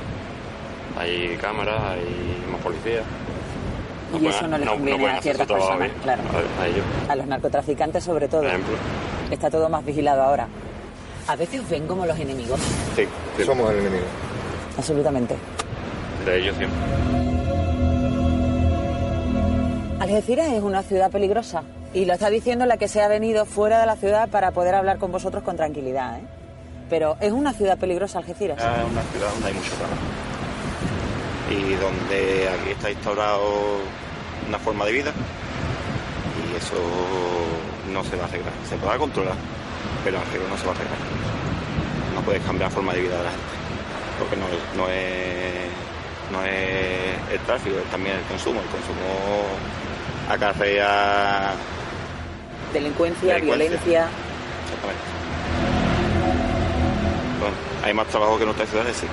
[1.01, 3.03] Hay cámaras, hay más policías.
[4.19, 6.21] Y eso no les conviene a ciertas personas, claro.
[6.59, 8.41] A, a ellos, A los narcotraficantes sobre todo.
[8.41, 8.75] por ejemplo.
[9.31, 10.47] Está todo más vigilado ahora.
[11.27, 12.59] A veces ven como los enemigos.
[12.95, 13.07] Sí,
[13.45, 14.03] somos el enemigo.
[14.77, 15.35] Absolutamente.
[16.25, 16.77] De ellos siempre.
[19.99, 21.63] Algeciras es una ciudad peligrosa
[21.93, 24.75] y lo está diciendo la que se ha venido fuera de la ciudad para poder
[24.75, 26.17] hablar con vosotros con tranquilidad.
[26.17, 26.23] ¿eh?
[26.89, 28.57] Pero es una ciudad peligrosa Algeciras.
[28.59, 29.95] Es una ciudad donde hay mucho trabajo
[31.51, 33.79] y donde aquí está instaurado
[34.47, 35.11] una forma de vida
[36.39, 36.75] y eso
[37.91, 38.53] no se va a arreglar.
[38.69, 39.35] Se podrá controlar,
[40.03, 40.97] pero el arreglo no se va a arreglar.
[42.15, 43.53] No puedes cambiar la forma de vida de la gente,
[44.19, 48.59] porque no, es- no es, no es el tráfico, es también el consumo.
[48.61, 49.43] El consumo
[50.29, 51.51] acarrea
[52.73, 53.67] Delincuencia, Delincuencia.
[53.67, 54.07] violencia.
[54.63, 55.03] Exactamente.
[57.39, 59.07] Bueno, hay más trabajo que en otras ciudades, sí.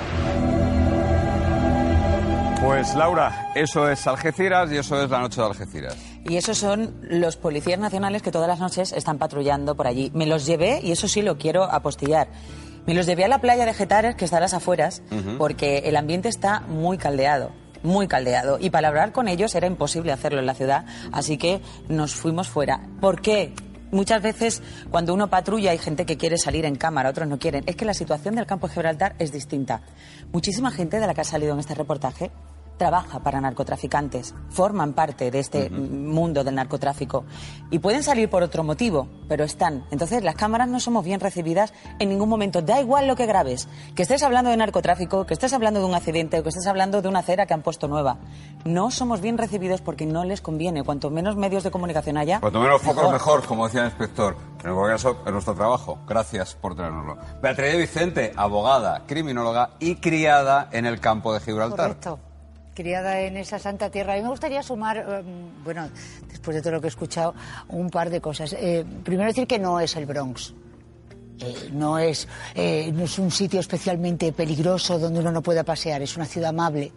[2.62, 5.96] Pues Laura, eso es Algeciras y eso es la noche de Algeciras.
[6.24, 10.10] Y esos son los policías nacionales que todas las noches están patrullando por allí.
[10.12, 12.28] Me los llevé, y eso sí lo quiero apostillar,
[12.86, 15.02] me los llevé a la playa de Getares, que está a las afueras,
[15.38, 17.52] porque el ambiente está muy caldeado.
[17.84, 18.58] Muy caldeado.
[18.58, 22.48] Y para hablar con ellos era imposible hacerlo en la ciudad, así que nos fuimos
[22.48, 22.80] fuera.
[23.00, 23.54] ¿Por qué?
[23.90, 27.64] Muchas veces cuando uno patrulla hay gente que quiere salir en cámara, otros no quieren.
[27.66, 29.80] Es que la situación del campo de Gibraltar es distinta.
[30.32, 32.30] Muchísima gente de la que ha salido en este reportaje
[32.78, 37.24] trabaja para narcotraficantes, forman parte de este mundo del narcotráfico
[37.70, 39.84] y pueden salir por otro motivo, pero están.
[39.90, 42.62] Entonces las cámaras no somos bien recibidas en ningún momento.
[42.62, 45.94] Da igual lo que grabes, que estés hablando de narcotráfico, que estés hablando de un
[45.94, 48.18] accidente o que estés hablando de una acera que han puesto nueva.
[48.64, 50.84] No somos bien recibidos porque no les conviene.
[50.84, 54.36] Cuanto menos medios de comunicación haya, Cuanto menos focos mejor, como decía el inspector.
[54.64, 55.98] En cualquier caso, es nuestro trabajo.
[56.06, 57.16] Gracias por traernoslo.
[57.42, 61.88] Beatriz Vicente, abogada, criminóloga y criada en el campo de Gibraltar.
[61.88, 62.27] Correcto.
[62.78, 64.12] Criada en esa santa tierra.
[64.12, 65.22] A mí me gustaría sumar, eh,
[65.64, 65.90] bueno,
[66.30, 67.34] después de todo lo que he escuchado,
[67.70, 68.52] un par de cosas.
[68.52, 70.54] Eh, primero decir que no es el Bronx.
[71.40, 76.02] Eh, no, es, eh, no es un sitio especialmente peligroso donde uno no pueda pasear,
[76.02, 76.92] es una ciudad amable.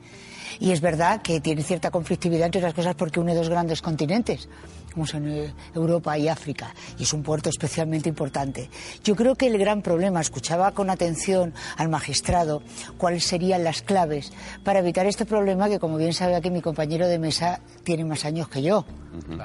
[0.59, 4.49] Y es verdad que tiene cierta conflictividad, entre otras cosas, porque une dos grandes continentes,
[4.93, 8.69] como son Europa y África, y es un puerto especialmente importante.
[9.03, 12.61] Yo creo que el gran problema, escuchaba con atención al magistrado
[12.97, 14.31] cuáles serían las claves
[14.63, 18.25] para evitar este problema que, como bien sabe aquí mi compañero de mesa, tiene más
[18.25, 18.85] años que yo.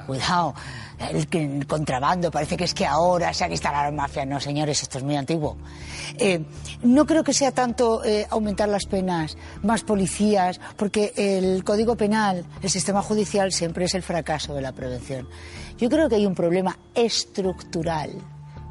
[0.05, 0.53] Cuidado,
[0.99, 4.25] el, contrabando, parece que es que ahora se ha que instalar la mafia.
[4.25, 5.57] No, señores, esto es muy antiguo.
[6.17, 6.43] Eh,
[6.83, 12.45] no creo que sea tanto eh, aumentar las penas, más policías, porque el Código Penal,
[12.61, 15.27] el sistema judicial siempre es el fracaso de la prevención.
[15.77, 18.11] Yo creo que hay un problema estructural,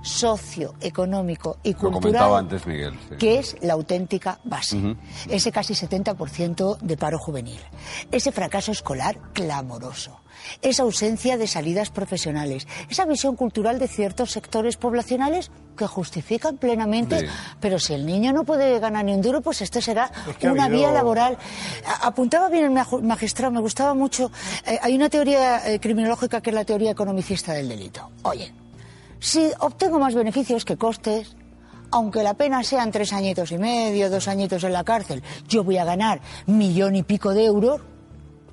[0.02, 2.94] socioeconómico y cultural comentaba antes Miguel.
[3.08, 3.16] sí.
[3.16, 4.96] que es la auténtica base.
[5.28, 7.60] Ese casi 70% de paro juvenil.
[8.10, 10.20] Ese fracaso escolar clamoroso.
[10.62, 12.66] Esa ausencia de salidas profesionales.
[12.88, 17.28] Esa visión cultural de ciertos sectores poblacionales que justifican plenamente.
[17.60, 20.46] Pero si el niño no puede ganar ni un duro, pues esto será Es que
[20.46, 21.36] ha una habido- vía laboral.
[22.02, 24.30] Apuntaba bien el magistrado, me gustaba mucho.
[24.66, 28.10] eh, hay una teoría eh, criminológica que es la teoría economicista del delito.
[28.22, 28.52] Oye,
[29.18, 31.36] si obtengo más beneficios que costes,
[31.90, 35.78] aunque la pena sean tres añitos y medio, dos añitos en la cárcel, yo voy
[35.78, 37.80] a ganar millón y pico de euros,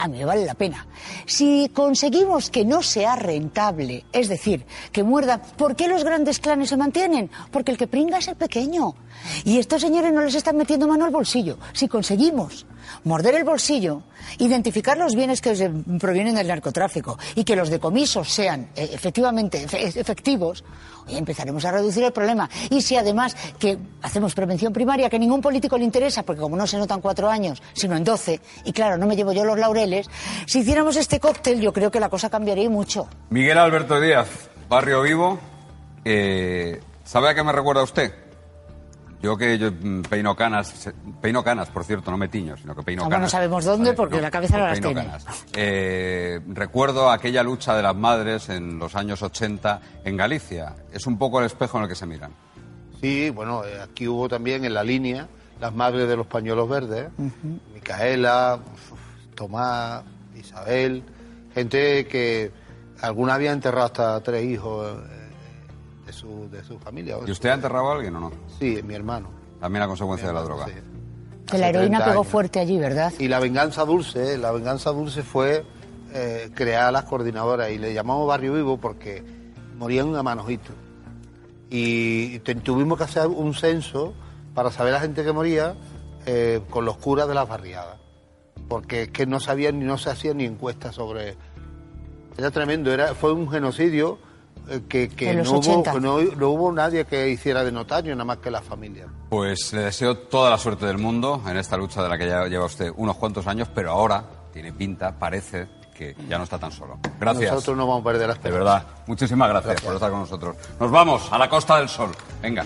[0.04, 0.86] a mí me vale la pena.
[1.26, 6.70] Si conseguimos que no sea rentable, es decir, que muerda, ¿por qué los grandes clanes
[6.70, 7.32] se mantienen?
[7.52, 8.96] Porque el que pringa es el pequeño.
[9.45, 11.58] Y estos señores no les están metiendo mano al bolsillo.
[11.74, 12.66] Si conseguimos
[13.06, 14.02] morder el bolsillo,
[14.40, 19.95] identificar los bienes que provienen del narcotráfico y que los decomisos sean eh, efectivamente efe-
[19.98, 20.64] efectivos,
[21.08, 22.50] empezaremos a reducir el problema.
[22.70, 26.56] Y si además que hacemos prevención primaria, que a ningún político le interesa, porque como
[26.58, 29.58] no se notan cuatro años, sino en doce, y claro, no me llevo yo los
[29.58, 30.10] laureles,
[30.45, 33.08] si hiciéramos este cóctel, yo creo que la cosa cambiaría mucho.
[33.30, 34.28] Miguel Alberto Díaz,
[34.70, 35.40] Barrio Vivo.
[36.06, 38.14] eh, ¿Sabe a qué me recuerda usted?
[39.24, 40.91] Yo que yo mm, peino canas,
[41.22, 43.32] peino canas, por cierto, no me tiño, sino que peino no canas.
[43.32, 45.06] sabemos dónde porque la cabeza no las peino tiene.
[45.06, 45.26] canas.
[45.56, 50.76] Eh, recuerdo aquella lucha de las madres en los años 80 en Galicia.
[50.91, 52.34] Es un poco el espejo en el que se miran.
[53.00, 55.28] Sí, bueno, eh, aquí hubo también en la línea
[55.62, 57.08] las madres de los pañuelos verdes,
[57.74, 58.60] Micaela,
[59.36, 60.04] Tomás,
[60.36, 61.04] Isabel,
[61.54, 62.52] gente que
[63.02, 65.23] alguna había enterrado hasta tres hijos eh,
[66.06, 67.18] de su, de su familia.
[67.26, 68.32] ¿Y usted ha enterrado a alguien o no?
[68.60, 69.30] Sí, mi hermano.
[69.60, 70.66] También a consecuencia de la droga.
[71.46, 72.32] Que la heroína 30 pegó años.
[72.32, 73.14] fuerte allí, ¿verdad?
[73.20, 75.66] Y la venganza dulce, la venganza dulce fue
[76.14, 79.24] eh, crear las coordinadoras y le llamamos Barrio Vivo porque
[79.78, 80.72] morían a manojito.
[81.70, 84.14] Y te- tuvimos que hacer un censo
[84.54, 85.76] para saber la gente que moría
[86.26, 87.98] eh, con los curas de las barriadas.
[88.68, 91.36] Porque es que no sabían ni no se hacían ni encuestas sobre.
[92.38, 94.24] Era tremendo, era, fue un genocidio eh,
[94.88, 95.94] que, que no, hubo, 80.
[95.99, 99.07] no, no hubo nadie que hiciera de notario, nada más que la familia.
[99.30, 102.45] Pues le deseo toda la suerte del mundo en esta lucha de la que ya
[102.48, 106.72] lleva usted unos cuantos años, pero ahora tiene pinta, parece que ya no está tan
[106.72, 106.98] solo.
[107.19, 107.52] Gracias.
[107.52, 110.56] Nosotros no vamos a perder la De verdad, muchísimas gracias, por estar con nosotros.
[110.80, 112.11] Nos vamos a la Costa del Sol.
[112.41, 112.65] Venga.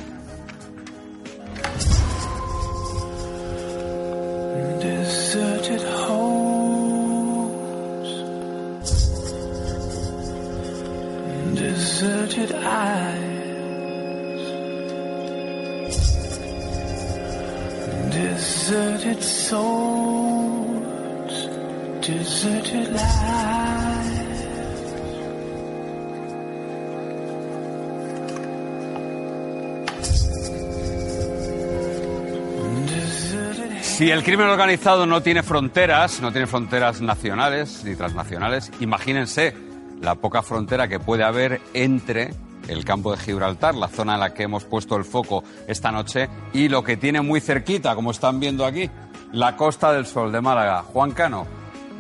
[12.00, 13.58] Deserted eyes,
[18.12, 20.70] deserted souls,
[22.02, 24.14] deserted lives.
[33.82, 39.67] Si el crimen organizado no tiene fronteras, no tiene fronteras nacionales ni transnacionales, imagínense
[40.02, 42.34] la poca frontera que puede haber entre
[42.68, 46.30] el campo de Gibraltar, la zona en la que hemos puesto el foco esta noche,
[46.54, 48.90] y lo que tiene muy cerquita, como están viendo aquí,
[49.32, 50.84] la Costa del Sol de Málaga.
[50.84, 51.46] Juan Cano,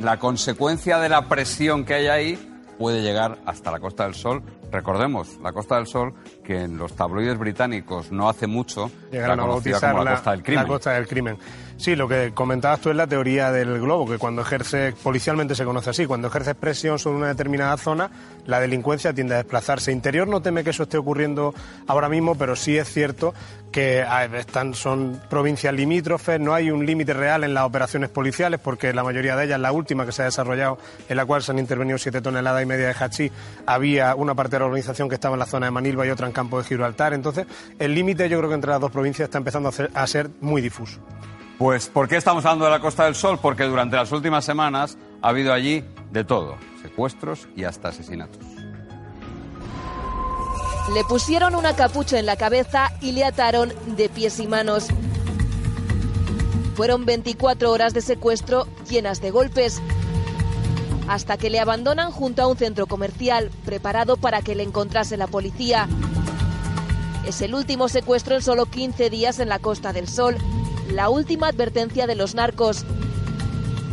[0.01, 4.43] la consecuencia de la presión que hay ahí puede llegar hasta la Costa del Sol.
[4.71, 6.13] Recordemos, la Costa del Sol,
[6.43, 10.11] que en los tabloides británicos no hace mucho Llegaron la a conocida bautizar como la
[10.11, 10.63] la, Costa del Crimen.
[10.63, 11.37] la costa del crimen.
[11.77, 15.63] Sí, lo que comentabas tú es la teoría del globo, que cuando ejerce, policialmente se
[15.63, 18.09] conoce así, cuando ejerces presión sobre una determinada zona,
[18.47, 19.91] la delincuencia tiende a desplazarse.
[19.91, 21.53] Interior no teme que eso esté ocurriendo
[21.85, 23.35] ahora mismo, pero sí es cierto
[23.71, 24.03] que
[24.37, 29.03] están, son provincias limítrofes, no hay un límite real en las operaciones policiales, porque la
[29.03, 31.99] mayoría de ellas, la última que se ha desarrollado, en la cual se han intervenido
[31.99, 33.31] siete toneladas y media de hachís,
[33.67, 36.25] había una parte de la organización que estaba en la zona de Manilva y otra
[36.25, 37.13] en Campo de Gibraltar.
[37.13, 37.45] Entonces,
[37.77, 40.99] el límite yo creo que entre las dos provincias está empezando a ser muy difuso.
[41.57, 43.39] Pues, ¿por qué estamos hablando de la Costa del Sol?
[43.41, 48.45] Porque durante las últimas semanas ha habido allí de todo, secuestros y hasta asesinatos.
[50.93, 54.87] Le pusieron una capucha en la cabeza y le ataron de pies y manos.
[56.75, 59.81] Fueron 24 horas de secuestro llenas de golpes,
[61.09, 65.25] hasta que le abandonan junto a un centro comercial preparado para que le encontrase la
[65.25, 65.87] policía.
[67.25, 70.37] Es el último secuestro en solo 15 días en la Costa del Sol,
[70.91, 72.85] la última advertencia de los narcos.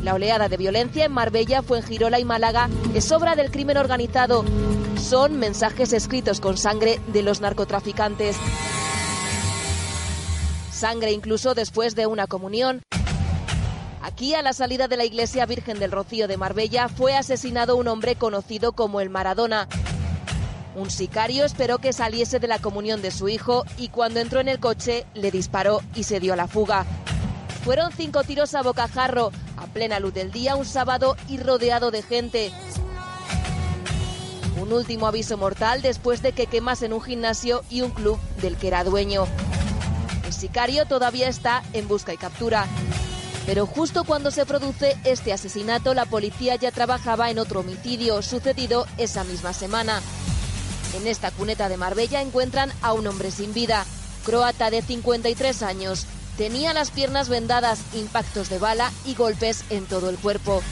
[0.03, 4.45] La oleada de violencia en Marbella, Fuengirola y Málaga es obra del crimen organizado.
[5.01, 8.37] Son mensajes escritos con sangre de los narcotraficantes.
[10.73, 12.83] Sangre incluso después de una comunión.
[14.03, 17.89] Aquí, a la salida de la iglesia Virgen del Rocío de Marbella, fue asesinado un
[17.89, 19.67] hombre conocido como el Maradona.
[20.75, 24.49] Un sicario esperó que saliese de la comunión de su hijo y cuando entró en
[24.49, 26.85] el coche le disparó y se dio a la fuga.
[27.65, 32.03] Fueron cinco tiros a bocajarro, a plena luz del día, un sábado y rodeado de
[32.03, 32.53] gente.
[34.61, 38.69] Un último aviso mortal después de que quemasen un gimnasio y un club del que
[38.69, 39.27] era dueño.
[40.27, 42.67] El sicario todavía está en busca y captura.
[43.47, 48.87] Pero justo cuando se produce este asesinato, la policía ya trabajaba en otro homicidio sucedido
[48.97, 50.01] esa misma semana.
[50.95, 53.85] En esta cuneta de Marbella encuentran a un hombre sin vida,
[54.25, 56.07] croata de 53 años.
[56.37, 60.63] Tenía las piernas vendadas, impactos de bala y golpes en todo el cuerpo.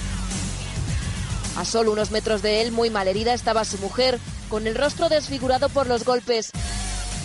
[1.56, 5.68] A solo unos metros de él, muy malherida, estaba su mujer, con el rostro desfigurado
[5.68, 6.52] por los golpes.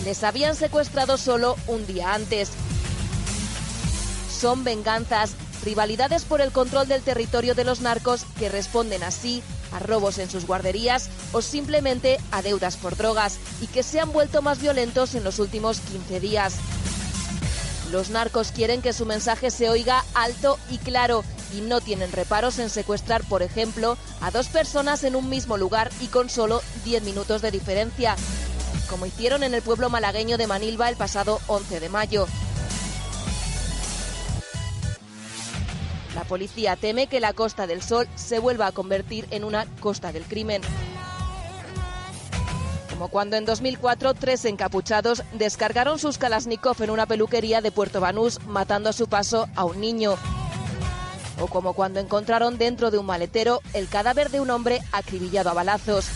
[0.04, 2.50] Les habían secuestrado solo un día antes.
[4.28, 5.32] Son venganzas,
[5.64, 9.42] rivalidades por el control del territorio de los narcos que responden así
[9.72, 14.12] a robos en sus guarderías o simplemente a deudas por drogas y que se han
[14.12, 16.54] vuelto más violentos en los últimos 15 días.
[17.90, 21.24] Los narcos quieren que su mensaje se oiga alto y claro
[21.54, 25.90] y no tienen reparos en secuestrar, por ejemplo, a dos personas en un mismo lugar
[26.00, 28.16] y con solo 10 minutos de diferencia,
[28.90, 32.26] como hicieron en el pueblo malagueño de Manilva el pasado 11 de mayo.
[36.18, 40.10] La policía teme que la Costa del Sol se vuelva a convertir en una costa
[40.10, 40.62] del crimen.
[42.90, 48.40] Como cuando en 2004 tres encapuchados descargaron sus Kalashnikov en una peluquería de Puerto Banús,
[48.48, 50.16] matando a su paso a un niño.
[51.38, 55.54] O como cuando encontraron dentro de un maletero el cadáver de un hombre acribillado a
[55.54, 56.08] balazos.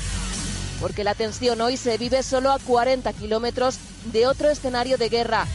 [0.80, 5.46] Porque la tensión hoy se vive solo a 40 kilómetros de otro escenario de guerra,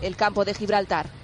[0.00, 1.17] el campo de Gibraltar.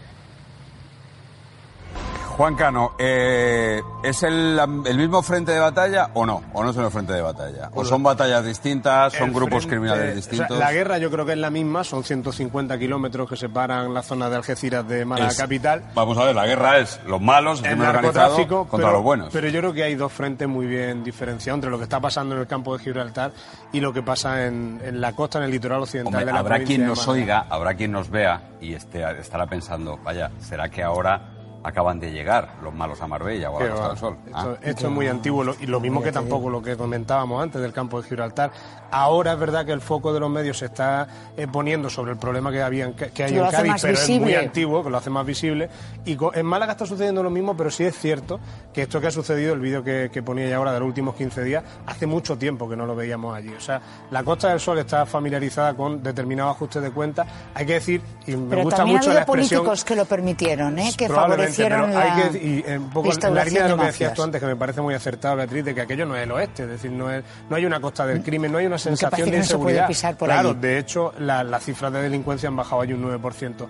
[2.36, 6.42] Juan Cano, eh, ¿es el, el mismo frente de batalla o no?
[6.52, 7.70] ¿O no es el frente de batalla?
[7.74, 9.12] ¿O son batallas distintas?
[9.12, 10.58] ¿Son El grupos frente- criminales o sea, distintos?
[10.58, 14.28] la guerra yo creo que es la misma, son 150 kilómetros que separan la zona
[14.28, 15.84] de Algeciras de Málaga Es- capital.
[15.94, 18.36] Vamos a ver, la guerra es los malos, el El organizado
[18.66, 19.28] contra pero, los buenos.
[19.32, 22.34] Pero yo creo que hay dos frentes muy bien diferenciados entre lo que está pasando
[22.34, 23.30] en el campo de Gibraltar
[23.72, 26.38] y lo que pasa en, en la costa, en el litoral occidental Hombre, de la
[26.40, 30.82] habrá quien nos oiga, habrá quien nos vea y esté, estará pensando, vaya, ¿será que
[30.82, 31.30] ahora
[31.64, 34.16] acaban de llegar los malos a Marbella o a la Costa del Sol?
[34.26, 34.56] Esto, Ah.
[34.62, 37.72] esto es muy antiguo lo- y lo mismo que tampoco lo que comentábamos antes del
[37.72, 38.52] campo de Gibraltar.
[38.90, 42.18] Ahora es verdad que el foco de los medios se está eh, poniendo sobre el
[42.18, 44.98] problema que, había en, que hay Lo en Cádiz, pero es muy antiguo, que lo
[44.98, 45.68] hace más visible.
[46.04, 48.38] Y en Málaga está sucediendo lo mismo, pero sí es cierto
[48.72, 51.14] que esto que ha sucedido, el vídeo que, que ponía ya ahora de los últimos
[51.16, 53.52] 15 días, hace mucho tiempo que no lo veíamos allí.
[53.54, 53.80] O sea,
[54.12, 57.26] la Costa del Sol está familiarizada con determinados ajustes de cuenta.
[57.54, 59.60] Hay que decir, y me Pero gusta ha mucho la expresión...
[59.62, 60.92] políticos que lo permitieron, ¿eh?
[60.96, 61.08] que
[61.54, 64.22] Favorecieron pero hay que- y, eh, un poco la línea de lo que decías tú
[64.22, 66.68] antes, que me parece muy acertado, Beatriz, de que aquello no es el oeste, es
[66.68, 69.38] decir, no, es, no hay una costa del crimen, no hay una sensación que de
[69.38, 69.88] inseguridad.
[70.18, 70.58] por claro, allí.
[70.60, 73.66] de hecho, la- las cifras de delincuencia han bajado allí un 9%.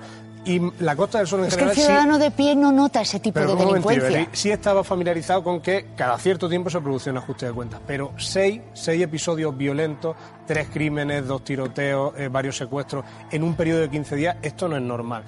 [0.47, 2.71] Y la Costa del Sol en Es que el general sí- ciudadano de pie no
[2.71, 4.09] nota ese tipo pero de delincuencia.
[4.11, 7.81] Beatriz, sí estaba familiarizado con que cada cierto tiempo se producía un ajuste de cuentas,
[7.87, 10.15] pero seis, seis episodios violentos,
[10.47, 14.77] tres crímenes, dos tiroteos, eh, varios secuestros en un periodo de 15 días, esto no
[14.77, 15.25] es normal.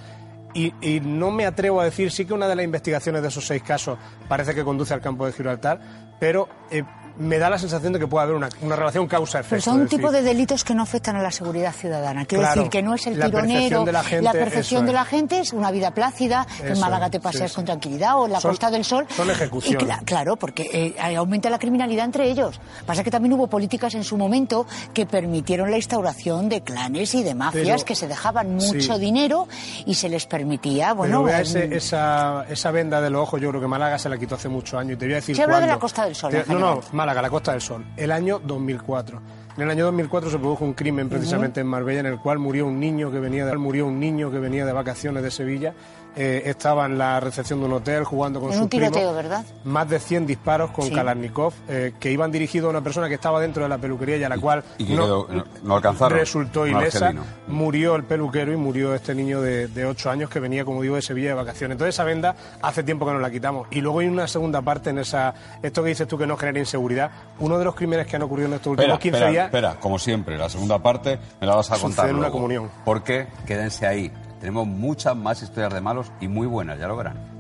[0.57, 3.47] Y, y no me atrevo a decir, sí que una de las investigaciones de esos
[3.47, 5.79] seis casos parece que conduce al campo de Gibraltar,
[6.19, 6.83] pero eh,
[7.19, 9.51] me da la sensación de que puede haber una, una relación causa-efecto.
[9.51, 12.25] Pero son un tipo de delitos que no afectan a la seguridad ciudadana.
[12.27, 14.87] Quiero Claro, decir que no es el la tironero, percepción de la gente, la percepción
[14.87, 17.57] de la gente es una vida plácida, en Málaga te paseas sí.
[17.57, 19.07] con tranquilidad o en la Son- Costa del Sol.
[19.15, 19.83] son ejecuciones.
[20.01, 22.61] Y claro, porque eh, aumenta la criminalidad entre ellos.
[22.85, 27.23] Pasa que también hubo políticas en su momento que permitieron la instauración de clanes y
[27.23, 28.75] de mafias Pero- que se dejaban Sí.
[28.75, 29.49] mucho dinero
[29.87, 33.41] y se les permitía, bueno, Pero vea mm, ese- esa, esa venda de los ojos,
[33.41, 34.93] yo creo que Málaga se la quitó hace muchos años.
[34.93, 36.81] Y te voy a decir Se habla de la Costa del Sol, Te- no, no.
[37.07, 37.85] Málaga, la Costa del Sol.
[37.97, 39.21] El año 2004.
[39.57, 42.67] En el año 2004 se produjo un crimen precisamente en Marbella en el cual murió
[42.67, 45.73] un niño que venía de, murió un niño que venía de vacaciones de Sevilla.
[46.17, 49.15] Eh, estaba en la recepción de un hotel jugando con En sus un tiroteo, primos.
[49.15, 49.45] ¿verdad?
[49.65, 50.93] Más de 100 disparos con Sí.
[50.95, 54.25] Kalashnikov eh, que iban dirigidos a una persona que estaba dentro de la peluquería y
[54.25, 56.19] a la cual y no, quedó- no- no alcanzaron.
[56.19, 57.13] resultó ilesa.
[57.47, 60.97] Murió el peluquero y murió este niño de, de 8 años que venía, como digo,
[60.97, 61.75] de Sevilla de vacaciones.
[61.75, 63.69] Entonces esa venda hace tiempo que nos la quitamos.
[63.71, 66.59] Y luego hay una segunda parte en esa esto que dices tú que no genera
[66.59, 67.11] inseguridad.
[67.39, 69.75] Uno de los crímenes que han ocurrido en estos últimos Espera, 15 espera, días espera,
[69.81, 72.33] como siempre, la segunda parte me la vas a contar en una luego.
[72.33, 72.71] comunión.
[72.85, 74.11] Porque quédense ahí.
[74.41, 77.36] Tenemos muchas más historias de malos y muy buenas, ya lo verán.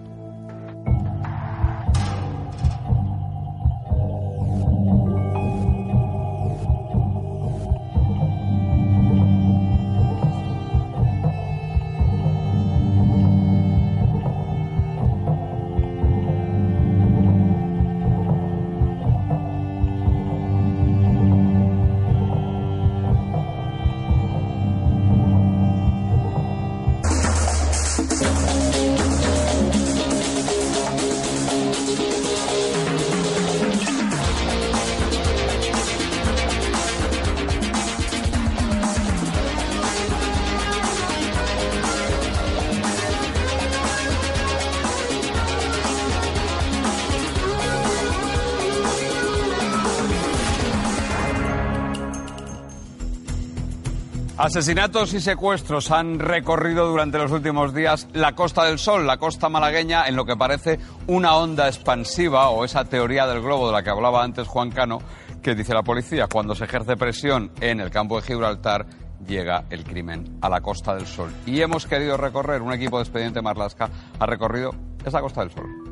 [54.46, 59.48] Asesinatos y secuestros han recorrido durante los últimos días la Costa del Sol, la costa
[59.48, 60.78] malagueña, en lo que parece
[61.08, 65.00] una onda expansiva o esa teoría del globo de la que hablaba antes Juan Cano,
[65.42, 68.86] que dice la policía, cuando se ejerce presión en el campo de Gibraltar,
[69.26, 71.32] llega el crimen a la Costa del Sol.
[71.44, 74.70] Y hemos querido recorrer, un equipo de Expediente Marlasca ha recorrido
[75.04, 75.85] esa Costa del Sol.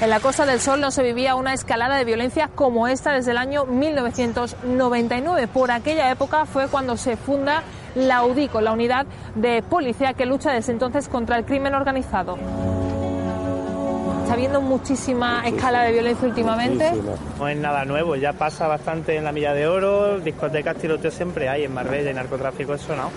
[0.00, 3.32] En la Costa del Sol no se vivía una escalada de violencia como esta desde
[3.32, 5.48] el año 1999.
[5.48, 7.64] Por aquella época fue cuando se funda
[7.96, 12.38] la UDICO, la unidad de policía que lucha desde entonces contra el crimen organizado.
[14.22, 16.92] Está habiendo muchísima escala de violencia últimamente.
[17.36, 21.48] No es nada nuevo, ya pasa bastante en la Milla de Oro, discotecas, tiroteos siempre
[21.48, 23.10] hay, en Marbella y narcotráfico eso no.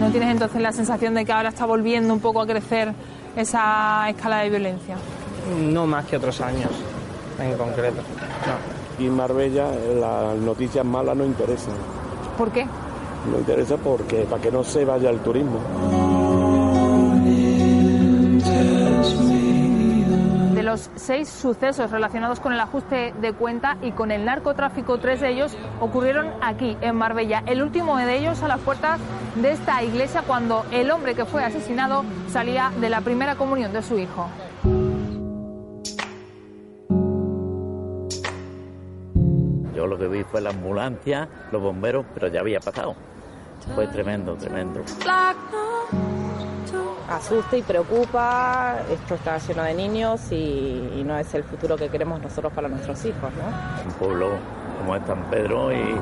[0.00, 2.94] ¿No tienes entonces la sensación de que ahora está volviendo un poco a crecer
[3.40, 4.96] esa escala de violencia?
[5.70, 6.70] No más que otros años,
[7.40, 8.02] en concreto.
[8.98, 11.74] Y en Marbella eh, las noticias malas no interesan.
[12.36, 12.66] ¿Por qué?
[13.30, 15.60] No interesa porque para que no se vaya el turismo.
[20.54, 25.20] De los seis sucesos relacionados con el ajuste de cuenta y con el narcotráfico, tres
[25.20, 27.42] de ellos ocurrieron aquí, en Marbella.
[27.46, 28.98] El último de ellos a las puertas
[29.34, 33.82] de esta iglesia cuando el hombre que fue asesinado salía de la primera comunión de
[33.82, 34.28] su hijo.
[39.74, 42.96] Yo lo que vi fue la ambulancia, los bomberos, pero ya había pasado.
[43.74, 44.82] Fue tremendo, tremendo.
[47.08, 48.78] asusta y preocupa.
[48.90, 52.68] Esto está lleno de niños y, y no es el futuro que queremos nosotros para
[52.68, 53.88] nuestros hijos, ¿no?
[53.88, 56.00] Un pueblo como es San Pedro y,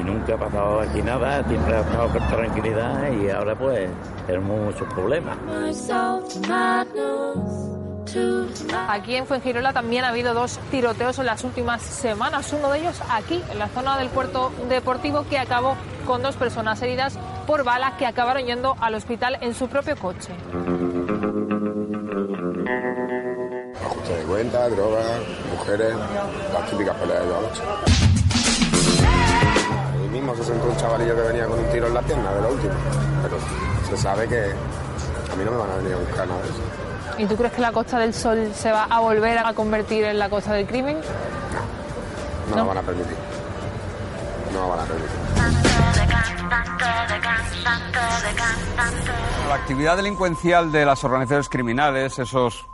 [0.00, 3.88] y nunca ha pasado aquí nada, siempre ha estado con tranquilidad y ahora pues
[4.26, 5.36] tenemos muchos problemas.
[8.88, 12.52] Aquí en Fuengirola también ha habido dos tiroteos en las últimas semanas.
[12.52, 15.76] Uno de ellos aquí, en la zona del puerto deportivo, que acabó
[16.06, 20.32] con dos personas heridas por balas que acabaron yendo al hospital en su propio coche.
[23.84, 25.20] Ajuste de cuenta, drogas,
[25.50, 25.94] mujeres,
[26.52, 27.62] las típicas peleas de la noche.
[30.16, 32.48] Mismo se sentó un chavalillo que venía con un tiro en la pierna de lo
[32.48, 32.72] último.
[33.22, 33.36] Pero
[33.86, 36.62] se sabe que a mí no me van a venir a buscar nada de eso.
[37.18, 40.18] ¿Y tú crees que la Costa del Sol se va a volver a convertir en
[40.18, 40.96] la Costa del Crimen?
[42.48, 43.14] No, lo van a permitir.
[44.54, 45.16] No lo van a permitir.
[49.50, 52.66] La actividad delincuencial de las organizaciones criminales, esos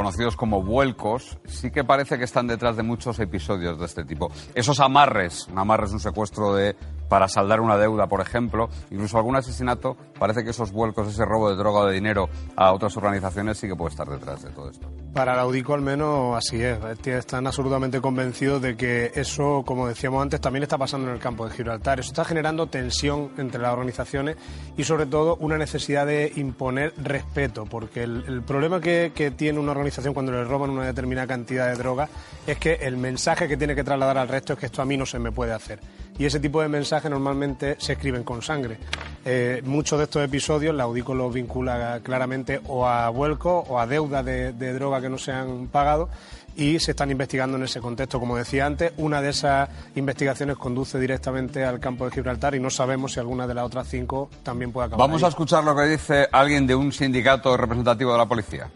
[0.00, 4.32] conocidos como vuelcos, sí que parece que están detrás de muchos episodios de este tipo.
[4.54, 6.74] Esos amarres, un amarre es un secuestro de
[7.10, 11.50] para saldar una deuda, por ejemplo, incluso algún asesinato, parece que esos vuelcos, ese robo
[11.50, 14.70] de droga o de dinero a otras organizaciones sí que puede estar detrás de todo
[14.70, 14.88] esto.
[15.12, 16.78] Para la UDICO al menos así es.
[17.04, 21.48] Están absolutamente convencidos de que eso, como decíamos antes, también está pasando en el campo
[21.48, 21.98] de Gibraltar.
[21.98, 24.36] Eso está generando tensión entre las organizaciones
[24.76, 29.58] y sobre todo una necesidad de imponer respeto, porque el, el problema que, que tiene
[29.58, 32.08] una organización cuando le roban una determinada cantidad de droga
[32.46, 34.96] es que el mensaje que tiene que trasladar al resto es que esto a mí
[34.96, 35.80] no se me puede hacer.
[36.18, 38.78] Y ese tipo de mensajes normalmente se escriben con sangre.
[39.24, 43.86] Eh, muchos de estos episodios la UDICO los vincula claramente o a vuelco o a
[43.86, 46.08] deuda de, de droga que no se han pagado
[46.56, 48.20] y se están investigando en ese contexto.
[48.20, 52.70] Como decía antes, una de esas investigaciones conduce directamente al campo de Gibraltar y no
[52.70, 55.08] sabemos si alguna de las otras cinco también puede acabar.
[55.08, 55.26] Vamos ahí.
[55.26, 58.70] a escuchar lo que dice alguien de un sindicato representativo de la policía.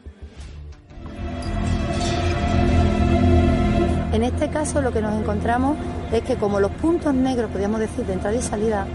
[4.12, 5.76] En este caso lo que nos encontramos
[6.14, 8.86] es que como los puntos negros, podríamos decir, de entrada y salida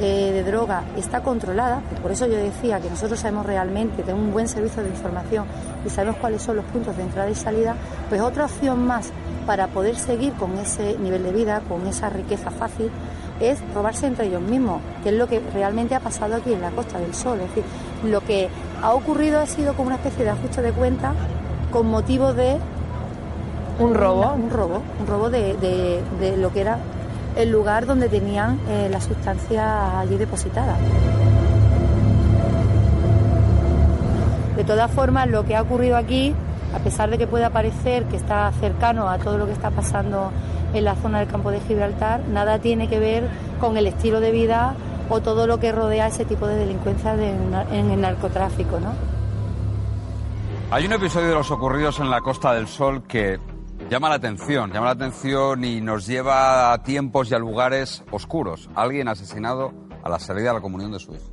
[0.00, 4.32] eh, de droga está controlada, por eso yo decía que nosotros sabemos realmente, tenemos un
[4.32, 5.44] buen servicio de información
[5.84, 7.76] y sabemos cuáles son los puntos de entrada y salida,
[8.08, 9.10] pues otra opción más
[9.46, 12.90] para poder seguir con ese nivel de vida, con esa riqueza fácil,
[13.40, 16.70] es robarse entre ellos mismos, que es lo que realmente ha pasado aquí en la
[16.70, 17.40] Costa del Sol.
[17.40, 17.64] Es decir,
[18.04, 18.48] lo que
[18.80, 21.12] ha ocurrido ha sido como una especie de ajuste de cuenta
[21.72, 22.58] con motivo de
[23.82, 24.32] ¿Un robo?
[24.34, 26.78] un robo, un robo de, de- lo que era
[27.36, 30.76] el lugar donde tenían eh, la sustancia allí depositada.
[34.56, 36.34] De todas formas, lo que ha ocurrido aquí,
[36.74, 40.30] a pesar de que pueda parecer que está cercano a todo lo que está pasando
[40.74, 43.28] en la zona del campo de Gibraltar, nada tiene que ver
[43.60, 44.74] con el estilo de vida
[45.08, 47.30] o todo lo que rodea ese tipo de delincuencia de-
[47.72, 48.92] en el narcotráfico, ¿no?
[50.70, 53.38] Hay un episodio de los ocurridos en la Costa del Sol que
[53.90, 58.68] llama la atención, llama la atención y nos lleva a tiempos y a lugares oscuros.
[58.74, 59.72] Alguien asesinado
[60.02, 61.32] a la salida de la comunión de su hijo.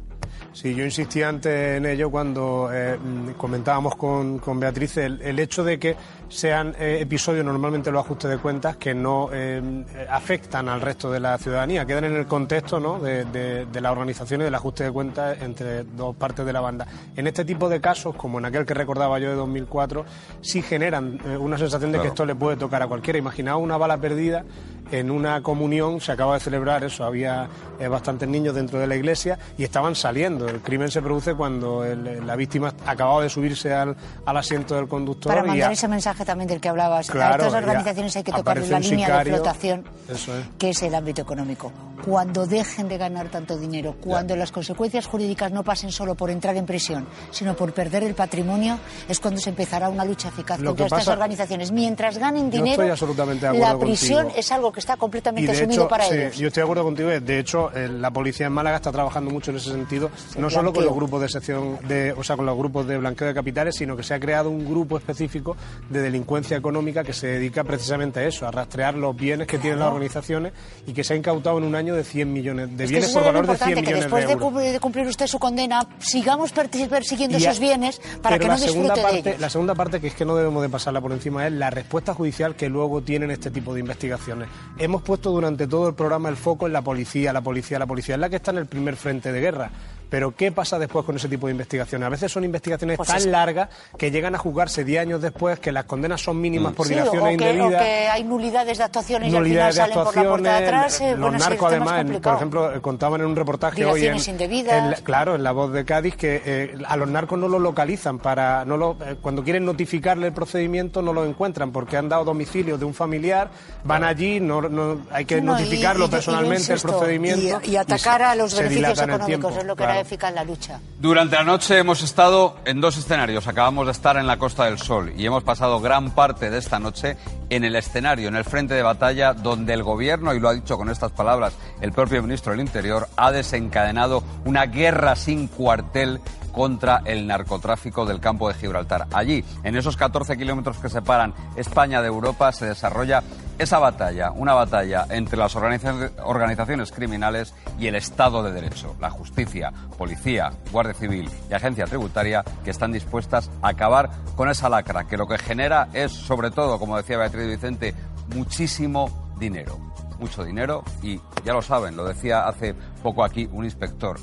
[0.52, 2.98] Sí, yo insistí antes en ello cuando eh,
[3.38, 5.96] comentábamos con, con Beatriz el, el hecho de que
[6.30, 9.62] sean eh, episodios, normalmente los ajustes de cuentas, que no eh,
[10.10, 13.00] afectan al resto de la ciudadanía, quedan en el contexto ¿no?
[13.00, 16.62] de, de, de la organización y del ajuste de cuentas entre dos partes de la
[16.62, 16.88] banda.
[17.16, 20.06] En este tipo de casos, como en aquel que recordaba yo de 2004,
[20.42, 23.18] sí generan eh, una sensación de que esto le puede tocar a cualquiera.
[23.20, 24.46] Imaginaos una bala perdida
[24.92, 27.48] en una comunión, se acaba de celebrar eso, había
[27.80, 30.48] eh, bastantes niños dentro de la iglesia y estaban saliendo.
[30.48, 33.96] El crimen se produce cuando el- la víctima acababa de subirse al,
[34.26, 37.10] al asiento del conductor Para y mandar a- ese mensaje también del que hablabas.
[37.10, 39.32] Claro, a estas organizaciones hay que tocar aparece la línea sicario.
[39.32, 40.30] de flotación, es.
[40.58, 41.72] que es el ámbito económico.
[42.06, 46.56] Cuando dejen de ganar tanto dinero, cuando las consecuencias jurídicas no pasen solo por entrar
[46.56, 50.72] en prisión, sino por perder el patrimonio, es cuando se empezará una lucha eficaz Lo
[50.76, 51.72] contra estas organizaciones.
[51.72, 54.40] Mientras ganen dinero, la prisión contigo.
[54.40, 56.38] es algo que está completamente asumido hecho, para sí, ellos.
[56.38, 57.10] yo estoy de acuerdo contigo.
[57.10, 60.74] De hecho, eh, la policía en Málaga está trabajando mucho en ese sentido, no solo
[60.74, 63.76] con los grupos de sección, de, o sea, con los grupos de blanqueo de capitales,
[63.76, 65.56] sino que se ha creado un grupo específico
[65.90, 69.80] de delincuencia económica que se dedica precisamente a eso, a rastrear los bienes que tienen
[69.80, 70.54] las organizaciones
[70.86, 73.24] y que se ha incautado en un año de 100 millones de Es bienes por
[73.24, 74.48] valor de 100 importante, que millones después de euros.
[74.52, 78.56] cumplir- de cumplir usted su condena, sigamos per- persiguiendo a- esos bienes para que no
[78.58, 79.42] disfrute parte, de ellos.
[79.42, 82.14] La segunda parte, que es que no debemos de pasarla por encima, es la respuesta
[82.14, 84.50] judicial que luego tienen este tipo de investigaciones.
[84.78, 88.16] Hemos puesto durante todo el programa el foco en la policía, la policía, la policía,
[88.16, 89.72] es la que está en el primer frente de guerra.
[90.10, 92.06] Pero ¿qué pasa después con ese tipo de investigaciones?
[92.06, 95.60] A veces son investigaciones Pues tan es- largas que llegan a juzgarse 10 años después,
[95.60, 97.84] que las condenas son mínimas por Sí, dilaciones o indebidas.
[97.84, 100.66] que hay nulidades de actuaciones nulidades y de al final salen por la puerta de
[100.66, 101.02] actuaciones, atrás.
[101.02, 104.16] eh, los bueno, narcos además, en- por ejemplo, eh, contaban en un reportaje hoy en,
[104.18, 107.60] en la- claro, en la voz de Cádiz que eh, a los narcos no lo
[107.60, 112.10] localizan para no lo, eh, cuando quieren notificarle el procedimiento no lo encuentran porque han
[112.10, 113.50] dado domicilio de un familiar,
[113.84, 118.22] van allí, no, no hay que No, notificarlo y- personalmente y, el procedimiento Y, atacar
[118.24, 119.99] a los beneficios económicos es lo que claro.
[120.02, 120.80] Eficaz la lucha.
[121.00, 123.48] Durante la noche hemos estado en dos escenarios.
[123.48, 126.80] Acabamos de estar en la Costa del Sol y hemos pasado gran parte de esta
[126.80, 127.18] noche
[127.50, 130.78] en el escenario, en el frente de batalla, donde el gobierno, y lo ha dicho
[130.78, 136.20] con estas palabras el propio ministro del Interior, ha desencadenado una guerra sin cuartel
[136.52, 139.08] contra el narcotráfico del campo de Gibraltar.
[139.14, 143.24] Allí, en esos 14 kilómetros que separan España de Europa, se desarrolla
[143.58, 149.10] esa batalla, una batalla entre las organiza- organizaciones criminales y el Estado de Derecho, la
[149.10, 155.06] justicia, policía, Guardia Civil y agencia tributaria que están dispuestas a acabar con esa lacra,
[155.08, 157.94] que lo que genera es, sobre todo, como decía Beatriz Vicente,
[158.34, 159.78] muchísimo dinero.
[160.20, 162.74] Mucho dinero y ya lo saben, lo decía hace
[163.04, 164.20] poco aquí un inspector.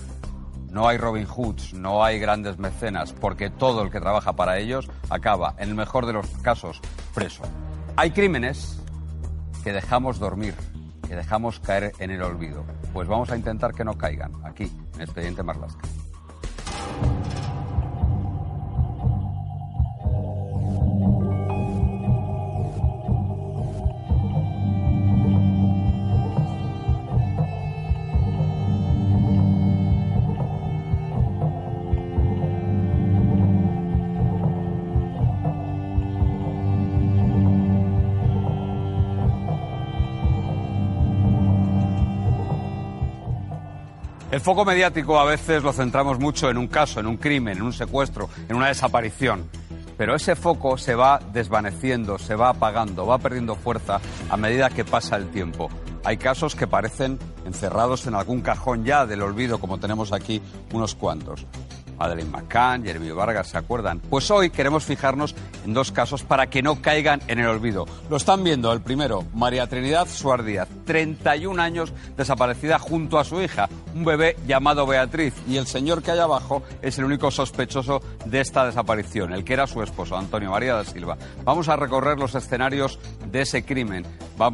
[0.77, 4.91] No hay Robin Hoods, no hay grandes mecenas, porque todo el que trabaja para ellos
[5.09, 6.83] acaba, en el mejor de los casos,
[7.15, 7.45] preso.
[7.97, 8.79] Hay crímenes
[9.65, 10.55] que dejamos dormir,
[11.09, 12.67] que dejamos caer en el olvido.
[12.93, 15.89] Pues vamos a intentar que no caigan aquí, en Expediente Marlasca.
[44.37, 47.63] El foco mediático a veces lo centramos mucho en un caso, en un crimen, en
[47.63, 49.49] un secuestro, en una desaparición.
[49.97, 53.99] Pero ese foco se va desvaneciendo, se va apagando, va perdiendo fuerza
[54.29, 55.71] a medida que pasa el tiempo.
[56.05, 60.95] Hay casos que parecen encerrados en algún cajón ya del olvido, como tenemos aquí unos
[60.95, 61.47] cuantos.
[61.99, 64.01] Madeleine McCann, Jeremy Vargas, ¿se acuerdan?
[64.01, 67.87] Pues hoy queremos fijarnos en dos casos para que no caigan en el olvido.
[68.11, 73.41] Lo están viendo, el primero, María Trinidad Suárez Díaz, 31 años desaparecida junto a su
[73.41, 78.01] hija, un bebé llamado Beatriz, y el señor que hay abajo es el único sospechoso
[78.25, 81.17] de esta desaparición, el que era su esposo, Antonio María da Silva.
[81.45, 82.99] Vamos a recorrer los escenarios
[83.31, 84.07] de ese crimen,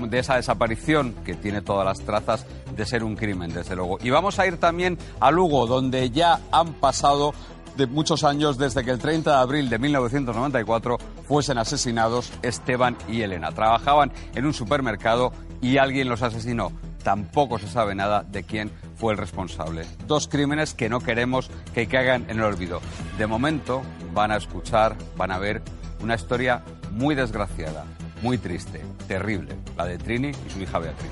[0.09, 2.47] de esa desaparición que tiene todas las trazas
[2.77, 3.99] de ser un crimen, desde luego.
[4.03, 7.32] Y vamos a ir también a Lugo, donde ya han pasado
[7.77, 13.23] de muchos años desde que el 30 de abril de 1994 fuesen asesinados Esteban y
[13.23, 13.53] Elena.
[13.53, 16.73] Trabajaban en un supermercado y alguien los asesinó.
[17.03, 19.87] Tampoco se sabe nada de quién fue el responsable.
[20.07, 22.81] Dos crímenes que no queremos que caigan en el olvido.
[23.19, 23.83] De momento
[24.13, 25.63] van a escuchar, van a ver
[26.01, 26.63] una historia
[26.93, 27.85] muy desgraciada,
[28.23, 31.11] muy triste, terrible, la de Trini y su hija Beatriz.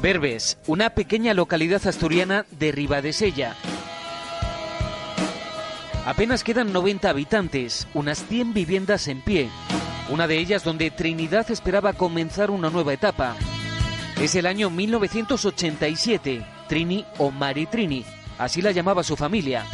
[0.00, 3.56] Berbes, una pequeña localidad asturiana de Ribadesella.
[6.06, 9.50] Apenas quedan 90 habitantes, unas 100 viviendas en pie.
[10.08, 13.34] Una de ellas donde Trinidad esperaba comenzar una nueva etapa.
[14.22, 18.04] Es el año 1987, Trini o Mari Trini,
[18.38, 19.64] así la llamaba su familia.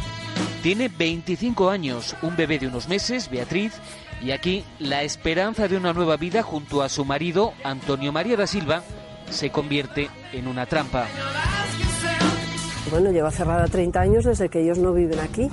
[0.62, 3.74] Tiene 25 años, un bebé de unos meses, Beatriz,
[4.22, 8.46] y aquí la esperanza de una nueva vida junto a su marido, Antonio María da
[8.46, 8.82] Silva,
[9.30, 11.06] se convierte en una trampa.
[12.90, 15.48] Bueno, lleva cerrada 30 años desde que ellos no viven aquí.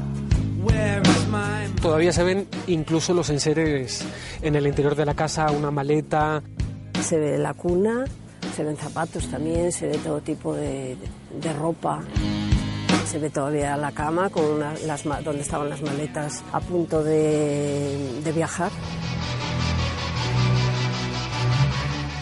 [1.82, 4.06] Todavía se ven incluso los enseres
[4.42, 6.44] en el interior de la casa, una maleta.
[7.02, 8.06] Se ve la cuna,
[8.56, 10.96] se ven zapatos también, se ve todo tipo de,
[11.42, 12.02] de ropa.
[13.08, 17.04] Se ve todavía la cama con una- las, ma- donde estaban las maletas a punto
[17.04, 18.70] de, de viajar.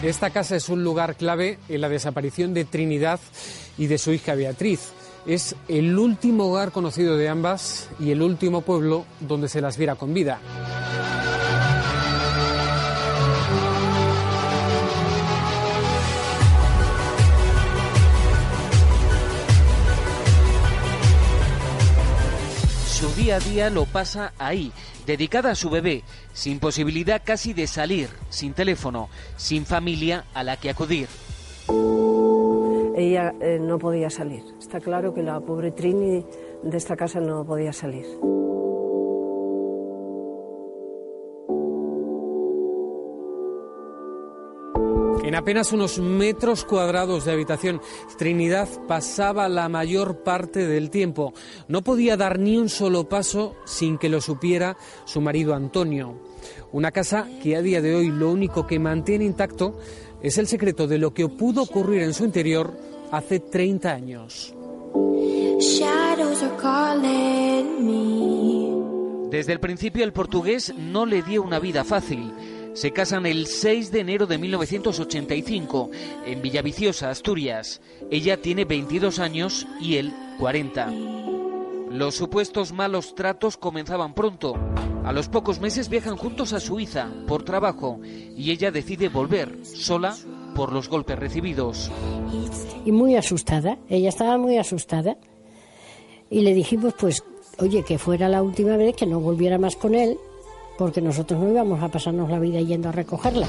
[0.02, 3.20] Esta casa es un lugar clave en la desaparición de Trinidad
[3.76, 4.92] y de su hija Beatriz.
[5.26, 9.96] Es el último hogar conocido de ambas y el último pueblo donde se las viera
[9.96, 10.40] con vida.
[23.20, 24.72] Día a día lo pasa ahí,
[25.04, 30.56] dedicada a su bebé, sin posibilidad casi de salir, sin teléfono, sin familia a la
[30.56, 31.06] que acudir.
[32.96, 34.42] Ella eh, no podía salir.
[34.58, 36.24] Está claro que la pobre Trini
[36.62, 38.06] de esta casa no podía salir.
[45.30, 47.80] En apenas unos metros cuadrados de habitación,
[48.18, 51.34] Trinidad pasaba la mayor parte del tiempo.
[51.68, 56.20] No podía dar ni un solo paso sin que lo supiera su marido Antonio.
[56.72, 59.78] Una casa que a día de hoy lo único que mantiene intacto
[60.20, 62.76] es el secreto de lo que pudo ocurrir en su interior
[63.12, 64.52] hace 30 años.
[69.30, 72.32] Desde el principio el portugués no le dio una vida fácil.
[72.72, 75.90] Se casan el 6 de enero de 1985
[76.24, 77.80] en Villaviciosa, Asturias.
[78.10, 80.92] Ella tiene 22 años y él 40.
[81.90, 84.54] Los supuestos malos tratos comenzaban pronto.
[85.04, 90.16] A los pocos meses viajan juntos a Suiza por trabajo y ella decide volver sola
[90.54, 91.90] por los golpes recibidos.
[92.84, 93.78] y muy asustada.
[93.88, 95.16] Ella estaba muy asustada.
[96.30, 97.24] Y le dijimos, pues,
[97.58, 100.16] oye, que fuera la última vez, que no volviera más con él,
[100.80, 103.46] porque nosotros no íbamos a pasarnos la vida yendo a recogerla.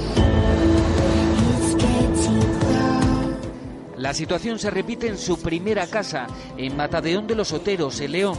[3.96, 6.26] La situación se repite en su primera casa,
[6.58, 8.36] en Matadeón de los Oteros, en León.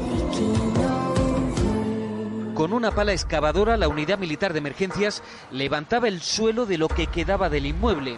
[2.53, 7.07] Con una pala excavadora, la unidad militar de emergencias levantaba el suelo de lo que
[7.07, 8.17] quedaba del inmueble.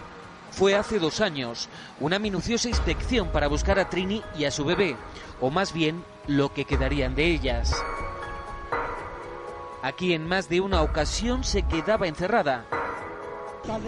[0.52, 1.70] Fue hace dos años,
[2.02, 4.98] una minuciosa inspección para buscar a Trini y a su bebé,
[5.40, 7.82] o más bien lo que quedarían de ellas.
[9.86, 12.66] Aquí en más de una ocasión se quedaba encerrada.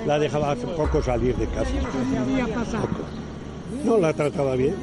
[0.05, 1.71] La dejaba hace poco salir de casa.
[2.79, 3.01] Poco.
[3.83, 4.75] No la trataba bien.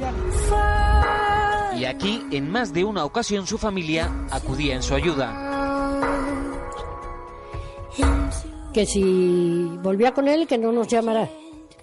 [1.77, 5.31] Y aquí, en más de una ocasión, su familia acudía en su ayuda.
[8.73, 11.29] Que si volvía con él, que no nos llamará.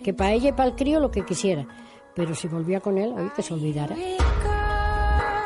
[0.05, 1.67] Que para ella y para el crío lo que quisiera.
[2.15, 3.97] Pero si volvía con él, ay, que se olvidara.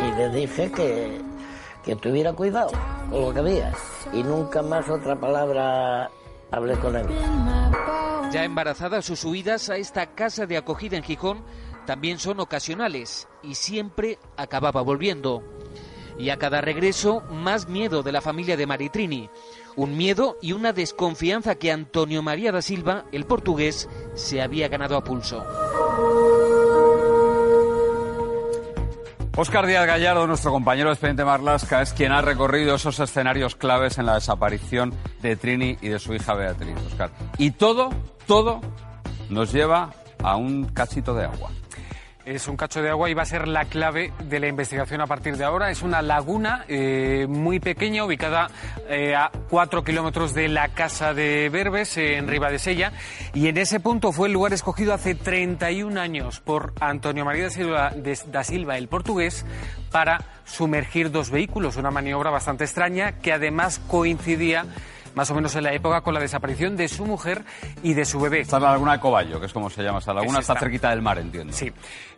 [0.01, 1.36] Y le dije que,
[1.87, 2.73] que tuviera cuidado
[3.11, 3.73] con lo que había.
[4.13, 6.11] Y nunca más otra palabra
[6.51, 7.07] hablé con él.
[8.33, 11.45] Ya embarazada, sus huidas a esta casa de acogida en Gijón
[11.87, 15.45] también son ocasionales y siempre acababa volviendo.
[16.19, 19.31] Y a cada regreso, más miedo de la familia de Maritrini.
[19.77, 24.97] Un miedo y una desconfianza que Antonio María da Silva, el portugués, se había ganado
[24.97, 25.45] a pulso.
[29.39, 33.99] Óscar Díaz Gallardo, nuestro compañero de Expediente Marlasca, es quien ha recorrido esos escenarios claves
[33.99, 37.11] en la desaparición de Trini y de su hija Beatriz, Óscar.
[37.37, 37.91] Y todo,
[38.27, 38.63] todo
[39.29, 39.91] nos lleva
[40.23, 41.51] a un cachito de agua.
[42.27, 45.07] Es un cacho de agua y va a ser la clave de la investigación a
[45.07, 45.71] partir de ahora.
[45.71, 48.49] Es una laguna eh, muy pequeña, ubicada
[48.89, 52.91] eh, a cuatro kilómetros de la casa de Berbes, en Ribadesella.
[53.33, 57.91] Y en ese punto fue el lugar escogido hace 31 años por Antonio María Silva,
[57.91, 59.47] de- da Silva, el portugués,
[59.93, 61.77] para sumergir dos vehículos.
[61.77, 64.65] Una maniobra bastante extraña que además coincidía
[65.17, 67.43] más o menos en la época con la desaparición de su mujer
[67.83, 68.41] y de su bebé.
[68.43, 70.57] Está en la laguna de Coballo, que es como se llama esa laguna, Es está
[70.61, 71.53] cerquita del mar, entiendo.
[71.53, 71.73] Sí.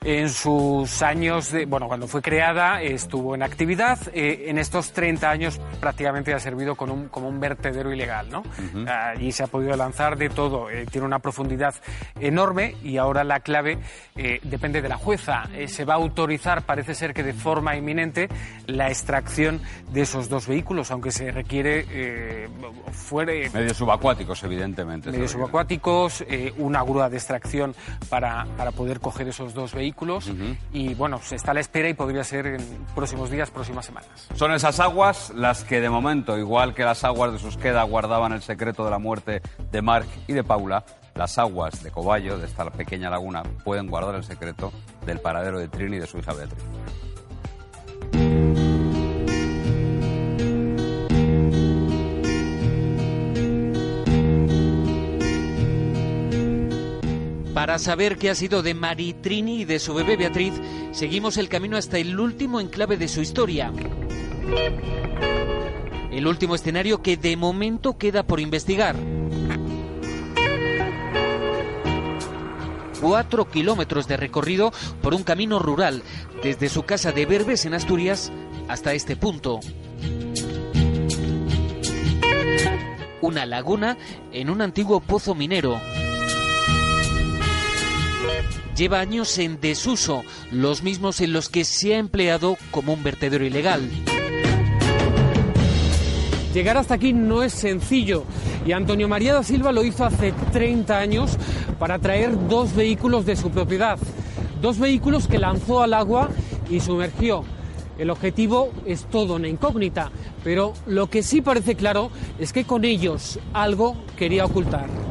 [0.05, 3.99] En sus años, de, bueno, cuando fue creada, estuvo en actividad.
[4.13, 8.43] Eh, en estos 30 años prácticamente ha servido con un- como un vertedero ilegal, ¿no?
[8.87, 10.69] Allí se ha podido lanzar de todo.
[10.71, 11.75] Eh, tiene una profundidad
[12.21, 13.79] enorme y ahora la clave
[14.17, 15.45] eh, depende de la jueza.
[15.69, 18.29] Se va a autorizar, parece ser que de forma inminente,
[18.67, 19.61] la extracción
[19.93, 22.49] de esos dos vehículos, aunque se requiere
[22.91, 25.11] fuera, Medios subacuáticos, evidentemente.
[25.11, 27.75] medios subacuáticos, eh, una grúa de extracción
[28.09, 30.31] para, para poder coger esos dos vehículos
[30.73, 32.61] y bueno, se está a la espera y podría ser en
[32.95, 34.29] próximos días, próximas semanas.
[34.35, 38.43] Son esas aguas las que de momento, igual que las aguas de Susqueda guardaban el
[38.43, 40.85] secreto de la muerte de Marc y de Paula,
[41.15, 44.73] las aguas de Coballo, de esta pequeña laguna, pueden guardar el secreto
[45.05, 46.63] del paradero de Trini y de su hija Beatriz.
[57.69, 60.55] Para saber qué ha sido de Maritrini y de su bebé Beatriz,
[60.93, 63.71] seguimos el camino hasta el último enclave de su historia.
[66.11, 68.97] El último escenario que de momento queda por investigar.
[73.03, 74.73] Cuatro kilómetros de recorrido
[75.03, 76.03] por un camino rural,
[76.43, 78.33] desde su casa de Berbes en Asturias
[78.67, 79.61] hasta este punto.
[83.21, 83.99] Una laguna
[84.33, 85.79] en un antiguo pozo minero.
[88.79, 90.23] Lleva años en desuso,
[90.53, 93.91] los mismos en los que se ha empleado como un vertedero ilegal.
[96.55, 98.23] Llegar hasta aquí no es sencillo
[98.65, 101.37] y Antonio María da Silva lo hizo hace 30 años
[101.81, 103.99] para traer dos vehículos de su propiedad.
[104.63, 106.29] Dos vehículos que lanzó al agua
[106.71, 107.43] y sumergió.
[107.99, 110.13] El objetivo es todo una incógnita,
[110.45, 115.08] pero lo que sí parece claro es que con ellos algo quería ocultar.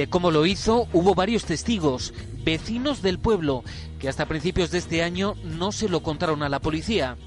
[0.00, 3.62] De cómo lo hizo hubo varios testigos, vecinos del pueblo,
[3.98, 7.18] que hasta principios de este año no se lo contaron a la policía.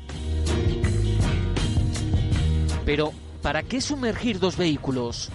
[2.83, 3.11] Pero,
[3.43, 5.29] ¿para qué sumergir dos vehículos?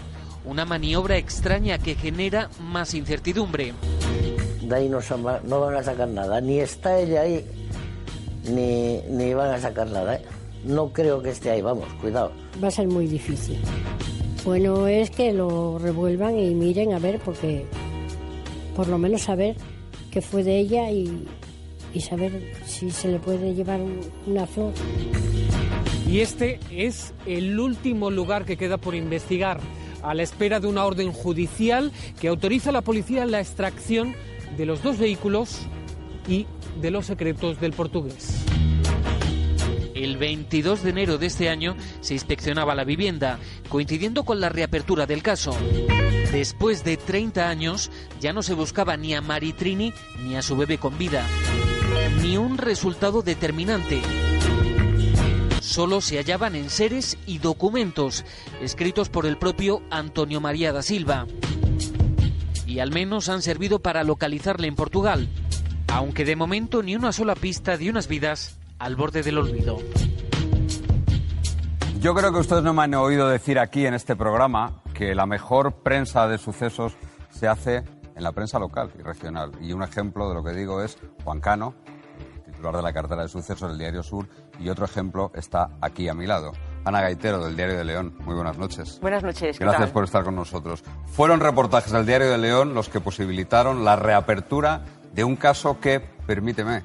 [0.44, 3.72] Una maniobra extraña que genera más incertidumbre.
[4.62, 6.40] De ahí no, va- no van a sacar nada.
[6.40, 7.46] Ni está ella ahí,
[8.50, 10.16] ni, ni van a sacar nada.
[10.16, 10.22] ¿eh?
[10.64, 12.32] No creo que esté ahí, vamos, cuidado.
[12.60, 13.60] Va a ser muy difícil.
[14.44, 17.66] Bueno es que lo revuelvan y miren a ver, porque
[18.74, 19.56] por lo menos saber
[20.10, 21.26] qué fue de ella y,
[22.00, 24.72] saber si se le puede llevar un- una flor.
[26.08, 29.58] Y este es el último lugar que queda por investigar,
[30.02, 31.90] a la espera de una orden judicial
[32.20, 34.14] que autoriza a la policía la extracción
[34.56, 35.58] de los dos vehículos
[36.28, 36.46] y
[36.80, 38.44] de los secretos del portugués.
[40.18, 43.38] El 22 de enero de este año se inspeccionaba la vivienda,
[43.68, 45.56] coincidiendo con la reapertura del caso.
[46.32, 50.78] Después de 30 años, ya no se buscaba ni a Maritrini ni a su bebé
[50.78, 51.24] con vida.
[52.20, 54.02] Ni un resultado determinante.
[55.60, 58.24] Solo se hallaban enseres y documentos
[58.60, 61.28] escritos por el propio Antonio María da Silva.
[62.66, 65.28] Y al menos han servido para localizarle en Portugal,
[65.86, 69.78] aunque de momento ni una sola pista de unas vidas al borde del olvido.
[72.00, 75.26] Yo creo que ustedes no me han oído decir aquí en este programa que la
[75.26, 76.96] mejor prensa de sucesos
[77.30, 77.82] se hace
[78.14, 79.52] en la prensa local y regional.
[79.60, 81.74] Y un ejemplo de lo que digo es Juan Cano,
[82.44, 84.28] titular de la cartera de sucesos del Diario Sur,
[84.60, 86.52] y otro ejemplo está aquí a mi lado.
[86.84, 88.14] Ana Gaitero, del Diario de León.
[88.20, 88.98] Muy buenas noches.
[89.00, 89.58] Buenas noches.
[89.58, 89.92] ¿qué Gracias tal?
[89.92, 90.84] por estar con nosotros.
[91.06, 94.82] Fueron reportajes del Diario de León los que posibilitaron la reapertura
[95.12, 96.82] de un caso que, permíteme,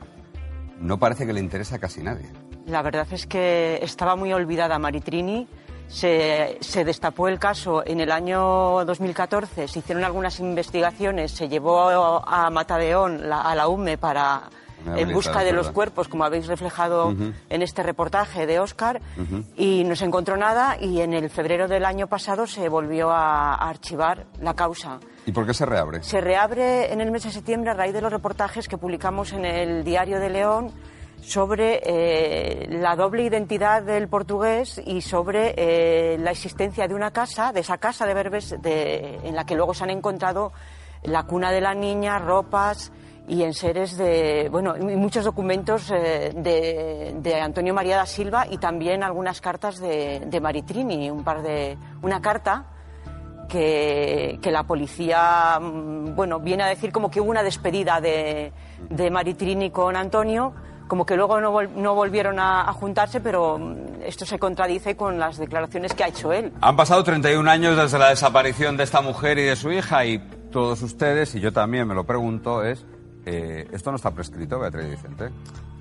[0.84, 2.30] no parece que le interesa a casi nadie.
[2.68, 5.48] La verdad es que estaba muy olvidada Maritrini.
[5.88, 12.24] Se, se destapó el caso en el año 2014, se hicieron algunas investigaciones, se llevó
[12.26, 14.44] a Matadeón, la- a la UME, para
[14.86, 17.14] en busca de los cuerpos, como habéis reflejado
[17.50, 19.02] en este reportaje de Oscar,
[19.56, 23.54] y no se encontró nada y en el febrero del año pasado se volvió a,
[23.56, 25.00] a archivar la causa.
[25.26, 26.04] ¿Y por qué se reabre?
[26.04, 29.46] Se reabre en el mes de septiembre a raíz de los reportajes que publicamos en
[29.46, 30.72] el Diario de León
[31.22, 37.54] sobre eh, la doble identidad del portugués y sobre eh, la existencia de una casa,
[37.54, 40.52] de esa casa de Berbes, de- en la que luego se han encontrado
[41.04, 42.92] la cuna de la niña, ropas
[43.26, 48.58] y enseres de, bueno, y muchos documentos eh, de, de Antonio María da Silva y
[48.58, 52.66] también algunas cartas de, de Maritrini, un par de, una carta
[53.48, 58.52] que, la policía mm, bueno viene a decir como que hubo una despedida de,
[58.90, 60.54] de Maritrini con Antonio
[60.88, 65.20] como que luego no, no volvieron a, a juntarse pero mm, esto se contradice con
[65.20, 66.52] las declaraciones que ha hecho él.
[66.62, 70.20] Han pasado 31 años desde la desaparición de esta mujer y de su hija y
[70.54, 72.86] todos ustedes, y yo también me lo pregunto, es,
[73.26, 75.30] eh, ¿esto no está prescrito, Beatriz Vicente?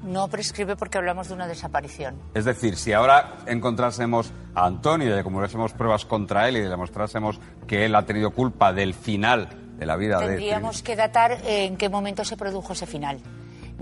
[0.02, 2.16] No prescribe porque hablamos de una desaparición.
[2.34, 7.40] Es decir, si ahora encontrásemos a Antonio y acumulásemos pruebas contra él y le demostrásemos
[7.66, 9.48] que él ha tenido culpa del final
[9.78, 13.20] de la vida de Tendríamos que datar en qué momento se produjo ese final.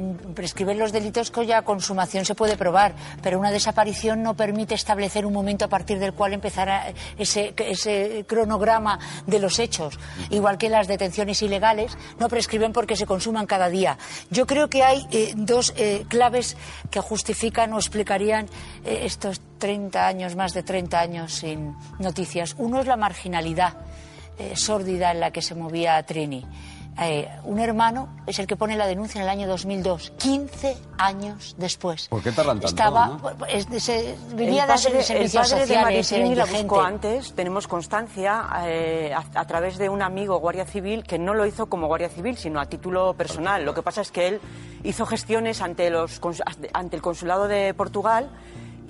[0.00, 5.26] Mm, Prescriben los delitos cuya consumación se puede probar, pero una desaparición no permite establecer
[5.26, 9.98] un momento a partir del cual empezará ese, ese cronograma de los hechos.
[10.30, 13.98] Igual que las detenciones ilegales no prescriben porque se consuman cada día.
[14.30, 16.56] Yo creo que hay eh, dos eh, claves
[16.90, 18.46] que justifican o explicarían
[18.84, 22.54] eh, estos 30 años, más de 30 años sin noticias.
[22.56, 23.74] Uno es la marginalidad
[24.54, 26.46] sórdida en la que se movía Trini.
[27.02, 31.54] Eh, un hermano es el que pone la denuncia en el año 2002, 15 años
[31.56, 32.08] después.
[32.08, 32.66] ¿Por qué tardan tanto?
[32.68, 33.46] Estaba, no?
[33.46, 36.62] es- se- el vivía de padre, el padre de sociales, la indigente.
[36.62, 41.32] buscó antes, tenemos constancia eh, a, a través de un amigo guardia civil que no
[41.32, 43.64] lo hizo como guardia civil, sino a título personal.
[43.64, 44.40] Lo que pasa es que él
[44.82, 46.20] hizo gestiones ante, los,
[46.74, 48.28] ante el consulado de Portugal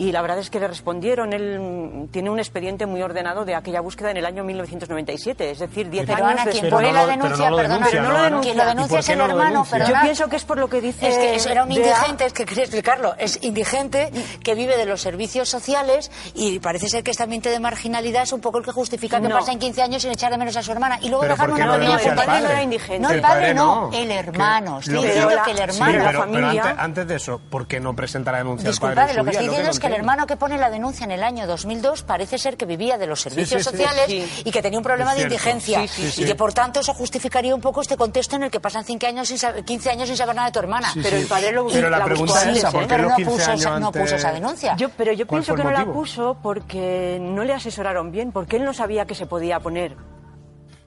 [0.01, 1.33] y la verdad es que le respondieron.
[1.33, 5.91] Él tiene un expediente muy ordenado de aquella búsqueda en el año 1997, es decir,
[5.91, 6.73] 10 Pero años Ana, quien después.
[6.73, 8.53] pone la denuncia, perdona, Pero no lo denuncia.
[8.53, 9.91] quien lo denuncia es el hermano, perdona.
[9.95, 11.07] Yo pienso que es por lo que dice.
[11.09, 14.11] Es que es- era un indigente, es que quería explicarlo, es indigente
[14.43, 18.33] que vive de los servicios sociales y parece ser que este ambiente de marginalidad es
[18.33, 19.39] un poco el que justifica que No.
[19.39, 20.99] pasen 15 años sin echar de menos a su hermana.
[21.03, 22.55] Y luego Pero dejarme ¿por qué una no pequeña denuncia el padre?
[22.57, 22.99] no indigente.
[23.01, 23.97] No, El padre no, no.
[23.99, 24.79] el hermano.
[24.79, 25.93] Estoy Lo que- diciendo la- que el hermano...
[26.07, 29.15] pero, pero antes, de eso, ¿por qué no presenta la denuncia al padre?
[29.15, 31.23] Lo que estoy diciendo no es que el hermano que pone la denuncia en el
[31.23, 33.77] año 2002 parece ser que vivía de los servicios sí, sí.
[33.77, 34.43] sociales Sí.
[34.45, 35.81] y que tenía un problema de indigencia.
[35.83, 36.23] Sí, sí, sí.
[36.23, 39.07] Y que por tanto eso justificaría un poco este contexto en el que pasan 15
[39.07, 40.91] años sin, saber- 15 años sin saber nada de tu hermana.
[40.93, 41.23] Sí, Pero sí.
[41.23, 42.87] el padre lo- Pero la la pregunta buscó es esa, antes, ¿por ¿eh?
[42.87, 44.77] qué Pero los no 15 puso, años esa, no antes- puso esa denuncia.
[44.77, 48.57] Yo, pero yo ¿Cuál pienso que no la puso porque no le asesoraron bien, porque
[48.57, 49.97] él no sabía que se podía poner.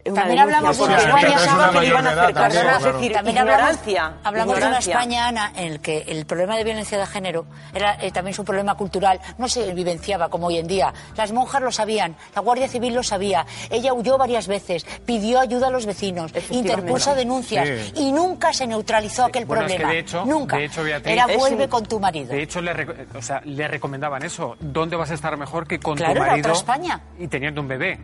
[0.03, 1.83] También hablamos de una España, hablamos,
[3.31, 4.13] ignorancia.
[4.23, 4.77] hablamos de una.
[4.79, 8.43] España, Ana, en el que el problema de violencia de género era eh, también su
[8.43, 9.19] problema cultural.
[9.37, 10.93] No se vivenciaba como hoy en día.
[11.15, 13.45] Las monjas lo sabían, la Guardia Civil lo sabía.
[13.69, 17.93] Ella huyó varias veces, pidió ayuda a los vecinos, interpuso denuncias Sí.
[17.95, 19.93] y nunca se neutralizó aquel Bueno, es que problema.
[19.93, 20.57] de hecho, nunca.
[20.57, 22.27] de hecho, Beatriz, era vuelve un- con tu marido.
[22.33, 24.57] De hecho, le, reco- o sea, le recomendaban eso.
[24.59, 27.01] ¿Dónde vas a estar mejor que con Claro, tu era marido otra España.
[27.17, 27.99] y teniendo un bebé?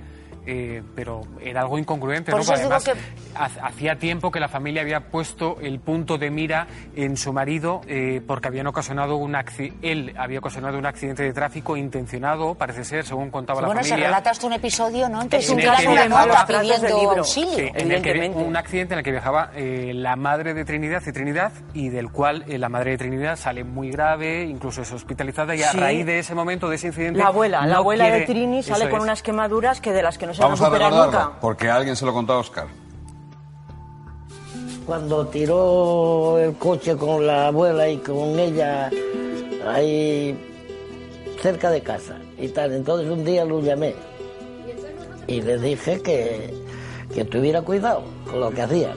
[0.51, 2.53] Eh, pero era algo incongruente, Por ¿no?
[2.53, 2.89] además
[3.35, 6.65] ha- hacía tiempo que la familia había puesto el punto de mira
[6.95, 9.35] en su marido eh, porque habían ocasionado un
[9.83, 13.89] él había ocasionado un accidente de tráfico intencionado, parece ser, según contaba bueno, la se
[13.89, 14.07] familia.
[14.07, 15.21] relata hasta un episodio, ¿no?
[15.21, 17.23] En que En se el tira que una viajaba- nota pidiendo auxilio.
[17.23, 21.03] Sí, en el que un accidente en el que viajaba eh, la madre de Trinidad
[21.05, 24.91] y Trinidad y del cual eh, la madre de Trinidad sale muy grave, incluso es
[24.91, 25.77] hospitalizada y a Sí.
[25.77, 27.19] raíz de ese momento, de ese incidente...
[27.19, 29.03] La abuela, la abuela de Trini sale Eso con es.
[29.03, 31.31] unas quemaduras que de las que no se Vamos a recordarlo, nunca.
[31.41, 32.67] porque alguien se lo contó a Oscar.
[34.85, 38.89] Cuando tiró el coche con la abuela y con ella
[39.67, 40.35] ahí
[41.41, 43.95] cerca de casa y tal, entonces un día lo llamé
[45.27, 46.53] y le dije que,
[47.13, 48.93] que tuviera cuidado con lo que hacía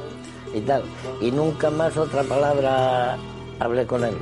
[0.54, 0.82] y tal.
[1.20, 3.18] Y nunca más otra palabra
[3.58, 4.16] hablé con él.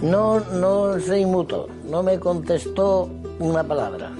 [0.00, 3.08] No, no se inmutó, no me contestó
[3.40, 4.12] una palabra,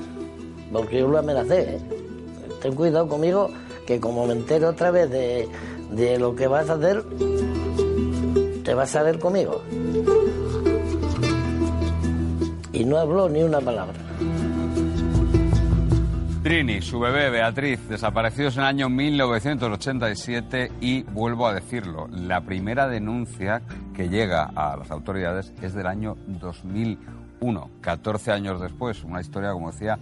[0.73, 1.77] porque yo lo amenacé.
[1.77, 2.00] ¿eh?
[2.61, 3.51] Ten cuidado conmigo,
[3.87, 5.49] que como me entere otra vez de,
[5.91, 7.05] de lo que vas a hacer,
[8.65, 9.63] te vas a ver conmigo.
[12.73, 13.95] Y no habló ni una palabra.
[16.43, 22.89] Trini, su bebé Beatriz, desaparecidos en el año 1987 y vuelvo a decirlo, la primera
[22.89, 23.61] denuncia
[23.95, 29.71] que llega a las autoridades es del año 2001, 14 años después, una historia, como
[29.71, 29.99] decía,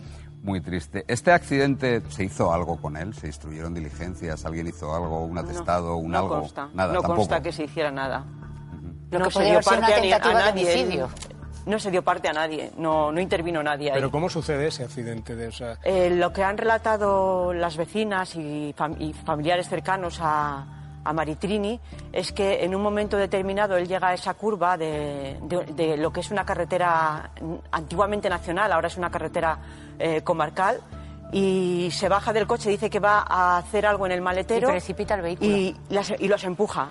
[0.48, 1.04] muy triste.
[1.06, 3.14] ¿Este accidente se hizo algo con él?
[3.14, 4.44] ¿Se instruyeron diligencias?
[4.44, 5.24] ¿Alguien hizo algo?
[5.24, 5.96] ¿Un atestado?
[5.96, 6.40] ¿Un no algo?
[6.40, 7.16] Consta, Nada, no tampoco.
[7.16, 8.24] consta que se hiciera nada.
[9.10, 10.64] No que se dio parte una a, ni- a de nadie.
[10.74, 11.08] homicidio.
[11.66, 13.94] No se dio parte a nadie, no, no intervino nadie ahí.
[13.96, 15.36] Pero ¿cómo sucede ese accidente?
[15.36, 20.18] De, o sea, Eh, lo que han relatado las vecinas y, fam- y familiares cercanos
[20.22, 20.64] a,
[21.04, 21.78] a Maritrini
[22.10, 26.10] es que en un momento determinado él llega a esa curva de, de- de lo
[26.10, 27.32] que es una carretera
[27.70, 29.58] antiguamente nacional, ahora es una carretera
[29.98, 30.80] eh, comarcal,
[31.32, 34.72] y se baja del coche, dice que va a hacer algo en el maletero Y
[34.72, 35.50] precipita el vehículo.
[35.56, 36.88] y, las- y los empuja.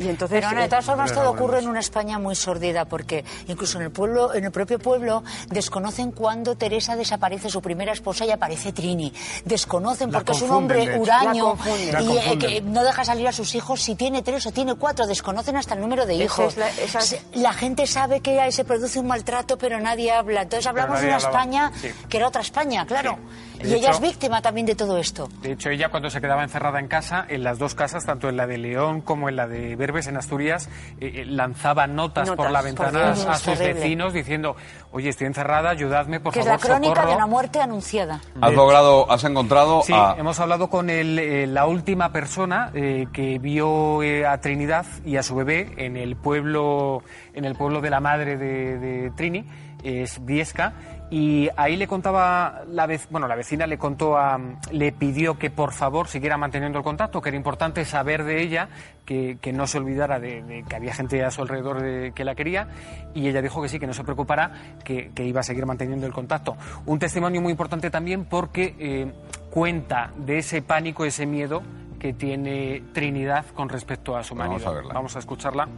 [0.00, 2.86] Y entonces, Pero no, de todas eh, formas todo ocurre en una España muy sordida
[2.86, 7.92] porque incluso en el pueblo, en el propio pueblo, desconocen cuando Teresa desaparece su primera
[7.92, 9.12] esposa y aparece Trini.
[9.44, 11.54] Desconocen porque es un hombre huraño
[12.00, 15.06] y eh, que no deja salir a sus hijos si tiene tres o tiene cuatro.
[15.06, 16.56] Desconocen hasta el número de hijos.
[16.56, 20.42] es la- gente sabe que ahí se produce un maltrato, pero nadie habla.
[20.42, 21.30] Entonces hablamos de una hablaba.
[21.40, 21.90] España Sí.
[22.08, 23.18] que era otra España, claro.
[23.62, 25.28] De Y ella es víctima también de todo esto.
[25.42, 28.36] De hecho, ella cuando se quedaba encerrada en casa, en las dos casas, tanto en
[28.36, 30.68] la de León como en la de Berbes, en Asturias,
[31.00, 33.74] eh, eh, lanzaba notas, por la ventana a es sus terrible.
[33.74, 34.56] vecinos diciendo,
[34.92, 37.10] oye, estoy encerrada, ayudadme, por que es favor, la crónica socorro".
[37.10, 38.20] de una muerte anunciada.
[38.40, 40.14] Has logrado, has encontrado Sí, a...
[40.18, 45.16] hemos hablado con el, eh, la última persona eh, que vio eh, a Trinidad y
[45.16, 47.02] a su bebé en el pueblo,
[47.34, 49.44] en el pueblo de la madre de, de Trini,
[49.82, 50.74] es Viesca,
[51.10, 54.38] y ahí le contaba la vez, bueno, la vecina le contó a,
[54.70, 58.68] le pidió que por favor siguiera manteniendo el contacto, que era importante saber de ella,
[59.04, 62.24] que, que no se olvidara de, de que había gente a su alrededor de- que
[62.24, 62.68] la quería,
[63.12, 64.52] y ella dijo que sí, que no se preocupara,
[64.84, 66.56] que, que iba a seguir manteniendo el contacto.
[66.86, 69.12] Un testimonio muy importante también porque eh,
[69.50, 71.62] cuenta de ese pánico, ese miedo
[71.98, 74.70] que tiene Trinidad con respecto a su Vamos marido.
[74.70, 74.94] a verla.
[74.94, 75.68] Vamos a escucharla.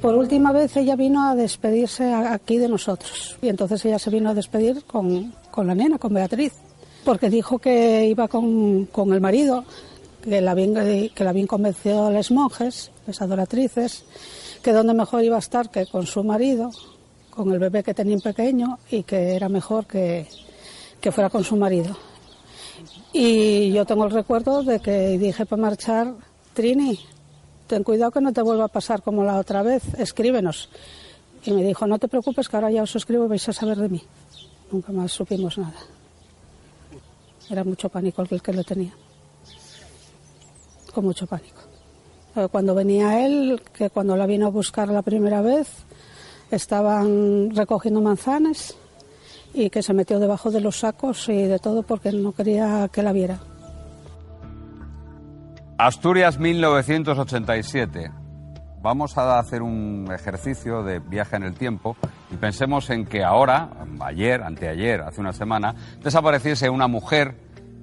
[0.00, 4.30] Por última vez ella vino a despedirse aquí de nosotros y entonces ella se vino
[4.30, 6.54] a despedir con, con la nena, con Beatriz,
[7.04, 9.64] porque dijo que iba con, con el marido,
[10.22, 14.04] que la, habían, que la convencido a los monjes, las adoratrices,
[14.62, 16.70] que donde mejor iba a estar que con su marido,
[17.28, 20.26] con el bebé que tenía pequeño y que era mejor que,
[20.98, 21.94] que fuera con su marido.
[23.12, 26.14] Y yo tengo el recuerdo de que dije para marchar,
[26.54, 26.98] Trini,
[27.70, 30.68] ten cuidado que no te vuelva a pasar como la otra vez, escríbenos.
[31.44, 33.78] Y me dijo, no te preocupes que ahora ya os escribo y vais a saber
[33.78, 34.02] de mí.
[34.72, 35.78] Nunca más supimos nada.
[37.48, 38.92] Era mucho pánico el que le tenía.
[40.92, 41.60] Con mucho pánico.
[42.34, 45.68] Eh, Cuando venía él, que cuando la vino a buscar la primera vez,
[46.50, 48.74] estaban recogiendo manzanas
[49.54, 53.02] y que se metió debajo de los sacos y de todo porque no quería que
[53.04, 53.40] la viera.
[55.82, 58.12] Asturias 1987.
[58.82, 61.96] Vamos a hacer un ejercicio de viaje en el tiempo
[62.30, 67.34] y pensemos en que ahora, ayer, anteayer, hace una semana, desapareciese una mujer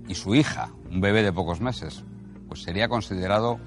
[0.08, 2.04] y su hija, un bebé de pocos meses.
[2.48, 3.60] Pues sería considerado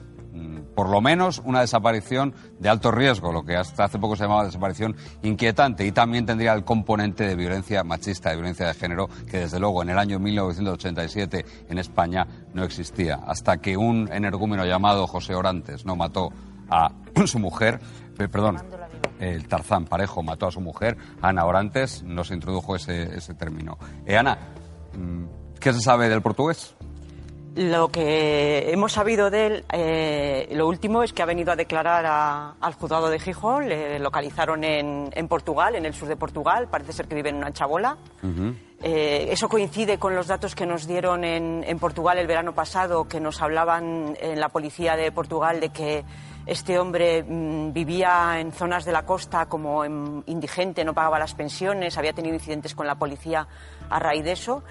[0.75, 4.45] por lo menos una desaparición de alto riesgo, lo que hasta hace poco se llamaba
[4.45, 9.39] desaparición inquietante, y también tendría el componente de violencia machista, de violencia de género, que
[9.39, 15.07] desde luego en el año 1987 en España no existía, hasta que un energúmeno llamado
[15.07, 16.33] José Orantes no mató
[16.69, 16.93] a
[17.27, 17.81] su mujer,
[18.19, 18.59] eh, perdón,
[19.19, 23.79] el Tarzán Parejo mató a su mujer, Ana Orantes, no se introdujo ese, ese término.
[24.07, 24.39] Eh, Ana,
[24.97, 25.25] mm,
[25.59, 26.75] ¿qué se sabe del portugués?
[27.57, 32.07] Lo que hemos sabido de él, eh, lo último es que ha venido a declarar
[32.07, 36.69] a- al juzgado de Gijón, le localizaron en, en Portugal, en el sur de Portugal,
[36.71, 37.97] parece ser que vive en una chabola.
[38.83, 43.09] Eh, eso coincide con los datos que nos dieron en, en Portugal el verano pasado,
[43.09, 46.05] que nos hablaban en la policía de Portugal de que
[46.47, 51.35] este hombre mm, vivía en zonas de la costa como en- indigente, no pagaba las
[51.35, 53.47] pensiones, había tenido incidentes con la policía
[53.91, 54.63] a raíz de eso.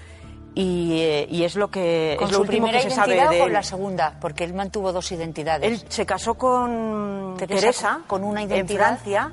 [0.54, 3.14] Y, eh, y es lo que ¿Con es lo su último primera que se sabe
[3.14, 3.52] de o con él.
[3.52, 4.18] la segunda?
[4.20, 5.82] Porque él mantuvo dos identidades.
[5.82, 8.78] Él se casó con Teresa, Teresa, con una en identidad.
[8.98, 9.32] Francia,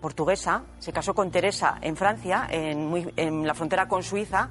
[0.00, 4.48] portuguesa, se casó con Teresa en Francia, en, muy- en la frontera con Suiza,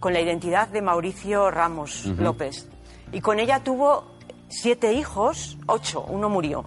[0.00, 2.06] con la identidad de Mauricio Ramos.
[2.06, 2.68] López.
[3.12, 4.04] Y con ella tuvo
[4.48, 6.64] siete hijos, ocho, uno murió.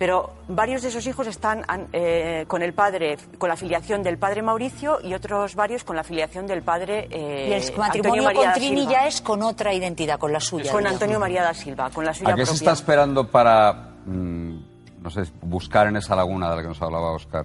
[0.00, 4.16] Pero varios de esos hijos están an- eh, con el padre, con la filiación del
[4.16, 8.22] padre Mauricio y otros varios con la filiación del padre eh, y el Antonio matrimonio
[8.22, 8.92] María con da Trini Silva.
[8.92, 10.72] ya es con otra identidad, con la suya.
[10.72, 10.94] Con digamos.
[11.02, 14.54] Antonio María da Silva, con la suya ¿A qué se está esperando para, mm,
[15.02, 17.44] no sé, buscar en esa laguna de la que nos hablaba Oscar?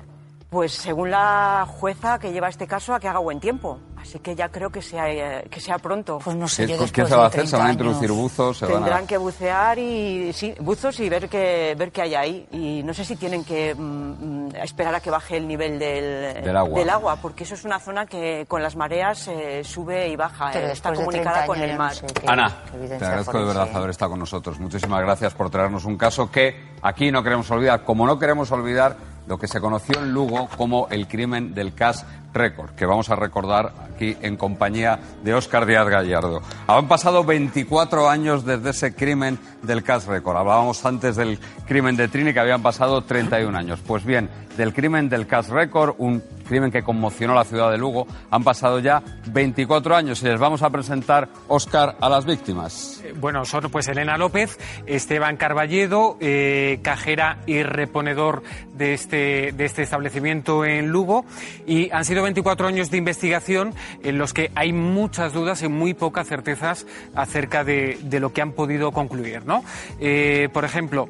[0.49, 3.79] Pues según la jueza que lleva este caso, a que haga buen tiempo.
[3.97, 6.19] Así que ya creo que sea, eh, que sea pronto.
[6.23, 7.47] Pues no ¿Qué, qué se va a hacer?
[7.47, 8.59] ¿Se van a introducir buzos?
[8.59, 9.07] ¿Se van Tendrán a...
[9.07, 12.47] que bucear y sí, buzos y ver qué ver qué hay ahí.
[12.51, 16.43] Y no sé si tienen que mm, mm, esperar a que baje el nivel del,
[16.43, 17.15] Del agua.
[17.15, 20.51] porque eso es una zona que con las mareas eh, sube y baja.
[20.53, 21.95] Pero eh, está comunicada 30 con el no mar.
[21.95, 23.75] sé qué- Ana, qué te agradezco de verdad hay.
[23.75, 24.59] haber estado con nosotros.
[24.59, 29.14] Muchísimas gracias por traernos un caso que aquí no queremos olvidar, como no queremos olvidar
[29.27, 32.01] lo que se conoció en Lugo como el crimen del Cash
[32.33, 36.41] Record, que vamos a recordar aquí en compañía de Óscar Díaz Gallardo.
[36.67, 40.37] Han pasado 24 años desde ese crimen del Cash Record.
[40.37, 43.79] Hablábamos antes del crimen de Trini, que habían pasado 31 años.
[43.87, 48.07] Pues bien, del crimen del Cash Record, un crimen que conmocionó la ciudad de Lugo,
[48.29, 53.03] han pasado ya 24 años y les vamos a presentar, Óscar, a las víctimas.
[53.19, 58.43] Bueno, son pues Elena López, Esteban Carballedo, eh, cajera y reponedor
[58.73, 61.25] de este, de este establecimiento en Lugo.
[61.65, 65.93] Y han sido 24 años de investigación en los que hay muchas dudas y muy
[65.93, 66.85] pocas certezas
[67.15, 69.45] acerca de, de lo que han podido concluir.
[69.45, 69.63] ¿no?
[69.99, 71.09] Eh, por ejemplo,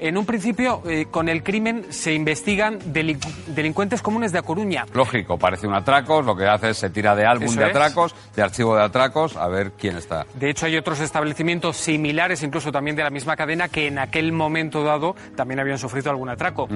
[0.00, 4.86] en un principio, eh, con el crimen se investigan delincu- delincuentes comunes de A Coruña.
[4.94, 7.70] Lógico, parece un atracos, lo que hace es se tira de álbum Eso de es.
[7.70, 10.26] atracos, de archivo de atracos, a ver quién está.
[10.34, 14.32] De hecho, hay otros establecimientos similares, incluso también de la misma cadena, que en aquel
[14.32, 16.68] momento dado también habían sufrido algún atraco.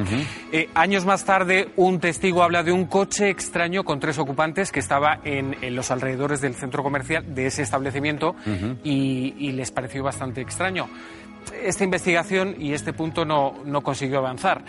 [0.52, 4.80] Eh, años más tarde, un testigo habla de un coche extraño con tres ocupantes que
[4.80, 8.36] estaba en, en los alrededores del centro comercial de ese establecimiento
[8.82, 10.88] y, y les pareció bastante extraño.
[11.62, 14.64] Esta investigación y este punto no, no consiguió avanzar.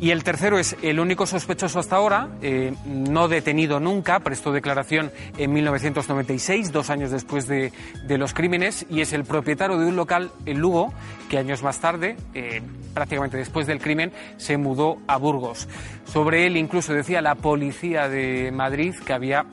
[0.00, 5.12] Y el tercero es el único sospechoso hasta ahora, eh, no detenido nunca, prestó declaración
[5.38, 7.72] en 1996, dos años después de,
[8.04, 10.92] de los crímenes, y es el propietario de un local en Lugo,
[11.30, 12.60] que años más tarde, eh,
[12.92, 15.68] prácticamente después del crimen, se mudó a Burgos.
[16.04, 19.46] Sobre él incluso decía la policía de Madrid que había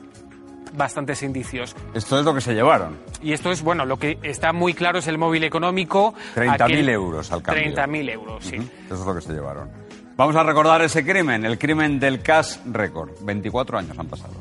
[0.74, 1.76] bastantes indicios.
[1.94, 2.96] Esto es lo que se llevaron.
[3.22, 6.14] Y esto es, bueno, lo que está muy claro es el móvil económico.
[6.34, 7.62] 30.000 aquel- euros al cambio.
[7.74, 8.56] 30.000 euros, sí.
[8.56, 9.70] Eso es lo que se llevaron.
[10.16, 13.10] Vamos a recordar ese crimen, el crimen del Cash Record.
[13.22, 14.34] 24 años han pasado.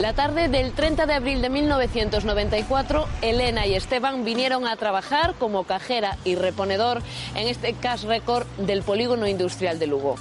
[0.00, 5.64] La tarde del 30 de abril de 1994, Elena y Esteban vinieron a trabajar como
[5.64, 7.02] cajera y reponedor
[7.34, 10.14] en este cash record del polígono industrial de Lugo.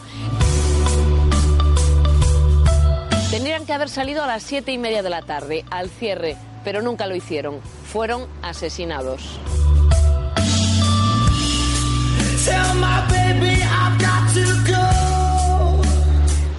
[3.32, 6.82] Tendrían que haber salido a las siete y media de la tarde, al cierre, pero
[6.82, 7.60] nunca lo hicieron.
[7.92, 9.38] Fueron asesinados.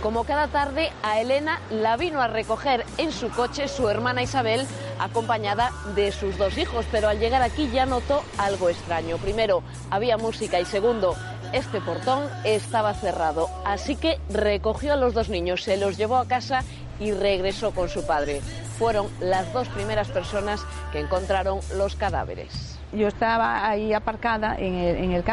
[0.02, 4.66] Como cada tarde, a Elena la vino a recoger en su coche su hermana Isabel,
[4.98, 9.16] acompañada de sus dos hijos, pero al llegar aquí ya notó algo extraño.
[9.16, 11.16] Primero, había música y segundo,
[11.52, 16.26] este portón estaba cerrado, así que recogió a los dos niños, se los llevó a
[16.26, 16.62] casa
[17.00, 18.40] y regresó con su padre.
[18.78, 22.78] Fueron las dos primeras personas que encontraron los cadáveres.
[22.92, 25.24] Yo estaba ahí aparcada en el, en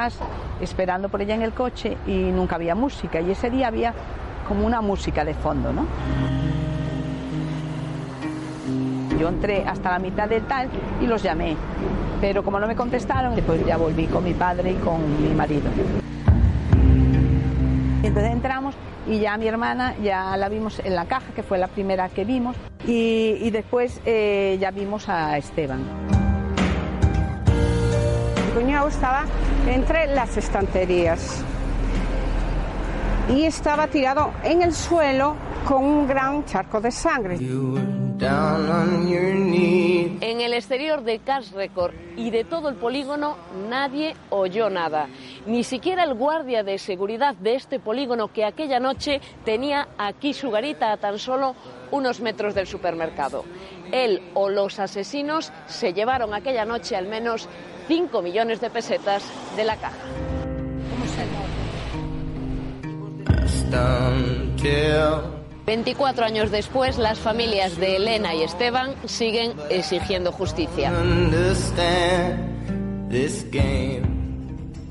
[0.61, 3.22] esperando por ella en el coche y nunca había música.
[3.22, 3.94] Y ese día había
[4.48, 5.85] como una música de fondo, ¿no?
[9.19, 10.69] Yo entré hasta la mitad del tal
[11.02, 11.56] y los llamé,
[12.19, 15.69] pero como no me contestaron, después ya volví con mi padre y con mi marido.
[18.08, 18.75] Entonces entramos
[19.08, 22.24] y ya mi hermana ya la vimos en la caja, que fue la primera que
[22.24, 22.56] vimos,
[22.88, 25.82] y, después eh, ya vimos a Esteban.
[28.45, 29.25] Mi cuñado estaba
[29.67, 31.43] entre las estanterías
[33.30, 35.35] y estaba tirado en el suelo
[35.66, 37.38] con un gran charco de sangre.
[40.22, 43.35] En el exterior de Cash Record y de todo el polígono
[43.68, 45.08] nadie oyó nada.
[45.48, 50.52] Ni siquiera el guardia de seguridad de este polígono que aquella noche tenía aquí su
[50.52, 51.56] garita a tan solo
[51.92, 53.44] unos metros del supermercado.
[53.92, 57.50] Él o los asesinos se llevaron aquella noche al menos
[57.88, 59.24] 5 millones de pesetas
[59.56, 59.98] de la caja.
[65.66, 70.92] 24 años después, las familias de Elena y Esteban siguen exigiendo justicia.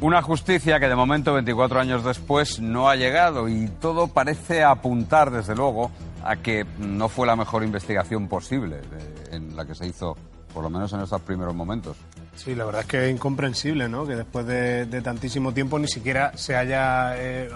[0.00, 5.30] Una justicia que de momento, 24 años después, no ha llegado y todo parece apuntar,
[5.30, 5.90] desde luego,
[6.24, 10.16] a que no fue la mejor investigación posible de- en la que se hizo,
[10.52, 11.96] por lo menos en estos primeros momentos.
[12.36, 14.06] Sí, la verdad es que es incomprensible, ¿no?
[14.06, 17.48] Que después de, de tantísimo tiempo ni siquiera se haya eh,